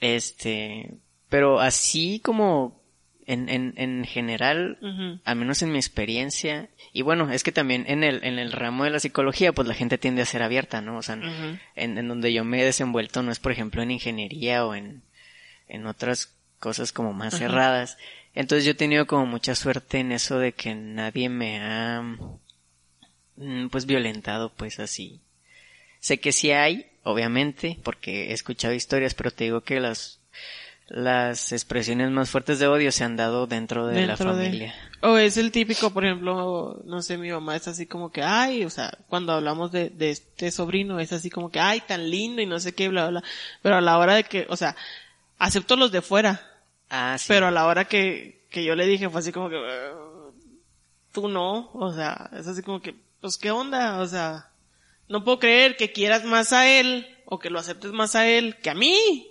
Este, 0.00 0.98
pero 1.30 1.58
así 1.60 2.20
como 2.22 2.78
en, 3.26 3.48
en, 3.48 3.72
en 3.78 4.04
general, 4.04 4.78
al 5.24 5.36
menos 5.36 5.62
en 5.62 5.72
mi 5.72 5.78
experiencia, 5.78 6.68
y 6.92 7.00
bueno, 7.00 7.32
es 7.32 7.42
que 7.42 7.52
también 7.52 7.86
en 7.88 8.04
el, 8.04 8.22
en 8.22 8.38
el 8.38 8.52
ramo 8.52 8.84
de 8.84 8.90
la 8.90 9.00
psicología, 9.00 9.52
pues 9.54 9.66
la 9.66 9.74
gente 9.74 9.96
tiende 9.96 10.20
a 10.20 10.26
ser 10.26 10.42
abierta, 10.42 10.82
¿no? 10.82 10.98
O 10.98 11.02
sea, 11.02 11.14
en, 11.74 11.96
en 11.96 12.06
donde 12.08 12.34
yo 12.34 12.44
me 12.44 12.60
he 12.60 12.64
desenvuelto 12.66 13.22
no 13.22 13.32
es, 13.32 13.38
por 13.38 13.52
ejemplo, 13.52 13.82
en 13.82 13.92
ingeniería 13.92 14.66
o 14.66 14.74
en, 14.74 15.02
en 15.68 15.86
otras 15.86 16.34
cosas 16.58 16.92
como 16.92 17.14
más 17.14 17.34
Ajá. 17.34 17.38
cerradas. 17.46 17.98
Entonces 18.34 18.64
yo 18.64 18.72
he 18.72 18.74
tenido 18.74 19.06
como 19.06 19.26
mucha 19.26 19.54
suerte 19.54 19.98
en 19.98 20.12
eso 20.12 20.38
de 20.38 20.52
que 20.52 20.74
nadie 20.74 21.28
me 21.28 21.60
ha, 21.60 22.00
mm, 23.36 23.68
pues, 23.70 23.86
violentado, 23.86 24.52
pues, 24.56 24.78
así. 24.78 25.20
Sé 25.98 26.18
que 26.20 26.32
sí 26.32 26.50
hay, 26.52 26.86
obviamente, 27.02 27.78
porque 27.82 28.30
he 28.30 28.32
escuchado 28.32 28.72
historias, 28.74 29.14
pero 29.14 29.30
te 29.30 29.44
digo 29.44 29.62
que 29.62 29.80
las, 29.80 30.20
las 30.88 31.52
expresiones 31.52 32.10
más 32.10 32.30
fuertes 32.30 32.58
de 32.58 32.66
odio 32.68 32.90
se 32.92 33.04
han 33.04 33.16
dado 33.16 33.46
dentro 33.46 33.86
de 33.86 34.06
la 34.06 34.16
de- 34.16 34.24
familia. 34.24 34.74
O 35.02 35.16
es 35.16 35.36
el 35.36 35.50
típico, 35.50 35.90
por 35.90 36.04
ejemplo, 36.04 36.82
no 36.84 37.00
sé, 37.02 37.16
mi 37.18 37.30
mamá 37.30 37.56
es 37.56 37.66
así 37.68 37.86
como 37.86 38.10
que, 38.12 38.22
ay, 38.22 38.64
o 38.64 38.70
sea, 38.70 38.92
cuando 39.08 39.32
hablamos 39.32 39.72
de, 39.72 39.90
de 39.90 40.10
este 40.10 40.50
sobrino 40.50 41.00
es 41.00 41.12
así 41.12 41.30
como 41.30 41.50
que, 41.50 41.58
ay, 41.60 41.80
tan 41.80 42.10
lindo 42.10 42.40
y 42.42 42.46
no 42.46 42.60
sé 42.60 42.74
qué, 42.74 42.88
bla, 42.88 43.08
bla, 43.08 43.20
bla. 43.20 43.28
Pero 43.62 43.76
a 43.76 43.80
la 43.80 43.98
hora 43.98 44.14
de 44.14 44.24
que, 44.24 44.46
o 44.50 44.56
sea, 44.56 44.76
acepto 45.38 45.76
los 45.76 45.90
de 45.92 46.02
fuera, 46.02 46.46
Ah, 46.90 47.16
sí. 47.18 47.26
pero 47.28 47.46
a 47.46 47.50
la 47.50 47.66
hora 47.66 47.84
que, 47.86 48.46
que 48.50 48.64
yo 48.64 48.74
le 48.76 48.86
dije 48.86 49.08
fue 49.08 49.20
así 49.20 49.30
como 49.32 49.48
que, 49.48 49.56
"Eh, 49.56 49.90
tú 51.12 51.28
no, 51.28 51.70
o 51.72 51.92
sea, 51.94 52.28
es 52.36 52.46
así 52.46 52.62
como 52.62 52.80
que, 52.82 52.94
pues 53.20 53.38
qué 53.38 53.50
onda, 53.50 54.00
o 54.00 54.06
sea, 54.06 54.50
no 55.08 55.24
puedo 55.24 55.38
creer 55.38 55.76
que 55.76 55.92
quieras 55.92 56.24
más 56.24 56.52
a 56.52 56.68
él 56.68 57.06
o 57.26 57.38
que 57.38 57.50
lo 57.50 57.58
aceptes 57.58 57.92
más 57.92 58.14
a 58.16 58.28
él 58.28 58.56
que 58.62 58.70
a 58.70 58.74
mí. 58.74 59.26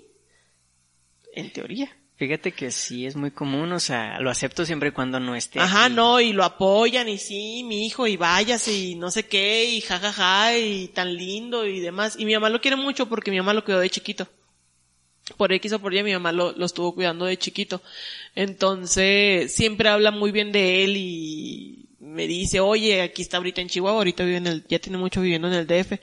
En 1.34 1.52
teoría. 1.54 1.96
Fíjate 2.18 2.52
que 2.52 2.70
sí 2.72 3.06
es 3.06 3.16
muy 3.16 3.32
común, 3.32 3.72
o 3.72 3.80
sea, 3.80 4.20
lo 4.20 4.30
acepto 4.30 4.66
siempre 4.66 4.90
y 4.90 4.92
cuando 4.92 5.22
no 5.22 5.36
esté 5.36 5.60
Ajá, 5.62 5.86
aquí. 5.86 5.94
no, 5.96 6.20
y 6.20 6.34
lo 6.34 6.44
apoyan, 6.44 7.08
y 7.08 7.18
sí, 7.18 7.64
mi 7.64 7.86
hijo, 7.86 8.08
y 8.08 8.18
váyase, 8.18 8.74
y 8.74 8.96
no 8.96 9.10
sé 9.10 9.26
qué, 9.28 9.64
y 9.66 9.80
jajaja, 9.80 10.58
y 10.58 10.90
tan 10.90 11.16
lindo, 11.16 11.66
y 11.66 11.80
demás. 11.80 12.18
Y 12.20 12.26
mi 12.26 12.34
mamá 12.34 12.50
lo 12.50 12.60
quiere 12.60 12.76
mucho 12.76 13.08
porque 13.08 13.32
mi 13.32 13.38
mamá 13.38 13.54
lo 13.54 13.64
cuidó 13.64 13.80
de 13.80 13.90
chiquito. 13.90 14.28
Por 15.38 15.54
X 15.54 15.74
o 15.74 15.80
por 15.80 15.94
Y 15.94 16.04
mi 16.04 16.14
mamá 16.14 16.32
lo, 16.32 16.52
lo 16.52 16.66
estuvo 16.66 16.94
cuidando 16.94 17.26
de 17.26 17.38
chiquito. 17.38 17.82
Entonces, 18.36 19.54
siempre 19.54 19.90
habla 19.90 20.12
muy 20.12 20.32
bien 20.32 20.52
de 20.52 20.84
él 20.84 20.98
y 20.98 21.86
me 22.00 22.28
dice, 22.28 22.60
oye, 22.60 23.02
aquí 23.02 23.22
está 23.22 23.38
ahorita 23.38 23.62
en 23.62 23.70
Chihuahua, 23.70 24.00
ahorita 24.00 24.24
vive 24.24 24.38
en 24.38 24.48
el, 24.48 24.66
ya 24.68 24.80
tiene 24.80 24.98
mucho 24.98 25.22
viviendo 25.22 25.48
en 25.48 25.54
el 25.54 25.68
DF. 25.68 26.00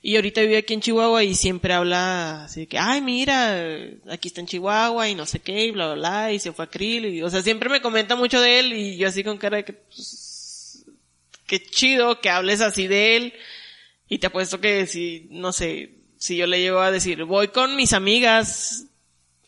Y 0.00 0.16
ahorita 0.16 0.42
vive 0.42 0.58
aquí 0.58 0.74
en 0.74 0.80
Chihuahua 0.80 1.24
y 1.24 1.34
siempre 1.34 1.74
habla 1.74 2.44
así 2.44 2.60
de 2.60 2.66
que, 2.68 2.78
ay, 2.78 3.00
mira, 3.00 3.56
aquí 4.08 4.28
está 4.28 4.40
en 4.40 4.46
Chihuahua 4.46 5.08
y 5.08 5.14
no 5.14 5.26
sé 5.26 5.40
qué, 5.40 5.66
y 5.66 5.70
bla, 5.72 5.94
bla, 5.94 5.94
bla, 5.96 6.32
y 6.32 6.38
se 6.38 6.52
fue 6.52 6.66
a 6.66 6.70
Krill, 6.70 7.06
y, 7.06 7.22
o 7.22 7.30
sea, 7.30 7.42
siempre 7.42 7.68
me 7.68 7.80
comenta 7.80 8.14
mucho 8.14 8.40
de 8.40 8.60
él 8.60 8.72
y 8.72 8.96
yo 8.96 9.08
así 9.08 9.24
con 9.24 9.38
cara 9.38 9.56
de 9.58 9.64
que, 9.64 9.72
pues, 9.72 10.86
qué 11.46 11.60
chido 11.60 12.20
que 12.20 12.30
hables 12.30 12.60
así 12.60 12.86
de 12.86 13.16
él. 13.16 13.32
Y 14.08 14.18
te 14.18 14.28
apuesto 14.28 14.60
que 14.60 14.86
si, 14.86 15.26
no 15.30 15.52
sé, 15.52 15.97
si 16.18 16.36
yo 16.36 16.46
le 16.46 16.60
llego 16.60 16.80
a 16.80 16.90
decir, 16.90 17.24
voy 17.24 17.48
con 17.48 17.76
mis 17.76 17.92
amigas 17.92 18.84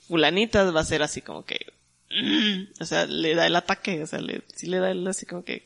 fulanitas, 0.09 0.75
va 0.75 0.81
a 0.81 0.85
ser 0.85 1.03
así 1.03 1.21
como 1.23 1.45
que, 1.45 1.59
mm, 2.11 2.81
o 2.83 2.85
sea, 2.87 3.07
le 3.07 3.35
da 3.35 3.47
el 3.47 3.57
ataque, 3.57 4.03
o 4.03 4.07
sea, 4.07 4.21
le, 4.21 4.43
sí 4.55 4.66
le 4.66 4.79
da 4.79 4.91
el 4.91 5.07
así 5.07 5.27
como 5.27 5.45
que, 5.45 5.64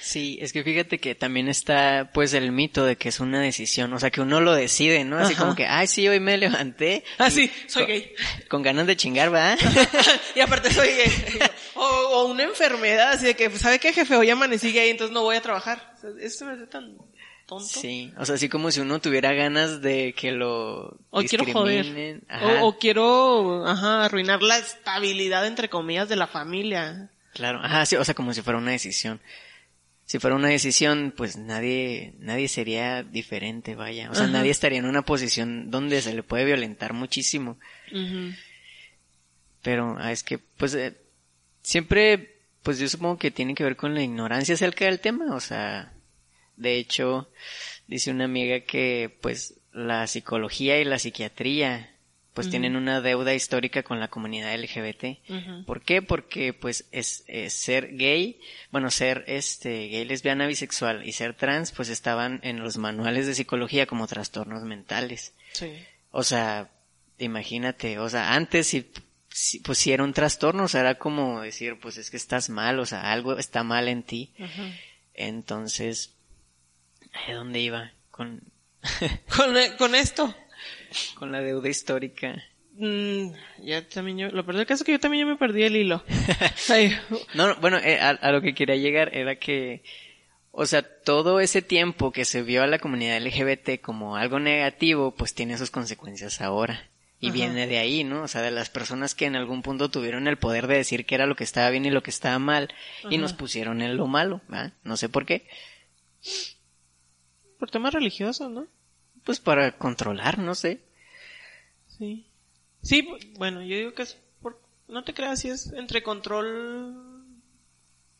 Sí, 0.00 0.38
es 0.40 0.52
que 0.52 0.62
fíjate 0.62 1.00
que 1.00 1.16
también 1.16 1.48
está 1.48 2.12
pues 2.14 2.32
el 2.32 2.52
mito 2.52 2.84
de 2.84 2.94
que 2.94 3.08
es 3.08 3.18
una 3.18 3.40
decisión, 3.40 3.92
o 3.92 3.98
sea 3.98 4.12
que 4.12 4.20
uno 4.20 4.40
lo 4.40 4.54
decide, 4.54 5.02
¿no? 5.02 5.18
Así 5.18 5.32
Ajá. 5.32 5.42
como 5.42 5.56
que, 5.56 5.66
ay 5.66 5.88
sí, 5.88 6.06
hoy 6.06 6.20
me 6.20 6.38
levanté. 6.38 7.02
Ah, 7.18 7.28
sí, 7.28 7.50
soy 7.66 7.82
con- 7.82 7.88
gay. 7.90 8.12
Con 8.48 8.62
ganas 8.62 8.86
de 8.86 8.96
chingar, 8.96 9.34
¿va? 9.34 9.56
y 10.36 10.38
aparte 10.38 10.70
soy 10.72 10.86
gay. 10.90 11.10
O, 11.74 11.80
o 11.84 12.26
una 12.26 12.44
enfermedad, 12.44 13.10
así 13.14 13.26
de 13.26 13.34
que, 13.34 13.50
pues, 13.50 13.62
¿sabe 13.62 13.80
qué, 13.80 13.92
jefe? 13.92 14.14
Hoy 14.14 14.30
amanecí 14.30 14.70
gay, 14.72 14.90
entonces 14.90 15.12
no 15.12 15.22
voy 15.22 15.34
a 15.34 15.42
trabajar. 15.42 15.92
O 15.96 16.00
sea, 16.00 16.10
Eso 16.20 16.44
me 16.44 16.52
hace 16.52 16.68
tan 16.68 16.96
tonto. 17.46 17.64
Sí, 17.66 18.12
o 18.18 18.26
sea, 18.26 18.34
así 18.34 18.48
como 18.48 18.70
si 18.70 18.80
uno 18.80 19.00
tuviera 19.00 19.32
ganas 19.32 19.80
de 19.80 20.12
que 20.14 20.32
lo 20.32 20.98
O 21.10 21.22
quiero 21.22 21.44
joder. 21.52 22.20
O, 22.60 22.66
o 22.68 22.78
quiero, 22.78 23.66
ajá, 23.66 24.04
arruinar 24.04 24.42
la 24.42 24.58
estabilidad, 24.58 25.46
entre 25.46 25.68
comillas, 25.70 26.08
de 26.08 26.16
la 26.16 26.26
familia. 26.26 27.10
claro, 27.32 27.60
ajá, 27.62 27.86
sí, 27.86 27.96
o 27.96 28.04
sea, 28.04 28.14
como 28.14 28.34
si 28.34 28.42
fuera 28.42 28.58
una 28.58 28.72
decisión. 28.72 29.20
Si 30.04 30.20
fuera 30.20 30.36
una 30.36 30.48
decisión, 30.48 31.12
pues 31.16 31.36
nadie, 31.36 32.14
nadie 32.20 32.46
sería 32.46 33.02
diferente, 33.02 33.74
vaya. 33.74 34.08
O 34.10 34.14
sea, 34.14 34.24
Ajá. 34.24 34.34
nadie 34.34 34.52
estaría 34.52 34.78
en 34.78 34.86
una 34.86 35.02
posición 35.02 35.70
donde 35.72 36.00
se 36.00 36.14
le 36.14 36.22
puede 36.22 36.44
violentar 36.44 36.92
muchísimo. 36.92 37.58
Ujú. 37.90 38.32
Pero 39.62 39.96
ah, 39.98 40.12
es 40.12 40.22
que, 40.22 40.38
pues, 40.38 40.74
eh, 40.74 40.96
siempre, 41.62 42.36
pues 42.62 42.78
yo 42.78 42.88
supongo 42.88 43.18
que 43.18 43.32
tiene 43.32 43.54
que 43.56 43.64
ver 43.64 43.74
con 43.74 43.94
la 43.94 44.02
ignorancia 44.02 44.54
acerca 44.54 44.84
del 44.84 45.00
tema. 45.00 45.34
O 45.34 45.40
sea, 45.40 45.92
de 46.56 46.76
hecho, 46.76 47.28
dice 47.86 48.10
una 48.10 48.24
amiga 48.24 48.60
que, 48.60 49.16
pues, 49.20 49.54
la 49.72 50.06
psicología 50.06 50.80
y 50.80 50.84
la 50.84 50.98
psiquiatría, 50.98 51.92
pues, 52.34 52.48
tienen 52.50 52.76
una 52.76 53.00
deuda 53.00 53.32
histórica 53.34 53.82
con 53.82 53.98
la 54.00 54.08
comunidad 54.08 54.54
LGBT. 54.54 55.18
¿Por 55.64 55.80
qué? 55.82 56.02
Porque, 56.02 56.52
pues, 56.52 56.84
es, 56.92 57.24
es 57.28 57.52
ser 57.54 57.96
gay, 57.96 58.38
bueno, 58.70 58.90
ser, 58.90 59.24
este, 59.26 59.88
gay, 59.88 60.04
lesbiana, 60.04 60.46
bisexual 60.46 61.06
y 61.08 61.12
ser 61.12 61.34
trans, 61.34 61.72
pues, 61.72 61.88
estaban 61.88 62.40
en 62.42 62.60
los 62.60 62.76
manuales 62.76 63.26
de 63.26 63.34
psicología 63.34 63.86
como 63.86 64.06
trastornos 64.06 64.64
mentales. 64.64 65.32
Sí. 65.52 65.72
O 66.10 66.22
sea, 66.24 66.70
imagínate, 67.18 67.98
o 67.98 68.08
sea, 68.10 68.34
antes 68.34 68.66
si, 68.66 68.90
si- 69.30 69.60
pues 69.60 69.78
si 69.78 69.92
era 69.92 70.04
un 70.04 70.12
trastorno, 70.12 70.64
o 70.64 70.68
sea, 70.68 70.80
era 70.82 70.96
como 70.96 71.40
decir, 71.40 71.78
pues 71.80 71.96
es 71.96 72.10
que 72.10 72.16
estás 72.18 72.50
mal, 72.50 72.78
o 72.78 72.84
sea, 72.86 73.12
algo 73.12 73.38
está 73.38 73.62
mal 73.62 73.88
en 73.88 74.02
ti. 74.02 74.32
Entonces, 75.14 76.12
¿a 77.28 77.32
dónde 77.34 77.60
iba? 77.60 77.92
Con, 78.10 78.42
Con, 79.36 79.54
con 79.78 79.94
esto. 79.94 80.34
con 81.14 81.32
la 81.32 81.40
deuda 81.40 81.68
histórica. 81.68 82.42
Mm, 82.78 83.28
ya 83.62 83.88
también 83.88 84.18
yo, 84.18 84.28
lo 84.28 84.44
peor 84.44 84.56
del 84.56 84.66
caso 84.66 84.82
es 84.82 84.86
que 84.86 84.92
yo 84.92 85.00
también 85.00 85.26
ya 85.26 85.32
me 85.32 85.38
perdí 85.38 85.62
el 85.62 85.76
hilo. 85.76 86.04
No, 87.34 87.46
no, 87.48 87.56
bueno, 87.56 87.78
eh, 87.78 87.98
a, 88.00 88.10
a 88.10 88.32
lo 88.32 88.40
que 88.42 88.54
quería 88.54 88.76
llegar 88.76 89.14
era 89.16 89.36
que, 89.36 89.82
o 90.50 90.66
sea, 90.66 90.82
todo 90.82 91.40
ese 91.40 91.62
tiempo 91.62 92.12
que 92.12 92.24
se 92.24 92.42
vio 92.42 92.62
a 92.62 92.66
la 92.66 92.78
comunidad 92.78 93.20
LGBT 93.22 93.80
como 93.80 94.16
algo 94.16 94.38
negativo, 94.38 95.14
pues 95.14 95.34
tiene 95.34 95.56
sus 95.58 95.70
consecuencias 95.70 96.40
ahora. 96.40 96.88
Y 97.18 97.28
Ajá. 97.28 97.34
viene 97.34 97.66
de 97.66 97.78
ahí, 97.78 98.04
¿no? 98.04 98.22
O 98.24 98.28
sea, 98.28 98.42
de 98.42 98.50
las 98.50 98.68
personas 98.68 99.14
que 99.14 99.24
en 99.24 99.36
algún 99.36 99.62
punto 99.62 99.90
tuvieron 99.90 100.28
el 100.28 100.36
poder 100.36 100.66
de 100.66 100.76
decir 100.76 101.06
que 101.06 101.14
era 101.14 101.24
lo 101.26 101.34
que 101.34 101.44
estaba 101.44 101.70
bien 101.70 101.86
y 101.86 101.90
lo 101.90 102.02
que 102.02 102.10
estaba 102.10 102.38
mal, 102.38 102.68
y 103.08 103.16
nos 103.16 103.32
pusieron 103.32 103.80
en 103.80 103.96
lo 103.96 104.06
malo, 104.06 104.42
¿va? 104.52 104.72
No 104.84 104.98
sé 104.98 105.08
por 105.08 105.24
qué. 105.24 105.46
Por 107.58 107.70
temas 107.70 107.94
religiosos, 107.94 108.50
¿no? 108.50 108.66
Pues 109.24 109.40
para 109.40 109.72
controlar, 109.76 110.38
no 110.38 110.54
sé. 110.54 110.80
Sí. 111.98 112.26
Sí, 112.82 113.08
bueno, 113.38 113.62
yo 113.62 113.76
digo 113.76 113.94
que 113.94 114.02
es 114.02 114.16
por, 114.40 114.60
no 114.88 115.02
te 115.02 115.14
creas 115.14 115.40
si 115.40 115.48
es 115.48 115.72
entre 115.72 116.02
control 116.02 117.24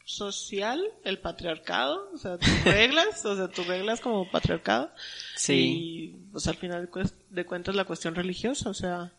social, 0.05 0.83
el 1.05 1.19
patriarcado, 1.19 2.11
o 2.13 2.19
sea, 2.19 2.39
tus 2.39 2.49
reglas, 2.65 3.25
o 3.25 3.37
sea, 3.37 3.49
tus 3.49 3.67
reglas 3.67 4.01
como 4.01 4.31
patriarcado. 4.31 4.91
Sí. 5.37 5.55
Y, 5.55 6.31
pues 6.33 6.47
al 6.47 6.57
final 6.57 6.89
de 7.31 7.45
cuentas 7.45 7.75
la 7.75 7.85
cuestión 7.85 8.15
religiosa, 8.15 8.71
o 8.71 8.75
sea, 8.75 9.13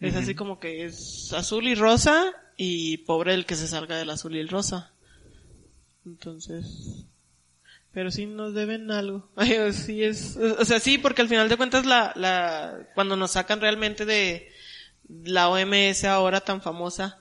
es 0.00 0.16
así 0.16 0.34
como 0.34 0.58
que 0.58 0.84
es 0.86 1.32
azul 1.34 1.66
y 1.68 1.74
rosa 1.74 2.32
y 2.56 2.98
pobre 2.98 3.34
el 3.34 3.44
que 3.44 3.56
se 3.56 3.68
salga 3.68 3.98
del 3.98 4.10
azul 4.10 4.34
y 4.34 4.40
el 4.40 4.48
rosa. 4.48 4.92
Entonces, 6.06 7.04
pero 7.92 8.10
sí 8.10 8.26
nos 8.26 8.54
deben 8.54 8.90
algo. 8.90 9.28
Ay, 9.36 9.72
sí 9.72 10.02
es, 10.04 10.36
o 10.36 10.64
sea, 10.64 10.80
sí, 10.80 10.98
porque 10.98 11.22
al 11.22 11.28
final 11.28 11.48
de 11.48 11.56
cuentas 11.56 11.86
la, 11.86 12.12
la, 12.16 12.88
cuando 12.94 13.16
nos 13.16 13.32
sacan 13.32 13.60
realmente 13.60 14.04
de 14.06 14.50
la 15.24 15.48
OMS 15.48 16.04
ahora 16.04 16.40
tan 16.40 16.62
famosa, 16.62 17.18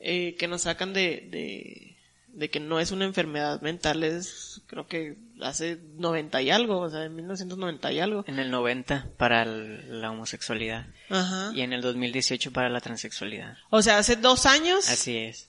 eh, 0.00 0.34
que 0.38 0.48
nos 0.48 0.62
sacan 0.62 0.92
de, 0.92 1.28
de, 1.30 1.96
de 2.28 2.50
que 2.50 2.60
no 2.60 2.80
es 2.80 2.90
una 2.90 3.04
enfermedad 3.04 3.60
mental, 3.62 4.02
es, 4.04 4.60
creo 4.66 4.86
que 4.88 5.16
hace 5.40 5.78
90 5.96 6.42
y 6.42 6.50
algo, 6.50 6.78
o 6.80 6.90
sea, 6.90 7.04
en 7.04 7.14
1990 7.14 7.92
y 7.92 8.00
algo. 8.00 8.24
En 8.26 8.40
el 8.40 8.50
90 8.50 9.06
para 9.16 9.42
el- 9.44 10.00
la 10.00 10.10
homosexualidad 10.10 10.86
Ajá. 11.10 11.52
y 11.54 11.60
en 11.62 11.72
el 11.72 11.80
2018 11.80 12.52
para 12.52 12.68
la 12.68 12.80
transexualidad. 12.80 13.56
O 13.70 13.82
sea, 13.82 13.98
hace 13.98 14.16
dos 14.16 14.46
años. 14.46 14.88
Así 14.88 15.16
es. 15.16 15.48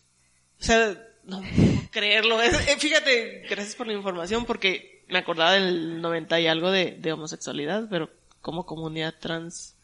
O 0.62 0.64
sea, 0.64 0.96
no 1.30 1.42
puedo 1.42 1.82
creerlo. 1.92 2.42
Es- 2.42 2.68
eh, 2.68 2.78
fíjate, 2.78 3.46
gracias 3.50 3.76
por 3.76 3.88
la 3.88 3.94
información 3.94 4.46
porque 4.46 5.04
me 5.08 5.20
acordaba 5.20 5.54
del 5.54 6.02
90 6.02 6.40
y 6.40 6.48
algo 6.48 6.72
de, 6.72 6.92
de 6.92 7.12
homosexualidad, 7.14 7.88
pero 7.90 8.10
como 8.42 8.66
comunidad 8.66 9.16
trans. 9.20 9.76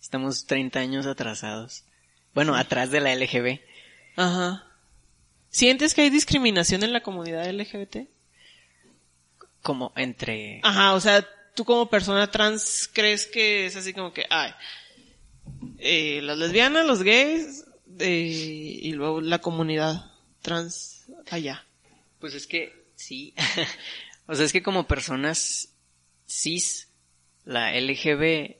Estamos 0.00 0.46
30 0.46 0.80
años 0.80 1.06
atrasados. 1.06 1.84
Bueno, 2.34 2.54
atrás 2.56 2.90
de 2.90 3.00
la 3.00 3.14
LGB. 3.14 3.60
Ajá. 4.16 4.66
¿Sientes 5.50 5.94
que 5.94 6.02
hay 6.02 6.10
discriminación 6.10 6.82
en 6.82 6.92
la 6.92 7.02
comunidad 7.02 7.48
LGBT? 7.50 8.08
Como 9.62 9.92
entre... 9.96 10.60
Ajá, 10.64 10.94
o 10.94 11.00
sea, 11.00 11.26
tú 11.54 11.64
como 11.64 11.88
persona 11.88 12.30
trans 12.30 12.88
crees 12.92 13.26
que 13.26 13.66
es 13.66 13.76
así 13.76 13.92
como 13.92 14.12
que, 14.12 14.24
ay, 14.30 14.50
eh, 15.78 16.20
las 16.22 16.38
lesbianas, 16.38 16.86
los 16.86 17.02
gays, 17.02 17.64
eh, 17.98 18.78
y 18.82 18.92
luego 18.92 19.20
la 19.20 19.38
comunidad 19.40 20.10
trans 20.42 21.06
allá. 21.30 21.64
Pues 22.18 22.34
es 22.34 22.46
que 22.46 22.84
sí. 22.94 23.34
o 24.26 24.34
sea, 24.34 24.44
es 24.44 24.52
que 24.52 24.62
como 24.62 24.86
personas 24.86 25.74
cis, 26.28 26.88
la 27.44 27.78
LGB 27.78 28.56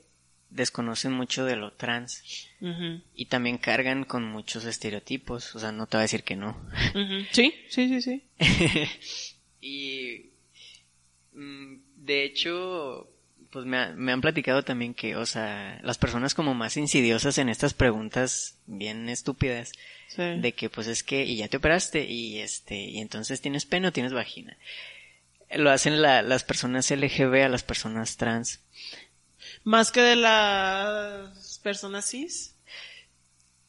desconocen 0.49 1.11
mucho 1.11 1.45
de 1.45 1.55
lo 1.55 1.73
trans 1.73 2.47
y 3.15 3.25
también 3.25 3.57
cargan 3.57 4.05
con 4.05 4.23
muchos 4.23 4.65
estereotipos. 4.65 5.55
O 5.55 5.59
sea, 5.59 5.71
no 5.71 5.87
te 5.87 5.97
voy 5.97 6.01
a 6.01 6.03
decir 6.03 6.23
que 6.23 6.35
no. 6.35 6.57
Sí, 7.31 7.53
sí, 7.69 7.89
sí, 7.89 8.01
sí. 8.01 8.23
y 9.61 10.29
mm, 11.33 11.75
de 11.97 12.23
hecho, 12.23 13.09
pues 13.53 13.65
me, 13.65 13.77
ha- 13.77 13.93
me 13.95 14.11
han 14.11 14.19
platicado 14.21 14.63
también 14.63 14.93
que, 14.93 15.15
o 15.15 15.25
sea, 15.25 15.79
las 15.83 15.97
personas 15.97 16.33
como 16.33 16.53
más 16.55 16.75
insidiosas 16.75 17.37
en 17.37 17.47
estas 17.47 17.73
preguntas 17.73 18.55
bien 18.65 19.07
estúpidas 19.07 19.71
sí. 20.09 20.23
de 20.23 20.53
que 20.53 20.69
pues 20.69 20.87
es 20.87 21.03
que 21.03 21.23
y 21.23 21.37
ya 21.37 21.47
te 21.47 21.57
operaste 21.57 22.03
y 22.03 22.39
este 22.39 22.75
y 22.75 22.99
entonces 22.99 23.39
tienes 23.39 23.65
pene 23.65 23.87
o 23.87 23.91
tienes 23.93 24.11
vagina. 24.13 24.57
Lo 25.55 25.69
hacen 25.69 26.01
la- 26.01 26.23
las 26.23 26.43
personas 26.43 26.89
LGB 26.91 27.43
a 27.45 27.49
las 27.49 27.63
personas 27.63 28.17
trans. 28.17 28.59
Más 29.63 29.91
que 29.91 30.01
de 30.01 30.15
las 30.15 31.59
personas 31.61 32.09
cis. 32.09 32.55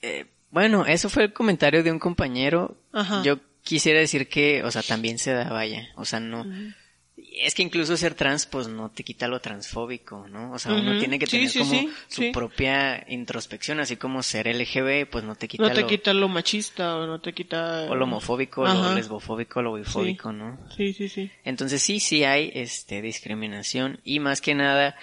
Eh, 0.02 0.26
bueno, 0.50 0.86
eso 0.86 1.08
fue 1.10 1.24
el 1.24 1.32
comentario 1.32 1.82
de 1.82 1.90
un 1.92 1.98
compañero. 1.98 2.76
Ajá. 2.92 3.22
Yo 3.24 3.38
quisiera 3.62 3.98
decir 4.00 4.28
que, 4.28 4.62
o 4.62 4.70
sea, 4.70 4.82
también 4.82 5.18
se 5.18 5.32
da, 5.32 5.50
vaya, 5.50 5.88
o 5.96 6.04
sea, 6.04 6.20
no. 6.20 6.44
Es 7.16 7.54
que 7.54 7.62
incluso 7.62 7.96
ser 7.96 8.14
trans, 8.14 8.46
pues 8.46 8.66
no 8.66 8.90
te 8.90 9.04
quita 9.04 9.28
lo 9.28 9.40
transfóbico, 9.40 10.26
¿no? 10.28 10.52
O 10.52 10.58
sea, 10.58 10.72
uno 10.72 10.98
tiene 10.98 11.18
que 11.18 11.26
tener 11.26 11.48
sí, 11.48 11.60
como 11.60 11.70
sí, 11.70 11.90
su 12.08 12.32
propia 12.32 13.04
introspección, 13.08 13.78
así 13.78 13.96
como 13.96 14.22
ser 14.24 14.48
LGB, 14.48 15.08
pues 15.08 15.22
no 15.22 15.36
te 15.36 15.46
quita 15.46 15.62
No 15.62 15.72
te 15.72 15.82
lo, 15.82 15.86
quita 15.86 16.12
lo 16.12 16.28
machista 16.28 16.96
o 16.96 17.06
no 17.06 17.20
te 17.20 17.32
quita... 17.32 17.86
o 17.88 17.94
lo 17.94 18.04
homofóbico, 18.04 18.66
Ajá. 18.66 18.90
lo 18.90 18.94
lesbofóbico, 18.96 19.62
lo 19.62 19.74
bifóbico, 19.74 20.32
¿no? 20.32 20.58
Sí, 20.76 20.92
sí, 20.92 21.08
sí. 21.08 21.30
Entonces 21.44 21.82
sí, 21.82 22.00
sí 22.00 22.24
hay 22.24 22.50
este 22.54 23.00
discriminación 23.00 24.00
y 24.02 24.18
más 24.18 24.40
que 24.40 24.56
nada 24.56 24.96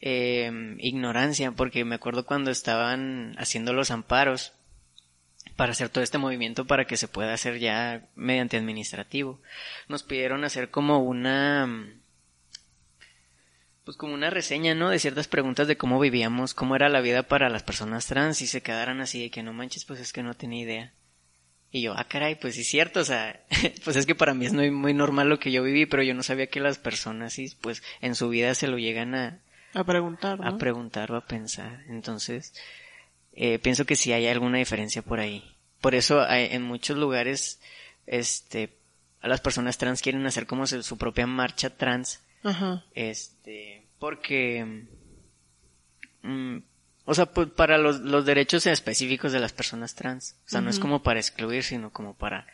eh, 0.00 0.76
ignorancia, 0.78 1.52
porque 1.52 1.84
me 1.84 1.94
acuerdo 1.94 2.24
cuando 2.24 2.50
estaban 2.50 3.34
haciendo 3.38 3.74
los 3.74 3.90
amparos 3.90 4.52
para 5.56 5.72
hacer 5.72 5.88
todo 5.88 6.02
este 6.02 6.18
movimiento 6.18 6.66
para 6.66 6.86
que 6.86 6.96
se 6.96 7.08
pueda 7.08 7.32
hacer 7.32 7.58
ya 7.58 8.08
mediante 8.14 8.56
administrativo. 8.56 9.40
Nos 9.88 10.02
pidieron 10.02 10.44
hacer 10.44 10.70
como 10.70 10.98
una 10.98 11.68
pues 13.84 13.96
como 13.98 14.14
una 14.14 14.30
reseña, 14.30 14.74
¿no? 14.74 14.88
De 14.88 14.98
ciertas 14.98 15.28
preguntas 15.28 15.68
de 15.68 15.76
cómo 15.76 16.00
vivíamos, 16.00 16.54
cómo 16.54 16.74
era 16.74 16.88
la 16.88 17.02
vida 17.02 17.24
para 17.24 17.50
las 17.50 17.62
personas 17.62 18.06
trans 18.06 18.40
y 18.40 18.46
se 18.46 18.62
quedaran 18.62 19.00
así 19.00 19.20
de 19.20 19.30
que 19.30 19.42
no 19.42 19.52
manches, 19.52 19.84
pues 19.84 20.00
es 20.00 20.12
que 20.12 20.22
no 20.22 20.34
tenía 20.34 20.62
idea. 20.62 20.94
Y 21.70 21.82
yo, 21.82 21.94
ah, 21.96 22.04
caray, 22.04 22.36
pues 22.36 22.54
sí 22.54 22.62
es 22.62 22.68
cierto, 22.68 23.00
o 23.00 23.04
sea, 23.04 23.44
pues 23.84 23.96
es 23.96 24.06
que 24.06 24.14
para 24.14 24.32
mí 24.32 24.46
es 24.46 24.52
muy, 24.52 24.70
muy 24.70 24.94
normal 24.94 25.28
lo 25.28 25.38
que 25.38 25.52
yo 25.52 25.62
viví, 25.62 25.86
pero 25.86 26.02
yo 26.02 26.14
no 26.14 26.22
sabía 26.22 26.46
que 26.46 26.60
las 26.60 26.78
personas, 26.78 27.36
pues 27.60 27.82
en 28.00 28.14
su 28.14 28.28
vida 28.28 28.54
se 28.54 28.68
lo 28.68 28.78
llegan 28.78 29.14
a, 29.14 29.40
A 29.74 29.84
preguntar, 29.84 30.40
¿no? 30.40 30.48
a 30.48 30.56
preguntar 30.56 31.12
o 31.12 31.16
a 31.16 31.26
pensar. 31.26 31.84
Entonces, 31.88 32.54
eh, 33.34 33.58
pienso 33.58 33.84
que 33.84 33.96
sí 33.96 34.12
hay 34.12 34.26
alguna 34.26 34.58
diferencia 34.58 35.02
por 35.02 35.20
ahí. 35.20 35.44
Por 35.80 35.94
eso 35.94 36.22
hay- 36.22 36.48
en 36.52 36.62
muchos 36.62 36.96
lugares, 36.96 37.60
este, 38.06 38.76
las 39.22 39.40
personas 39.40 39.76
trans 39.78 40.00
quieren 40.02 40.24
hacer 40.26 40.46
como 40.46 40.66
su, 40.66 40.82
su 40.82 40.96
propia 40.98 41.26
marcha 41.26 41.70
trans, 41.70 42.20
Ajá. 42.42 42.84
este, 42.94 43.86
porque, 43.98 44.84
mm, 46.22 46.56
o 47.06 47.14
sea, 47.14 47.26
pues 47.26 47.48
para 47.48 47.76
los, 47.78 48.00
los 48.00 48.24
derechos 48.24 48.66
específicos 48.66 49.32
de 49.32 49.40
las 49.40 49.52
personas 49.52 49.94
trans, 49.94 50.36
o 50.46 50.48
sea, 50.50 50.60
no 50.60 50.70
es 50.70 50.78
como 50.78 51.02
para 51.02 51.20
excluir, 51.20 51.62
sino 51.62 51.90
como 51.90 52.14
para, 52.14 52.46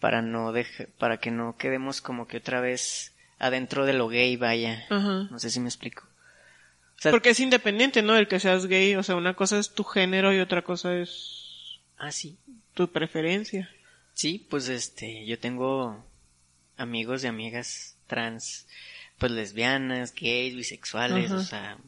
para 0.00 0.22
no 0.22 0.52
dejar, 0.52 0.88
para 0.98 1.18
que 1.18 1.30
no 1.30 1.56
quedemos 1.56 2.00
como 2.00 2.26
que 2.26 2.38
otra 2.38 2.60
vez 2.60 3.14
adentro 3.38 3.84
de 3.84 3.92
lo 3.92 4.08
gay, 4.08 4.36
vaya. 4.36 4.84
Ajá. 4.88 5.28
No 5.30 5.38
sé 5.38 5.50
si 5.50 5.60
me 5.60 5.68
explico. 5.68 6.07
O 6.98 7.00
sea, 7.00 7.12
Porque 7.12 7.30
es 7.30 7.40
independiente, 7.40 8.02
¿no? 8.02 8.16
El 8.16 8.26
que 8.26 8.40
seas 8.40 8.66
gay, 8.66 8.96
o 8.96 9.02
sea, 9.02 9.14
una 9.16 9.34
cosa 9.34 9.58
es 9.58 9.72
tu 9.72 9.84
género 9.84 10.32
y 10.34 10.40
otra 10.40 10.62
cosa 10.62 10.96
es 10.98 11.80
ah, 11.96 12.10
sí. 12.10 12.38
tu 12.74 12.90
preferencia. 12.90 13.70
Sí, 14.14 14.44
pues 14.50 14.68
este, 14.68 15.24
yo 15.24 15.38
tengo 15.38 16.04
amigos 16.76 17.22
y 17.22 17.28
amigas 17.28 17.96
trans, 18.08 18.66
pues 19.18 19.30
lesbianas, 19.30 20.12
gays, 20.12 20.56
bisexuales, 20.56 21.30
Ajá. 21.30 21.40
o 21.40 21.44
sea, 21.44 21.78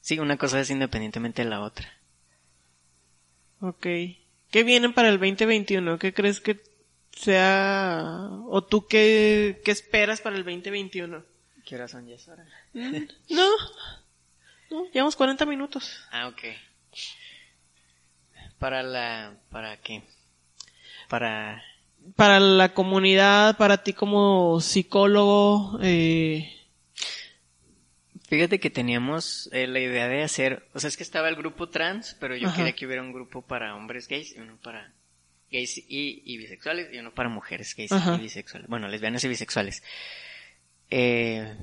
sí, 0.00 0.20
una 0.20 0.36
cosa 0.36 0.60
es 0.60 0.70
independientemente 0.70 1.42
de 1.42 1.50
la 1.50 1.60
otra. 1.62 1.92
Ok. 3.60 3.82
¿Qué 4.50 4.64
vienen 4.64 4.92
para 4.92 5.08
el 5.08 5.18
2021? 5.18 5.98
¿Qué 5.98 6.12
crees 6.14 6.40
que 6.40 6.60
sea, 7.12 8.28
o 8.46 8.62
tú 8.64 8.86
qué, 8.86 9.60
qué 9.64 9.70
esperas 9.70 10.20
para 10.20 10.36
el 10.36 10.44
2021? 10.44 11.24
¿Qué 11.64 11.74
horas 11.76 11.90
son 11.92 12.06
ya 12.06 12.14
es 12.16 12.28
hora? 12.28 12.44
Mm, 12.74 12.96
No, 13.30 13.48
no, 14.72 14.86
llevamos 14.92 15.16
40 15.16 15.44
minutos. 15.46 16.02
Ah, 16.10 16.28
ok. 16.28 16.42
Para 18.58 18.82
la, 18.82 19.34
¿para 19.50 19.76
qué? 19.78 20.02
Para, 21.08 21.62
Para 22.16 22.40
la 22.40 22.72
comunidad, 22.74 23.56
para 23.56 23.82
ti 23.82 23.92
como 23.92 24.60
psicólogo, 24.60 25.78
eh, 25.82 26.50
fíjate 28.28 28.60
que 28.60 28.70
teníamos 28.70 29.48
eh, 29.52 29.66
la 29.66 29.80
idea 29.80 30.08
de 30.08 30.22
hacer, 30.22 30.68
o 30.74 30.80
sea, 30.80 30.88
es 30.88 30.96
que 30.96 31.02
estaba 31.02 31.28
el 31.28 31.36
grupo 31.36 31.68
trans, 31.68 32.16
pero 32.20 32.36
yo 32.36 32.48
Ajá. 32.48 32.56
quería 32.56 32.72
que 32.72 32.86
hubiera 32.86 33.02
un 33.02 33.12
grupo 33.12 33.42
para 33.42 33.74
hombres 33.74 34.08
gays 34.08 34.34
y 34.36 34.40
uno 34.40 34.56
para 34.62 34.92
gays 35.50 35.76
y, 35.78 36.22
y 36.24 36.36
bisexuales 36.38 36.88
y 36.94 36.98
uno 36.98 37.12
para 37.12 37.28
mujeres 37.28 37.74
gays 37.76 37.92
Ajá. 37.92 38.14
y 38.16 38.20
bisexuales. 38.22 38.68
Bueno, 38.68 38.88
lesbianas 38.88 39.22
y 39.24 39.28
bisexuales. 39.28 39.82
Eh, 40.88 41.56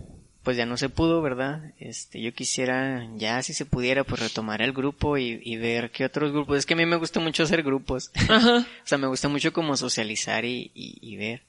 pues 0.43 0.55
ya 0.57 0.65
no 0.65 0.77
se 0.77 0.89
pudo, 0.89 1.21
¿verdad? 1.21 1.73
Este, 1.79 2.21
yo 2.21 2.33
quisiera, 2.33 3.07
ya 3.17 3.41
si 3.43 3.53
se 3.53 3.65
pudiera, 3.65 4.03
pues 4.03 4.21
retomar 4.21 4.61
el 4.61 4.71
grupo 4.73 5.17
y, 5.17 5.39
y 5.43 5.57
ver 5.57 5.91
qué 5.91 6.05
otros 6.05 6.31
grupos. 6.31 6.57
Es 6.59 6.65
que 6.65 6.73
a 6.73 6.77
mí 6.77 6.85
me 6.85 6.95
gusta 6.95 7.19
mucho 7.19 7.43
hacer 7.43 7.61
grupos. 7.63 8.11
Ajá. 8.29 8.59
o 8.59 8.87
sea, 8.87 8.97
me 8.97 9.07
gusta 9.07 9.27
mucho 9.27 9.51
como 9.53 9.75
socializar 9.77 10.45
y, 10.45 10.71
y, 10.73 10.97
y 11.01 11.17
ver. 11.17 11.43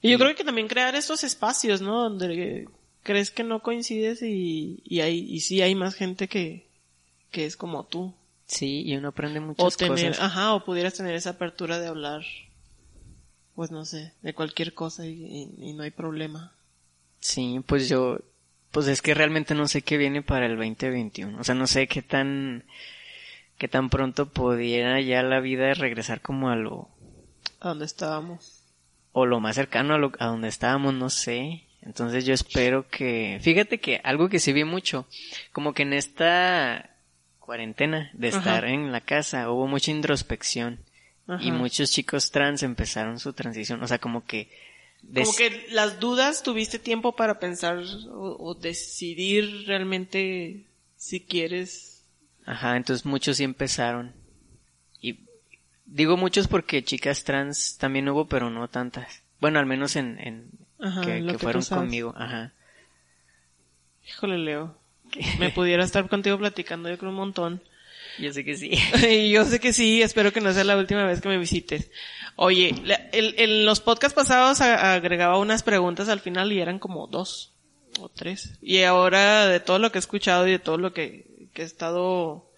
Y 0.00 0.10
yo 0.10 0.18
creo 0.18 0.34
que 0.36 0.44
también 0.44 0.68
crear 0.68 0.94
estos 0.94 1.24
espacios, 1.24 1.80
¿no? 1.80 2.04
Donde 2.08 2.68
crees 3.02 3.30
que 3.32 3.42
no 3.42 3.60
coincides 3.60 4.22
y, 4.22 4.80
y 4.84 5.00
hay, 5.00 5.18
y 5.18 5.40
sí 5.40 5.60
hay 5.62 5.74
más 5.74 5.94
gente 5.94 6.28
que, 6.28 6.66
que 7.32 7.46
es 7.46 7.56
como 7.56 7.84
tú. 7.84 8.14
Sí, 8.46 8.82
y 8.86 8.96
uno 8.96 9.08
aprende 9.08 9.40
O 9.40 9.42
muchas 9.42 9.76
tener, 9.76 10.10
cosas. 10.12 10.20
ajá, 10.24 10.54
o 10.54 10.64
pudieras 10.64 10.94
tener 10.94 11.14
esa 11.16 11.30
apertura 11.30 11.78
de 11.80 11.88
hablar, 11.88 12.22
pues 13.56 13.70
no 13.70 13.84
sé, 13.84 14.12
de 14.22 14.34
cualquier 14.34 14.72
cosa 14.74 15.04
y, 15.06 15.10
y- 15.58 15.70
y 15.70 15.72
no 15.72 15.82
hay 15.82 15.90
problema. 15.90 16.52
Sí, 17.20 17.60
pues 17.66 17.88
yo, 17.88 18.20
pues 18.70 18.86
es 18.88 19.02
que 19.02 19.14
realmente 19.14 19.54
no 19.54 19.66
sé 19.68 19.82
qué 19.82 19.96
viene 19.96 20.22
para 20.22 20.46
el 20.46 20.56
2021. 20.56 21.38
O 21.38 21.44
sea, 21.44 21.54
no 21.54 21.66
sé 21.66 21.86
qué 21.88 22.02
tan, 22.02 22.64
qué 23.58 23.68
tan 23.68 23.90
pronto 23.90 24.28
pudiera 24.30 25.00
ya 25.00 25.22
la 25.22 25.40
vida 25.40 25.74
regresar 25.74 26.20
como 26.20 26.50
a 26.50 26.56
lo, 26.56 26.88
A 27.60 27.68
donde 27.68 27.84
estábamos. 27.86 28.62
o 29.12 29.26
lo 29.26 29.40
más 29.40 29.56
cercano 29.56 29.94
a 29.94 29.98
lo, 29.98 30.12
a 30.18 30.26
donde 30.26 30.48
estábamos, 30.48 30.94
no 30.94 31.10
sé. 31.10 31.64
Entonces 31.82 32.24
yo 32.26 32.34
espero 32.34 32.88
que, 32.88 33.38
fíjate 33.40 33.78
que 33.78 34.00
algo 34.04 34.28
que 34.28 34.38
sí 34.40 34.52
vi 34.52 34.64
mucho, 34.64 35.06
como 35.52 35.72
que 35.74 35.82
en 35.82 35.92
esta 35.92 36.90
cuarentena 37.40 38.10
de 38.12 38.28
Ajá. 38.28 38.38
estar 38.38 38.64
en 38.66 38.92
la 38.92 39.00
casa 39.00 39.50
hubo 39.50 39.66
mucha 39.66 39.90
introspección 39.90 40.80
Ajá. 41.26 41.42
y 41.42 41.50
muchos 41.50 41.90
chicos 41.90 42.30
trans 42.30 42.62
empezaron 42.62 43.18
su 43.18 43.32
transición, 43.32 43.82
o 43.82 43.86
sea, 43.88 43.98
como 43.98 44.24
que 44.26 44.50
des- 45.02 45.26
Como 45.26 45.36
que 45.36 45.66
las 45.70 46.00
dudas 46.00 46.42
tuviste 46.42 46.78
tiempo 46.78 47.14
para 47.16 47.38
pensar 47.38 47.78
o, 48.10 48.36
o 48.38 48.54
decidir 48.54 49.66
realmente 49.66 50.64
si 50.96 51.20
quieres. 51.20 52.04
Ajá, 52.44 52.76
entonces 52.76 53.04
muchos 53.06 53.36
sí 53.36 53.44
empezaron. 53.44 54.12
Y 55.00 55.20
digo 55.86 56.16
muchos 56.16 56.48
porque 56.48 56.82
chicas 56.82 57.24
trans 57.24 57.76
también 57.78 58.08
hubo, 58.08 58.26
pero 58.26 58.50
no 58.50 58.68
tantas. 58.68 59.22
Bueno, 59.40 59.58
al 59.58 59.66
menos 59.66 59.96
en, 59.96 60.18
en 60.18 60.50
Ajá, 60.80 61.02
que, 61.02 61.38
fueron 61.38 61.62
conmigo. 61.64 62.14
Ajá. 62.16 62.52
Híjole, 64.08 64.38
Leo. 64.38 64.76
Me 65.38 65.50
pudiera 65.50 65.84
estar 65.84 66.08
contigo 66.08 66.38
platicando 66.38 66.88
yo 66.88 66.98
creo 66.98 67.10
un 67.10 67.16
montón. 67.16 67.62
Yo 68.18 68.32
sé 68.32 68.44
que 68.44 68.56
sí. 68.56 68.72
Yo 69.30 69.44
sé 69.44 69.60
que 69.60 69.72
sí, 69.72 70.02
espero 70.02 70.32
que 70.32 70.40
no 70.40 70.52
sea 70.52 70.64
la 70.64 70.76
última 70.76 71.04
vez 71.04 71.20
que 71.20 71.28
me 71.28 71.38
visites. 71.38 71.90
Oye, 72.36 72.74
en 73.12 73.64
los 73.66 73.80
podcasts 73.80 74.14
pasados 74.14 74.60
agregaba 74.60 75.38
unas 75.38 75.62
preguntas 75.62 76.08
al 76.08 76.20
final 76.20 76.52
y 76.52 76.60
eran 76.60 76.78
como 76.78 77.06
dos 77.06 77.52
o 78.00 78.08
tres. 78.08 78.58
Y 78.62 78.82
ahora 78.82 79.46
de 79.48 79.60
todo 79.60 79.78
lo 79.78 79.90
que 79.90 79.98
he 79.98 80.00
escuchado 80.00 80.46
y 80.46 80.52
de 80.52 80.58
todo 80.58 80.78
lo 80.78 80.92
que, 80.92 81.48
que 81.52 81.62
he 81.62 81.64
estado 81.64 82.48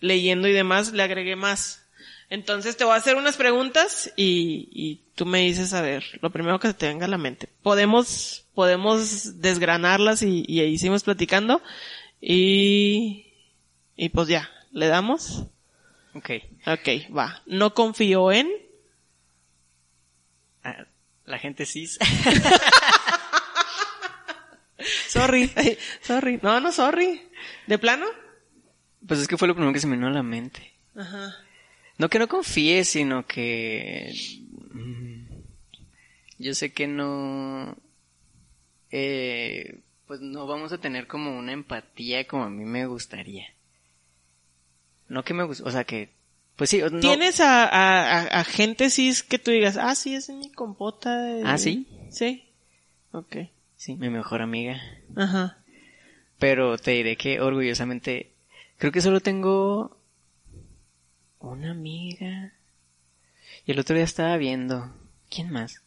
leyendo 0.00 0.48
y 0.48 0.52
demás, 0.52 0.92
le 0.92 1.02
agregué 1.02 1.36
más. 1.36 1.86
Entonces 2.28 2.76
te 2.76 2.84
voy 2.84 2.94
a 2.94 2.98
hacer 2.98 3.16
unas 3.16 3.36
preguntas 3.36 4.12
y, 4.16 4.68
y 4.72 5.00
tú 5.14 5.26
me 5.26 5.40
dices, 5.40 5.72
a 5.72 5.82
ver, 5.82 6.04
lo 6.22 6.30
primero 6.30 6.60
que 6.60 6.68
se 6.68 6.74
te 6.74 6.86
venga 6.86 7.06
a 7.06 7.08
la 7.08 7.18
mente. 7.18 7.48
Podemos, 7.62 8.44
podemos 8.54 9.40
desgranarlas 9.40 10.22
y, 10.22 10.44
y 10.46 10.60
ahí 10.60 10.78
seguimos 10.78 11.02
platicando. 11.02 11.60
Y, 12.20 13.26
y 13.96 14.10
pues 14.10 14.28
ya, 14.28 14.48
¿le 14.70 14.86
damos? 14.88 15.46
ok. 16.14 16.30
Ok, 16.66 17.14
va. 17.16 17.42
No 17.46 17.72
confío 17.74 18.32
en. 18.32 18.48
Ah, 20.64 20.84
la 21.24 21.38
gente 21.38 21.64
cis. 21.66 21.98
Sorry. 25.08 25.50
Ay, 25.56 25.76
sorry. 26.02 26.38
No, 26.42 26.60
no, 26.60 26.72
sorry. 26.72 27.20
¿De 27.66 27.78
plano? 27.78 28.06
pues 29.06 29.18
es 29.20 29.28
que 29.28 29.36
fue 29.36 29.48
lo 29.48 29.54
primero 29.54 29.72
que 29.72 29.80
se 29.80 29.86
me 29.86 29.96
vino 29.96 30.06
a 30.08 30.12
la 30.12 30.22
mente. 30.22 30.72
Ajá. 30.94 31.34
No 31.98 32.08
que 32.08 32.18
no 32.18 32.28
confíe, 32.28 32.84
sino 32.84 33.26
que... 33.26 34.12
mm, 34.72 35.24
Yo 36.38 36.54
sé 36.54 36.72
que 36.72 36.86
no... 36.86 37.76
Eh, 38.90 39.80
pues 40.06 40.20
no 40.20 40.46
vamos 40.46 40.72
a 40.72 40.78
tener 40.78 41.06
como 41.06 41.36
una 41.38 41.52
empatía 41.52 42.26
como 42.26 42.44
a 42.44 42.50
mí 42.50 42.64
me 42.64 42.86
gustaría. 42.86 43.46
No 45.10 45.24
que 45.24 45.34
me 45.34 45.42
gusta, 45.44 45.64
o 45.64 45.70
sea 45.70 45.84
que... 45.84 46.08
Pues 46.56 46.70
sí, 46.70 46.80
no, 46.80 47.00
¿Tienes 47.00 47.40
a, 47.40 47.64
a, 47.64 48.20
a, 48.20 48.22
a 48.40 48.44
gente 48.44 48.90
cis 48.90 49.22
que 49.22 49.38
tú 49.38 49.50
digas, 49.50 49.76
ah, 49.76 49.94
sí, 49.94 50.14
es 50.14 50.28
mi 50.30 50.50
compota? 50.52 51.18
de-". 51.20 51.42
¿Ah, 51.44 51.58
sí? 51.58 51.86
Sí. 52.10 52.44
Ok. 53.12 53.36
Sí, 53.76 53.96
mi 53.96 54.08
mejor 54.08 54.40
amiga. 54.40 54.80
Ajá. 55.16 55.58
Pero 56.38 56.78
te 56.78 56.92
diré 56.92 57.16
que 57.16 57.40
orgullosamente 57.40 58.32
creo 58.78 58.92
que 58.92 59.00
solo 59.00 59.20
tengo 59.20 59.96
una 61.40 61.72
amiga. 61.72 62.52
Y 63.66 63.72
el 63.72 63.80
otro 63.80 63.96
día 63.96 64.04
estaba 64.04 64.36
viendo. 64.36 64.94
¿Quién 65.28 65.50
más? 65.50 65.82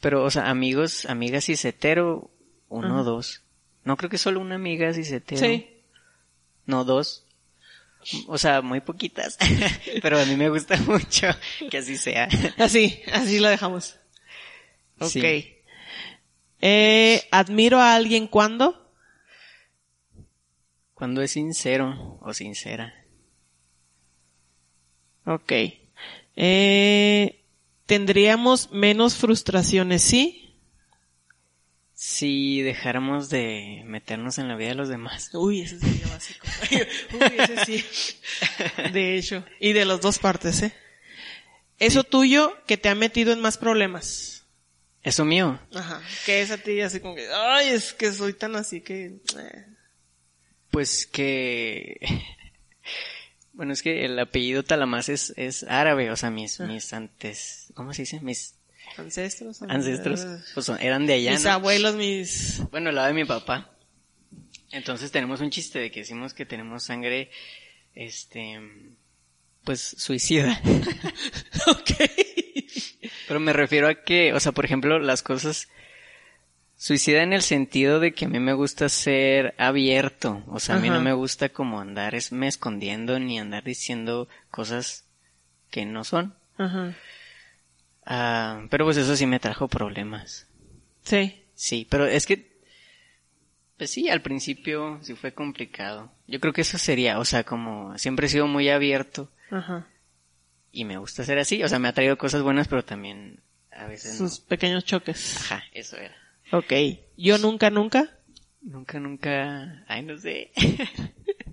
Pero, 0.00 0.24
o 0.24 0.30
sea, 0.30 0.50
amigos, 0.50 1.06
amigas 1.06 1.48
y 1.48 1.52
hetero, 1.52 2.30
uno 2.68 2.88
o 2.88 3.00
Ajá. 3.00 3.02
dos. 3.02 3.42
No 3.84 3.96
creo 3.96 4.10
que 4.10 4.18
solo 4.18 4.40
una 4.40 4.56
amiga 4.56 4.90
y 4.90 5.00
hetero. 5.00 5.40
Sí. 5.40 5.68
No, 6.66 6.84
dos. 6.84 7.21
O 8.26 8.38
sea, 8.38 8.62
muy 8.62 8.80
poquitas. 8.80 9.38
Pero 10.02 10.20
a 10.20 10.24
mí 10.24 10.36
me 10.36 10.48
gusta 10.48 10.76
mucho 10.86 11.28
que 11.70 11.78
así 11.78 11.96
sea. 11.96 12.28
Así, 12.58 13.00
así 13.12 13.38
lo 13.38 13.48
dejamos. 13.48 13.96
Ok. 14.98 15.10
Sí. 15.10 15.56
Eh, 16.60 17.28
admiro 17.30 17.80
a 17.80 17.94
alguien 17.94 18.26
cuando. 18.26 18.92
Cuando 20.94 21.22
es 21.22 21.32
sincero 21.32 22.18
o 22.22 22.32
sincera. 22.32 22.94
Ok. 25.26 25.52
Eh, 26.36 27.44
tendríamos 27.86 28.70
menos 28.72 29.16
frustraciones, 29.16 30.02
¿sí? 30.02 30.41
Si 32.04 32.62
dejáramos 32.62 33.30
de 33.30 33.84
meternos 33.86 34.38
en 34.38 34.48
la 34.48 34.56
vida 34.56 34.70
de 34.70 34.74
los 34.74 34.88
demás. 34.88 35.30
Uy, 35.34 35.60
ese 35.60 35.78
sería 35.78 36.08
básico. 36.08 36.48
Uy, 37.12 37.36
ese 37.38 37.64
sí. 37.64 37.84
De 38.92 39.16
hecho. 39.16 39.46
Y 39.60 39.72
de 39.72 39.84
las 39.84 40.00
dos 40.00 40.18
partes, 40.18 40.62
¿eh? 40.62 40.72
Eso 41.78 42.02
tuyo 42.02 42.56
que 42.66 42.76
te 42.76 42.88
ha 42.88 42.96
metido 42.96 43.32
en 43.32 43.40
más 43.40 43.56
problemas. 43.56 44.44
Eso 45.04 45.24
mío. 45.24 45.60
Ajá. 45.72 46.02
Que 46.26 46.42
es 46.42 46.50
a 46.50 46.58
ti 46.58 46.80
así 46.80 46.98
como 46.98 47.14
que, 47.14 47.28
ay, 47.32 47.68
es 47.68 47.92
que 47.92 48.12
soy 48.12 48.32
tan 48.32 48.56
así 48.56 48.80
que... 48.80 49.20
eh. 49.38 49.66
Pues 50.72 51.06
que... 51.06 52.00
Bueno, 53.52 53.74
es 53.74 53.82
que 53.82 54.06
el 54.06 54.18
apellido 54.18 54.64
Talamás 54.64 55.08
es, 55.08 55.34
es 55.36 55.62
árabe, 55.62 56.10
o 56.10 56.16
sea, 56.16 56.30
mis, 56.30 56.58
mis 56.58 56.92
antes... 56.94 57.70
¿Cómo 57.74 57.92
se 57.92 58.02
dice? 58.02 58.18
Mis... 58.20 58.56
Ancestros. 58.98 59.62
Ancestros. 59.62 60.26
Pues 60.54 60.66
son- 60.66 60.80
eran 60.80 61.06
de 61.06 61.14
allá, 61.14 61.32
Mis 61.32 61.44
¿no? 61.44 61.50
abuelos, 61.52 61.94
mis... 61.96 62.62
Bueno, 62.70 62.90
el 62.90 62.96
lado 62.96 63.08
de 63.08 63.14
mi 63.14 63.24
papá. 63.24 63.70
Entonces 64.70 65.10
tenemos 65.10 65.40
un 65.40 65.50
chiste 65.50 65.78
de 65.78 65.90
que 65.90 66.00
decimos 66.00 66.32
que 66.34 66.46
tenemos 66.46 66.84
sangre, 66.84 67.30
este, 67.94 68.60
pues 69.64 69.80
suicida. 69.98 70.60
ok. 71.66 71.90
Pero 73.28 73.40
me 73.40 73.52
refiero 73.52 73.88
a 73.88 73.94
que, 74.02 74.32
o 74.32 74.40
sea, 74.40 74.52
por 74.52 74.64
ejemplo, 74.64 74.98
las 74.98 75.22
cosas 75.22 75.68
suicida 76.76 77.22
en 77.22 77.32
el 77.32 77.42
sentido 77.42 78.00
de 78.00 78.12
que 78.12 78.24
a 78.24 78.28
mí 78.28 78.40
me 78.40 78.54
gusta 78.54 78.88
ser 78.88 79.54
abierto. 79.58 80.42
O 80.48 80.58
sea, 80.58 80.76
a 80.76 80.78
mí 80.80 80.88
Ajá. 80.88 80.96
no 80.98 81.02
me 81.04 81.12
gusta 81.12 81.48
como 81.50 81.80
andar 81.80 82.14
es- 82.14 82.32
me 82.32 82.48
escondiendo 82.48 83.18
ni 83.18 83.38
andar 83.38 83.62
diciendo 83.64 84.28
cosas 84.50 85.04
que 85.70 85.84
no 85.86 86.02
son. 86.04 86.34
Ajá. 86.58 86.94
Ah, 88.04 88.66
pero 88.70 88.84
pues 88.84 88.96
eso 88.96 89.14
sí 89.16 89.26
me 89.26 89.40
trajo 89.40 89.68
problemas. 89.68 90.46
Sí. 91.02 91.38
Sí, 91.54 91.86
pero 91.88 92.06
es 92.06 92.26
que, 92.26 92.60
pues 93.76 93.90
sí, 93.90 94.08
al 94.08 94.22
principio 94.22 94.98
sí 95.02 95.14
fue 95.14 95.32
complicado. 95.32 96.12
Yo 96.26 96.40
creo 96.40 96.52
que 96.52 96.62
eso 96.62 96.78
sería, 96.78 97.18
o 97.18 97.24
sea, 97.24 97.44
como 97.44 97.96
siempre 97.98 98.26
he 98.26 98.30
sido 98.30 98.46
muy 98.46 98.68
abierto 98.68 99.30
Ajá. 99.50 99.86
y 100.72 100.84
me 100.84 100.96
gusta 100.96 101.24
ser 101.24 101.38
así. 101.38 101.62
O 101.62 101.68
sea, 101.68 101.78
me 101.78 101.88
ha 101.88 101.92
traído 101.92 102.18
cosas 102.18 102.42
buenas, 102.42 102.68
pero 102.68 102.84
también 102.84 103.40
a 103.70 103.86
veces 103.86 104.20
no. 104.20 104.28
Sus 104.28 104.40
pequeños 104.40 104.84
choques. 104.84 105.36
Ajá, 105.36 105.64
eso 105.72 105.96
era. 105.96 106.16
Ok. 106.50 106.72
Yo 107.16 107.38
nunca, 107.38 107.70
nunca. 107.70 108.08
Nunca, 108.62 108.98
nunca, 109.00 109.84
ay, 109.88 110.02
no 110.02 110.16
sé. 110.18 110.50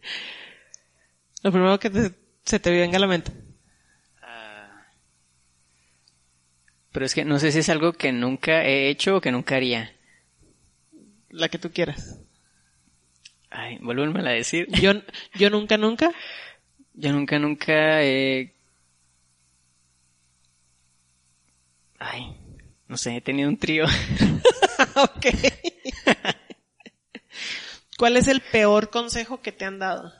Lo 1.43 1.51
primero 1.51 1.79
que 1.79 1.89
te- 1.89 2.13
se 2.43 2.59
te 2.59 2.71
venga 2.71 2.97
a 2.97 3.01
la 3.01 3.07
mente. 3.07 3.31
Ah, 4.21 4.85
pero 6.91 7.05
es 7.05 7.13
que 7.13 7.25
no 7.25 7.39
sé 7.39 7.51
si 7.51 7.59
es 7.59 7.69
algo 7.69 7.93
que 7.93 8.11
nunca 8.11 8.63
he 8.65 8.89
hecho 8.89 9.17
o 9.17 9.21
que 9.21 9.31
nunca 9.31 9.55
haría. 9.55 9.95
La 11.29 11.49
que 11.49 11.59
tú 11.59 11.71
quieras. 11.71 12.19
Ay, 13.49 13.77
vuélveme 13.81 14.19
a 14.27 14.33
decir. 14.33 14.67
Yo, 14.81 14.93
yo 15.35 15.49
nunca, 15.49 15.77
nunca. 15.77 16.11
Yo 16.93 17.11
nunca, 17.11 17.39
nunca 17.39 18.03
he... 18.03 18.53
Ay, 21.99 22.35
no 22.87 22.97
sé, 22.97 23.17
he 23.17 23.21
tenido 23.21 23.49
un 23.49 23.57
trío. 23.57 23.85
ok. 24.95 25.25
¿Cuál 27.97 28.17
es 28.17 28.27
el 28.27 28.41
peor 28.41 28.89
consejo 28.89 29.41
que 29.41 29.51
te 29.51 29.65
han 29.65 29.79
dado? 29.79 30.13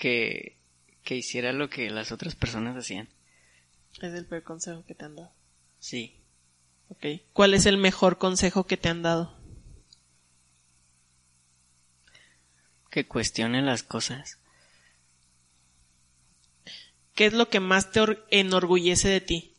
que, 0.00 0.56
que 1.10 1.16
hiciera 1.16 1.52
lo 1.52 1.68
que 1.68 1.90
las 1.90 2.12
otras 2.12 2.36
personas 2.36 2.76
hacían. 2.76 3.08
Es 4.00 4.14
el 4.14 4.26
peor 4.26 4.44
consejo 4.44 4.84
que 4.84 4.94
te 4.94 5.06
han 5.06 5.16
dado. 5.16 5.32
Sí. 5.80 6.22
Ok. 6.88 7.04
¿Cuál 7.32 7.54
es 7.54 7.66
el 7.66 7.78
mejor 7.78 8.18
consejo 8.18 8.62
que 8.68 8.76
te 8.76 8.90
han 8.90 9.02
dado? 9.02 9.36
Que 12.92 13.08
cuestione 13.08 13.60
las 13.60 13.82
cosas. 13.82 14.38
¿Qué 17.16 17.26
es 17.26 17.32
lo 17.32 17.48
que 17.50 17.58
más 17.58 17.90
te 17.90 18.02
or- 18.02 18.24
enorgullece 18.30 19.08
de 19.08 19.20
ti? 19.20 19.56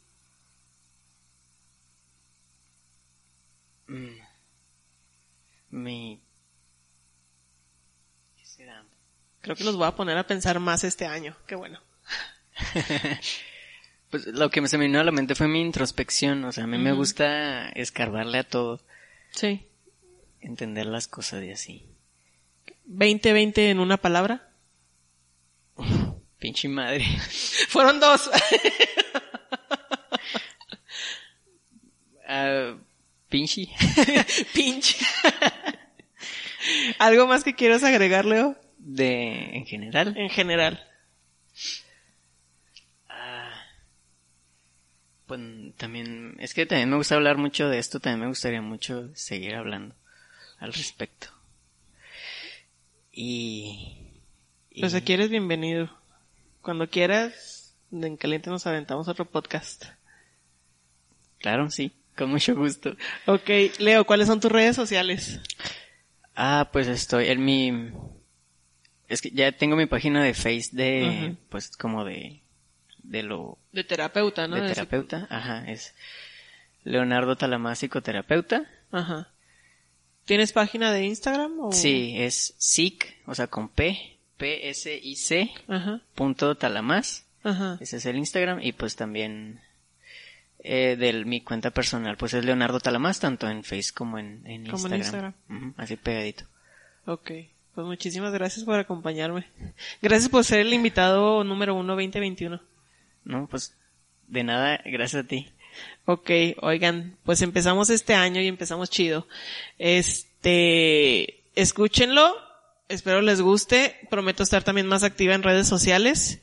Mm. 3.90 4.22
Mi... 5.72 6.22
¿Qué 8.38 8.46
será? 8.46 8.86
Creo 9.42 9.56
que 9.56 9.64
los 9.64 9.76
voy 9.76 9.88
a 9.88 9.96
poner 9.96 10.18
a 10.18 10.28
pensar 10.28 10.60
más 10.60 10.84
este 10.84 11.06
año. 11.06 11.36
Qué 11.48 11.56
bueno. 11.56 11.80
Pues 14.12 14.28
lo 14.28 14.50
que 14.52 14.68
se 14.68 14.78
me 14.78 14.88
vino 14.88 15.00
a 15.00 15.06
la 15.06 15.14
mente 15.14 15.36
fue 15.36 15.48
mi 15.48 15.62
introspección. 15.62 16.44
O 16.44 16.52
sea, 16.52 16.66
a 16.66 16.68
mí 16.68 16.78
me 16.78 16.92
gusta 16.92 17.70
escarbarle 17.70 18.40
a 18.40 18.44
todo. 18.44 18.82
Sí. 19.32 19.66
Entender 20.42 20.86
las 20.86 21.08
cosas 21.08 21.42
y 21.46 21.52
así. 21.52 21.86
20-20 22.90 23.58
en 23.70 23.80
una 23.80 23.96
palabra. 23.96 24.50
Pinche 26.40 26.68
madre. 26.68 27.06
Fueron 27.70 28.00
dos. 28.00 28.30
Ah, 32.34 32.78
pinche. 33.28 33.68
Pinche. 34.54 34.98
¿Algo 36.98 37.28
más 37.28 37.44
que 37.44 37.56
quieras 37.56 37.84
agregar, 37.84 38.24
Leo? 38.24 38.56
De... 38.84 39.56
en 39.58 39.66
general. 39.66 40.16
En 40.18 40.30
general. 40.30 40.84
Ah, 43.10 43.54
pues 45.28 45.40
también, 45.78 46.36
es 46.40 46.54
que 46.54 46.66
también 46.66 46.90
me 46.90 46.98
gusta 46.98 47.16
hablar 47.16 47.38
mucho 47.38 47.70
de 47.70 47.78
esto, 47.80 48.00
también 48.00 48.22
me 48.22 48.28
gustaría 48.28 48.62
mucho 48.62 49.10
seguir 49.16 49.56
hablando 49.56 49.96
al 50.60 50.74
respecto. 50.74 51.28
Y... 53.12 53.98
y- 54.72 54.82
Pues 54.82 54.94
aquí 54.96 55.14
eres 55.14 55.30
bienvenido. 55.30 55.90
Cuando 56.62 56.90
quieras, 56.90 57.76
en 57.92 58.18
caliente 58.18 58.50
nos 58.50 58.66
aventamos 58.68 59.08
otro 59.08 59.26
podcast. 59.26 59.86
Claro, 61.40 61.70
sí, 61.70 61.92
con 62.18 62.30
mucho 62.30 62.56
gusto. 62.56 62.96
Ok, 63.26 63.50
Leo, 63.80 64.06
¿cuáles 64.06 64.28
son 64.28 64.40
tus 64.40 64.52
redes 64.52 64.76
sociales? 64.76 65.40
Ah, 66.36 66.70
pues 66.74 66.88
estoy 66.88 67.28
en 67.28 67.44
mi... 67.46 67.92
Es 69.12 69.22
que 69.22 69.32
ya 69.32 69.52
tengo 69.52 69.76
mi 69.76 69.86
página 69.86 70.24
de 70.24 70.34
Face 70.34 70.70
de, 70.72 71.36
pues 71.50 71.76
como 71.76 72.06
de, 72.06 72.42
de 73.04 73.24
lo, 73.24 73.58
De 73.72 73.84
terapeuta, 73.84 74.48
¿no? 74.48 74.56
de 74.56 74.62
De- 74.64 74.70
terapeuta, 74.70 75.28
ajá, 75.30 75.70
es 75.70 75.94
Leonardo 76.84 77.36
Talamás, 77.36 77.80
psicoterapeuta. 77.80 78.66
Ajá. 78.92 79.30
¿Tienes 80.26 80.54
página 80.54 80.92
de 80.92 81.06
Instagram 81.06 81.60
o? 81.60 81.72
Sí, 81.72 82.14
es 82.18 82.54
SIC, 82.58 83.18
o 83.26 83.36
sea, 83.36 83.48
con 83.48 83.70
P, 83.70 84.18
P-S-I-C, 84.38 85.52
punto 86.16 86.56
Talamás. 86.56 87.26
ajá. 87.44 87.78
Ese 87.82 87.98
es 87.98 88.06
el 88.06 88.18
Instagram 88.18 88.60
y 88.62 88.72
pues 88.74 88.96
también 88.96 89.60
eh, 90.60 90.96
de 90.98 91.26
mi 91.26 91.42
cuenta 91.42 91.72
personal, 91.72 92.18
pues 92.18 92.34
es 92.34 92.46
Leonardo 92.46 92.80
Talamás, 92.80 93.20
tanto 93.20 93.50
en 93.50 93.64
Face 93.64 93.92
como 93.94 94.20
en, 94.20 94.46
en 94.46 94.68
Como 94.68 94.88
en 94.88 94.96
Instagram. 94.96 95.34
Así 95.78 95.98
pegadito. 95.98 96.46
Ok. 97.06 97.32
Pues 97.76 97.88
muchísimas 97.88 98.34
gracias 98.34 98.66
por 98.66 98.80
acompañarme. 98.80 99.46
Gracias 100.02 100.30
por 100.30 100.44
ser 100.44 100.60
el 100.60 100.74
invitado 100.74 101.44
número 101.44 101.76
uno 101.76 101.94
2021. 101.94 102.62
No, 103.24 103.48
pues 103.48 103.76
de 104.28 104.44
nada, 104.44 104.82
gracias 104.86 105.24
a 105.24 105.28
ti. 105.28 105.48
Ok, 106.06 106.30
oigan, 106.62 107.18
pues 107.24 107.42
empezamos 107.42 107.90
este 107.90 108.14
año 108.14 108.42
y 108.42 108.48
empezamos 108.48 108.90
chido. 108.90 109.28
Este, 109.78 111.44
escúchenlo, 111.56 112.36
espero 112.90 113.22
les 113.22 113.42
guste, 113.42 113.96
prometo 114.10 114.44
estar 114.44 114.64
también 114.64 114.88
más 114.88 115.04
activa 115.04 115.34
en 115.34 115.44
redes 115.44 115.68
sociales 115.68 116.42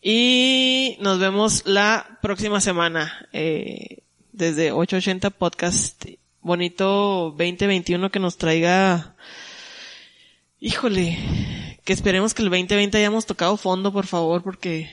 y 0.00 0.96
nos 1.00 1.18
vemos 1.18 1.62
la 1.66 2.18
próxima 2.20 2.60
semana 2.60 3.28
eh, 3.32 4.02
desde 4.32 4.72
880 4.72 5.30
Podcast. 5.30 6.04
Bonito 6.40 7.34
2021 7.38 8.10
que 8.10 8.18
nos 8.18 8.36
traiga, 8.36 9.14
híjole, 10.64 11.18
que 11.84 11.92
esperemos 11.92 12.32
que 12.32 12.40
el 12.40 12.48
2020 12.48 12.96
hayamos 12.96 13.26
tocado 13.26 13.58
fondo, 13.58 13.92
por 13.92 14.06
favor, 14.06 14.42
porque, 14.42 14.90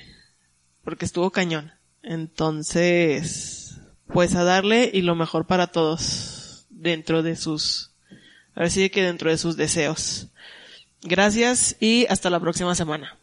porque 0.84 1.06
estuvo 1.06 1.32
cañón. 1.32 1.72
Entonces, 2.04 3.80
pues 4.08 4.36
a 4.36 4.44
darle 4.44 4.92
y 4.94 5.02
lo 5.02 5.16
mejor 5.16 5.48
para 5.48 5.68
todos 5.68 6.66
dentro 6.70 7.24
de 7.24 7.38
sus, 7.38 7.92
ahora 8.54 8.70
sí 8.70 8.90
que 8.90 9.02
dentro 9.02 9.30
de 9.30 9.38
sus 9.38 9.56
deseos. 9.56 10.28
Gracias 11.04 11.78
y 11.80 12.06
hasta 12.10 12.30
la 12.30 12.42
próxima 12.42 12.76
semana. 12.76 13.18